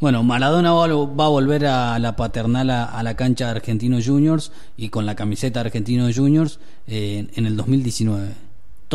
Bueno, 0.00 0.22
Maradona 0.22 0.72
va, 0.72 0.86
va 0.88 1.24
a 1.24 1.28
volver 1.28 1.66
a 1.66 1.98
la 1.98 2.16
paternal 2.16 2.68
a, 2.70 2.84
a 2.84 3.02
la 3.02 3.16
cancha 3.16 3.46
de 3.46 3.52
Argentinos 3.52 4.06
Juniors 4.06 4.52
y 4.76 4.88
con 4.88 5.06
la 5.06 5.14
camiseta 5.14 5.60
de 5.60 5.68
Argentinos 5.68 6.14
Juniors 6.14 6.58
eh, 6.86 7.28
en 7.34 7.46
el 7.46 7.56
2019. 7.56 8.43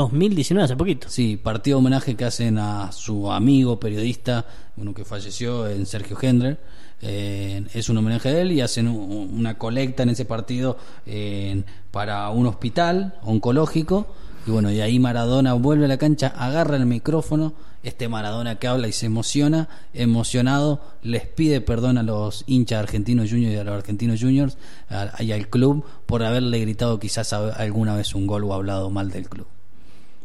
2019 0.02 0.66
hace 0.66 0.76
poquito. 0.76 1.10
Sí, 1.10 1.38
partido 1.38 1.78
de 1.78 1.80
homenaje 1.80 2.16
que 2.16 2.26
hacen 2.26 2.58
a 2.58 2.91
su 2.91 3.32
amigo 3.32 3.80
periodista, 3.80 4.45
uno 4.78 4.93
que 4.93 5.06
falleció, 5.06 5.68
en 5.68 5.86
Sergio 5.86 6.18
Hendrer. 6.22 6.60
Es 7.02 7.88
un 7.89 7.97
homenaje 7.97 8.28
a 8.30 8.41
él 8.41 8.52
y 8.52 8.60
hacen 8.62 8.88
un- 8.89 9.30
una 9.34 9.58
colecta 9.58 10.04
en 10.04 10.10
ese 10.10 10.26
partido 10.26 10.78
para 11.91 12.30
un 12.30 12.45
hospital 12.47 13.16
oncológico 13.24 14.08
Y 14.47 14.52
bueno, 14.52 14.72
y 14.72 14.80
ahí 14.82 15.00
Maradona 15.00 15.54
vuelve 15.54 15.86
a 15.86 15.88
la 15.89 15.97
cancha, 15.97 16.28
agarra 16.36 16.78
el 16.78 16.86
micrófono, 16.86 17.54
este 17.84 18.08
Maradona 18.08 18.56
que 18.56 18.68
habla 18.68 18.88
y 18.88 18.93
se 18.93 19.06
emociona, 19.06 19.68
emocionado, 19.93 20.82
les 21.04 21.28
pide 21.28 21.60
perdón 21.62 21.97
a 21.97 22.04
los 22.04 22.45
hinchas 22.47 22.80
argentinos 22.80 23.30
juniors 23.30 23.54
y 23.54 23.58
a 23.58 23.64
los 23.66 23.76
argentinos 23.76 24.20
juniors 24.22 24.58
y 25.20 25.32
al 25.34 25.50
club 25.50 25.84
por 26.06 26.24
haberle 26.24 26.58
gritado 26.62 27.00
quizás 27.00 27.32
alguna 27.34 27.95
vez 27.95 28.16
un 28.16 28.26
gol 28.28 28.45
o 28.45 28.54
hablado 28.54 28.89
mal 28.89 29.12
del 29.12 29.28
club. 29.30 29.45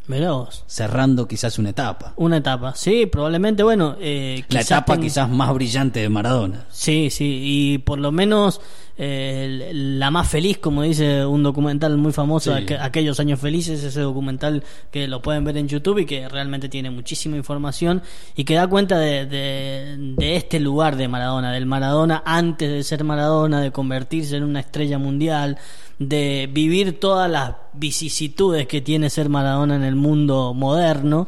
Mirá 0.06 0.32
vos. 0.32 0.64
Cerrando 0.66 1.26
quizás 1.26 1.58
una 1.58 1.70
etapa. 1.70 2.12
Una 2.16 2.36
etapa, 2.36 2.74
sí, 2.74 3.06
probablemente, 3.06 3.62
bueno, 3.62 3.96
eh, 4.00 4.44
La 4.50 4.60
etapa 4.60 4.94
ten- 4.94 5.02
quizás 5.02 5.30
más 5.30 5.52
brillante 5.54 6.00
de 6.00 6.08
Maradona. 6.10 6.66
Sí, 6.70 7.08
sí, 7.10 7.40
y 7.42 7.78
por 7.78 7.98
lo 7.98 8.12
menos 8.12 8.60
eh, 8.96 9.72
la 9.74 10.12
más 10.12 10.28
feliz, 10.28 10.58
como 10.58 10.82
dice 10.82 11.26
un 11.26 11.42
documental 11.42 11.96
muy 11.96 12.12
famoso, 12.12 12.54
Sí. 12.56 12.62
aqu- 12.62 12.78
Aquellos 12.80 13.18
Años 13.18 13.40
Felices, 13.40 13.82
ese 13.82 14.00
documental 14.02 14.62
que 14.92 15.08
lo 15.08 15.20
pueden 15.20 15.42
ver 15.42 15.56
en 15.56 15.66
YouTube 15.66 15.98
y 15.98 16.06
que 16.06 16.28
realmente 16.28 16.68
tiene 16.68 16.90
muchísima 16.90 17.36
información 17.36 18.02
y 18.36 18.44
que 18.44 18.54
da 18.54 18.68
cuenta 18.68 18.96
de, 18.98 19.26
de- 19.26 19.96
de 19.98 20.36
este 20.36 20.60
lugar 20.60 20.94
de 20.96 21.08
Maradona, 21.08 21.50
del 21.50 21.66
Maradona 21.66 22.22
antes 22.24 22.70
de 22.70 22.84
ser 22.84 23.02
Maradona, 23.02 23.60
de 23.60 23.72
convertirse 23.72 24.36
en 24.36 24.44
una 24.44 24.60
estrella 24.60 24.98
mundial, 24.98 25.58
de 25.98 26.48
vivir 26.52 26.98
todas 27.00 27.30
las 27.30 27.54
vicisitudes 27.72 28.66
que 28.66 28.80
tiene 28.80 29.10
ser 29.10 29.28
Maradona 29.28 29.76
en 29.76 29.84
el 29.84 29.94
mundo 29.96 30.52
moderno 30.54 31.26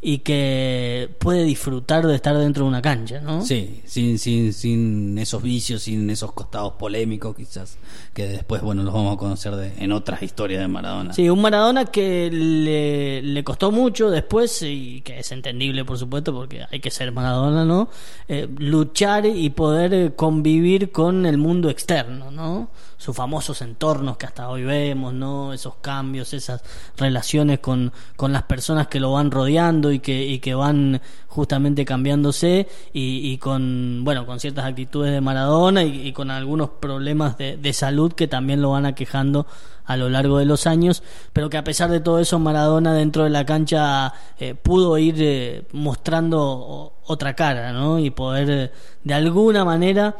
y 0.00 0.18
que 0.18 1.10
puede 1.18 1.42
disfrutar 1.42 2.06
de 2.06 2.14
estar 2.14 2.36
dentro 2.38 2.62
de 2.62 2.68
una 2.68 2.80
cancha, 2.80 3.20
¿no? 3.20 3.42
Sí, 3.42 3.80
sin, 3.84 4.16
sin, 4.20 4.52
sin 4.52 5.18
esos 5.18 5.42
vicios, 5.42 5.82
sin 5.82 6.08
esos 6.08 6.30
costados 6.30 6.74
polémicos 6.74 7.34
quizás, 7.34 7.78
que 8.14 8.28
después, 8.28 8.62
bueno, 8.62 8.84
los 8.84 8.94
vamos 8.94 9.16
a 9.16 9.18
conocer 9.18 9.56
de- 9.56 9.72
en 9.82 9.90
otras 9.90 10.22
historias 10.22 10.60
de 10.60 10.68
Maradona. 10.68 11.12
Sí, 11.14 11.28
un 11.28 11.42
Maradona 11.42 11.84
que 11.86 12.30
le, 12.30 13.22
le 13.22 13.42
costó 13.42 13.72
mucho 13.72 14.08
después, 14.08 14.62
y 14.62 15.00
que 15.00 15.18
es 15.18 15.32
entendible, 15.32 15.84
por 15.84 15.98
supuesto, 15.98 16.32
porque 16.32 16.62
hay 16.70 16.78
que 16.78 16.92
ser 16.92 17.10
Maradona, 17.10 17.64
¿no? 17.64 17.88
Eh, 18.28 18.48
luchar 18.56 19.26
y 19.26 19.50
poder 19.50 19.92
eh, 19.94 20.12
convivir 20.14 20.92
con 20.92 21.26
el 21.26 21.38
mundo 21.38 21.70
externo, 21.70 22.30
¿no? 22.30 22.70
Sus 22.98 23.16
famosos 23.16 23.62
entornos 23.62 24.18
que 24.18 24.26
hasta 24.26 24.48
hoy 24.50 24.64
vemos, 24.64 25.14
¿no? 25.14 25.54
Esos 25.54 25.76
cambios, 25.76 26.34
esas 26.34 26.62
relaciones 26.96 27.60
con, 27.60 27.92
con 28.16 28.32
las 28.32 28.42
personas 28.42 28.88
que 28.88 29.00
lo 29.00 29.12
van 29.12 29.30
rodeando 29.30 29.90
y 29.92 30.00
que, 30.00 30.26
y 30.26 30.40
que 30.40 30.54
van 30.54 31.00
justamente 31.28 31.84
cambiándose 31.84 32.68
y, 32.92 33.30
y 33.30 33.38
con, 33.38 34.02
bueno, 34.04 34.26
con 34.26 34.40
ciertas 34.40 34.66
actitudes 34.66 35.12
de 35.12 35.20
Maradona 35.20 35.84
y, 35.84 36.12
con 36.12 36.30
algunos 36.30 36.70
problemas 36.70 37.38
de, 37.38 37.56
de 37.56 37.72
salud 37.72 38.12
que 38.12 38.26
también 38.26 38.60
lo 38.60 38.70
van 38.70 38.84
aquejando 38.84 39.46
a 39.88 39.96
lo 39.96 40.10
largo 40.10 40.38
de 40.38 40.44
los 40.44 40.66
años, 40.66 41.02
pero 41.32 41.48
que 41.48 41.56
a 41.56 41.64
pesar 41.64 41.90
de 41.90 42.00
todo 42.00 42.18
eso 42.18 42.38
Maradona 42.38 42.92
dentro 42.92 43.24
de 43.24 43.30
la 43.30 43.46
cancha 43.46 44.12
eh, 44.38 44.54
pudo 44.54 44.98
ir 44.98 45.14
eh, 45.18 45.66
mostrando 45.72 46.98
otra 47.04 47.34
cara, 47.34 47.72
¿no? 47.72 47.98
Y 47.98 48.10
poder 48.10 48.50
eh, 48.50 48.72
de 49.02 49.14
alguna 49.14 49.64
manera 49.64 50.14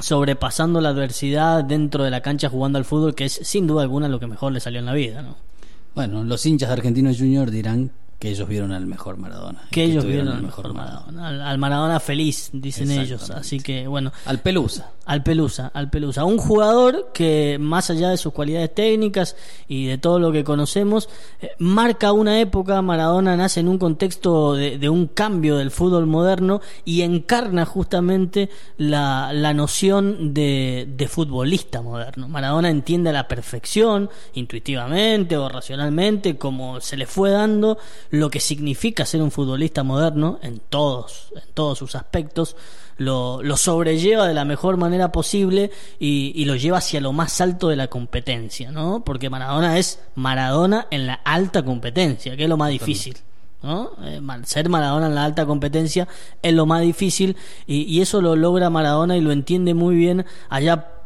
sobrepasando 0.00 0.80
la 0.80 0.90
adversidad 0.90 1.64
dentro 1.64 2.04
de 2.04 2.10
la 2.10 2.20
cancha 2.20 2.48
jugando 2.48 2.78
al 2.78 2.84
fútbol, 2.84 3.14
que 3.14 3.26
es 3.26 3.40
sin 3.42 3.66
duda 3.66 3.82
alguna 3.82 4.08
lo 4.08 4.20
que 4.20 4.26
mejor 4.26 4.52
le 4.52 4.60
salió 4.60 4.80
en 4.80 4.86
la 4.86 4.94
vida, 4.94 5.22
¿no? 5.22 5.36
Bueno, 5.94 6.24
los 6.24 6.44
hinchas 6.46 6.68
de 6.68 6.74
Argentinos 6.74 7.18
Junior 7.18 7.50
dirán 7.50 7.90
que 8.20 8.28
ellos 8.28 8.46
vieron 8.46 8.70
al 8.72 8.86
mejor 8.86 9.16
Maradona. 9.16 9.62
Que 9.70 9.82
ellos 9.84 10.04
vieron 10.04 10.28
al 10.28 10.42
mejor 10.42 10.74
Maradona, 10.74 11.28
al, 11.28 11.40
al 11.40 11.58
Maradona 11.58 11.98
feliz, 12.00 12.50
dicen 12.52 12.90
ellos, 12.90 13.30
así 13.30 13.60
que 13.60 13.86
bueno, 13.86 14.12
Al 14.26 14.40
Pelusa. 14.40 14.90
Al 15.10 15.24
Pelusa, 15.24 15.72
al 15.74 15.90
Pelusa. 15.90 16.24
Un 16.24 16.38
jugador 16.38 17.10
que, 17.12 17.58
más 17.60 17.90
allá 17.90 18.10
de 18.10 18.16
sus 18.16 18.32
cualidades 18.32 18.72
técnicas 18.72 19.34
y 19.66 19.86
de 19.86 19.98
todo 19.98 20.20
lo 20.20 20.30
que 20.30 20.44
conocemos, 20.44 21.08
eh, 21.40 21.50
marca 21.58 22.12
una 22.12 22.38
época. 22.38 22.80
Maradona 22.80 23.36
nace 23.36 23.58
en 23.58 23.66
un 23.66 23.76
contexto 23.76 24.54
de, 24.54 24.78
de 24.78 24.88
un 24.88 25.08
cambio 25.08 25.56
del 25.56 25.72
fútbol 25.72 26.06
moderno 26.06 26.60
y 26.84 27.02
encarna 27.02 27.64
justamente 27.64 28.50
la, 28.76 29.32
la 29.32 29.52
noción 29.52 30.32
de, 30.32 30.86
de 30.96 31.08
futbolista 31.08 31.82
moderno. 31.82 32.28
Maradona 32.28 32.70
entiende 32.70 33.10
a 33.10 33.12
la 33.12 33.26
perfección, 33.26 34.10
intuitivamente 34.34 35.36
o 35.36 35.48
racionalmente, 35.48 36.36
como 36.38 36.80
se 36.80 36.96
le 36.96 37.06
fue 37.06 37.30
dando 37.30 37.78
lo 38.10 38.30
que 38.30 38.38
significa 38.38 39.04
ser 39.04 39.22
un 39.22 39.32
futbolista 39.32 39.82
moderno 39.82 40.38
en 40.40 40.60
todos, 40.60 41.32
en 41.34 41.52
todos 41.52 41.78
sus 41.78 41.96
aspectos 41.96 42.54
lo, 43.00 43.42
lo 43.42 43.56
sobrelleva 43.56 44.28
de 44.28 44.34
la 44.34 44.44
mejor 44.44 44.76
manera 44.76 45.10
posible 45.10 45.70
y, 45.98 46.32
y 46.34 46.44
lo 46.44 46.54
lleva 46.54 46.78
hacia 46.78 47.00
lo 47.00 47.14
más 47.14 47.40
alto 47.40 47.68
de 47.68 47.76
la 47.76 47.86
competencia, 47.86 48.70
¿no? 48.70 49.02
Porque 49.06 49.30
Maradona 49.30 49.78
es 49.78 50.00
Maradona 50.16 50.86
en 50.90 51.06
la 51.06 51.14
alta 51.14 51.64
competencia, 51.64 52.36
que 52.36 52.42
es 52.42 52.48
lo 52.48 52.58
más 52.58 52.68
difícil. 52.68 53.16
¿no? 53.62 53.92
Eh, 54.02 54.20
ser 54.44 54.68
Maradona 54.68 55.06
en 55.06 55.14
la 55.14 55.24
alta 55.24 55.46
competencia 55.46 56.08
es 56.42 56.52
lo 56.52 56.66
más 56.66 56.82
difícil 56.82 57.36
y, 57.66 57.82
y 57.84 58.02
eso 58.02 58.20
lo 58.20 58.36
logra 58.36 58.68
Maradona 58.68 59.16
y 59.16 59.22
lo 59.22 59.32
entiende 59.32 59.72
muy 59.72 59.94
bien 59.94 60.26
allá 60.50 60.99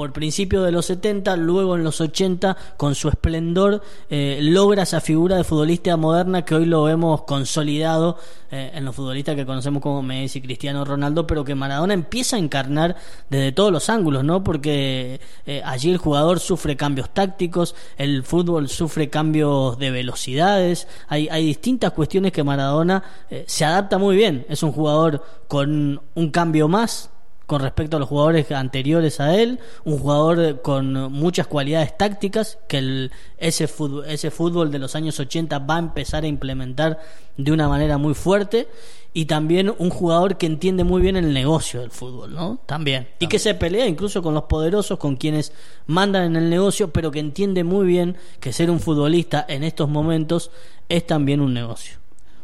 por 0.00 0.14
principio 0.14 0.62
de 0.62 0.72
los 0.72 0.86
70, 0.86 1.36
luego 1.36 1.76
en 1.76 1.84
los 1.84 2.00
80, 2.00 2.56
con 2.78 2.94
su 2.94 3.10
esplendor, 3.10 3.82
eh, 4.08 4.38
logra 4.40 4.84
esa 4.84 5.02
figura 5.02 5.36
de 5.36 5.44
futbolista 5.44 5.94
moderna 5.98 6.42
que 6.42 6.54
hoy 6.54 6.64
lo 6.64 6.84
vemos 6.84 7.24
consolidado 7.24 8.16
eh, 8.50 8.70
en 8.72 8.86
los 8.86 8.96
futbolistas 8.96 9.36
que 9.36 9.44
conocemos 9.44 9.82
como 9.82 10.02
Messi, 10.02 10.40
Cristiano 10.40 10.86
Ronaldo, 10.86 11.26
pero 11.26 11.44
que 11.44 11.54
Maradona 11.54 11.92
empieza 11.92 12.36
a 12.36 12.38
encarnar 12.38 12.96
desde 13.28 13.52
todos 13.52 13.70
los 13.70 13.90
ángulos, 13.90 14.24
¿no? 14.24 14.42
Porque 14.42 15.20
eh, 15.44 15.60
allí 15.66 15.90
el 15.90 15.98
jugador 15.98 16.40
sufre 16.40 16.78
cambios 16.78 17.10
tácticos, 17.10 17.74
el 17.98 18.22
fútbol 18.22 18.70
sufre 18.70 19.10
cambios 19.10 19.78
de 19.78 19.90
velocidades, 19.90 20.88
hay, 21.08 21.28
hay 21.28 21.44
distintas 21.44 21.92
cuestiones 21.92 22.32
que 22.32 22.42
Maradona 22.42 23.04
eh, 23.28 23.44
se 23.46 23.66
adapta 23.66 23.98
muy 23.98 24.16
bien, 24.16 24.46
es 24.48 24.62
un 24.62 24.72
jugador 24.72 25.22
con 25.46 26.00
un 26.14 26.30
cambio 26.30 26.68
más, 26.68 27.10
con 27.50 27.62
respecto 27.62 27.96
a 27.96 27.98
los 28.00 28.08
jugadores 28.08 28.52
anteriores 28.52 29.18
a 29.18 29.34
él, 29.34 29.58
un 29.82 29.98
jugador 29.98 30.62
con 30.62 30.92
muchas 31.10 31.48
cualidades 31.48 31.98
tácticas 31.98 32.60
que 32.68 32.78
el, 32.78 33.10
ese, 33.38 33.66
fútbol, 33.66 34.04
ese 34.06 34.30
fútbol 34.30 34.70
de 34.70 34.78
los 34.78 34.94
años 34.94 35.18
80 35.18 35.58
va 35.58 35.74
a 35.74 35.78
empezar 35.80 36.22
a 36.22 36.28
implementar 36.28 37.00
de 37.36 37.50
una 37.50 37.66
manera 37.66 37.98
muy 37.98 38.14
fuerte 38.14 38.68
y 39.12 39.24
también 39.24 39.74
un 39.78 39.90
jugador 39.90 40.38
que 40.38 40.46
entiende 40.46 40.84
muy 40.84 41.02
bien 41.02 41.16
el 41.16 41.32
negocio 41.34 41.80
del 41.80 41.90
fútbol, 41.90 42.32
¿no? 42.32 42.60
También. 42.66 43.08
Y 43.18 43.26
que 43.26 43.40
se 43.40 43.56
pelea 43.56 43.88
incluso 43.88 44.22
con 44.22 44.32
los 44.32 44.44
poderosos, 44.44 45.00
con 45.00 45.16
quienes 45.16 45.52
mandan 45.88 46.22
en 46.22 46.36
el 46.36 46.50
negocio, 46.50 46.92
pero 46.92 47.10
que 47.10 47.18
entiende 47.18 47.64
muy 47.64 47.84
bien 47.84 48.16
que 48.38 48.52
ser 48.52 48.70
un 48.70 48.78
futbolista 48.78 49.44
en 49.48 49.64
estos 49.64 49.88
momentos 49.88 50.52
es 50.88 51.04
también 51.04 51.40
un 51.40 51.52
negocio. 51.52 51.98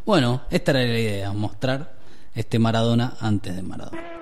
Bueno, 0.04 0.42
esta 0.50 0.72
era 0.72 0.80
la 0.80 0.98
idea, 0.98 1.32
mostrar 1.32 1.94
este 2.34 2.58
Maradona 2.58 3.16
antes 3.20 3.54
de 3.54 3.62
Maradona. 3.62 4.02
Maradona, 4.02 4.15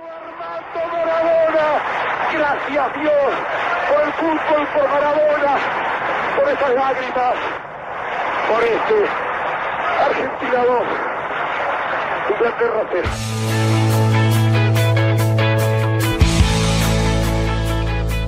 gracias 2.36 2.94
Dios 3.00 3.32
por 3.88 4.02
el 4.02 4.12
fútbol, 4.14 4.66
por 4.74 4.88
Maradona, 4.88 5.56
por 6.36 6.48
esas 6.48 6.74
lágrimas, 6.74 7.34
por 8.48 8.64
este 8.64 9.08
Argentina 10.00 10.64
2, 10.64 10.82
Inglaterra 12.30 12.82
0. 12.92 13.83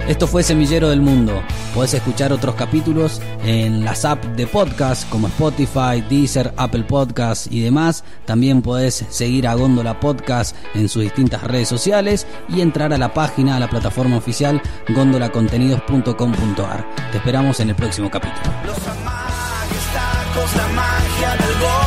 Esto 0.09 0.27
fue 0.29 0.43
Semillero 0.45 0.89
del 0.89 1.01
Mundo. 1.01 1.43
Podés 1.75 1.95
escuchar 1.95 2.33
otros 2.33 2.55
capítulos 2.55 3.21
en 3.45 3.85
las 3.85 4.05
apps 4.05 4.37
de 4.37 4.47
podcast 4.47 5.09
como 5.09 5.27
Spotify, 5.27 6.01
Deezer, 6.09 6.53
Apple 6.57 6.85
Podcast 6.85 7.51
y 7.51 7.61
demás. 7.61 8.05
También 8.25 8.63
podés 8.63 9.05
seguir 9.11 9.49
a 9.49 9.55
Góndola 9.55 9.99
Podcast 9.99 10.55
en 10.75 10.89
sus 10.89 11.03
distintas 11.03 11.43
redes 11.43 11.69
sociales 11.69 12.25
y 12.49 12.61
entrar 12.61 12.93
a 12.93 12.99
la 12.99 13.13
página, 13.13 13.57
a 13.57 13.61
la 13.61 13.69
plataforma 13.69 14.17
oficial 14.17 14.63
gondolacontenidos.com.ar. 14.95 16.87
Te 17.11 17.19
esperamos 17.19 17.59
en 17.59 17.71
el 17.71 17.75
próximo 17.75 18.09
capítulo. 18.09 18.43
Los 18.65 18.77
la 20.55 20.69
magia 20.69 21.37
del 21.37 21.86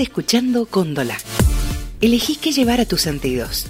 Escuchando 0.00 0.68
Góndola. 0.70 1.18
Elegí 2.00 2.36
qué 2.36 2.52
llevar 2.52 2.80
a 2.80 2.84
tus 2.84 3.00
sentidos. 3.00 3.66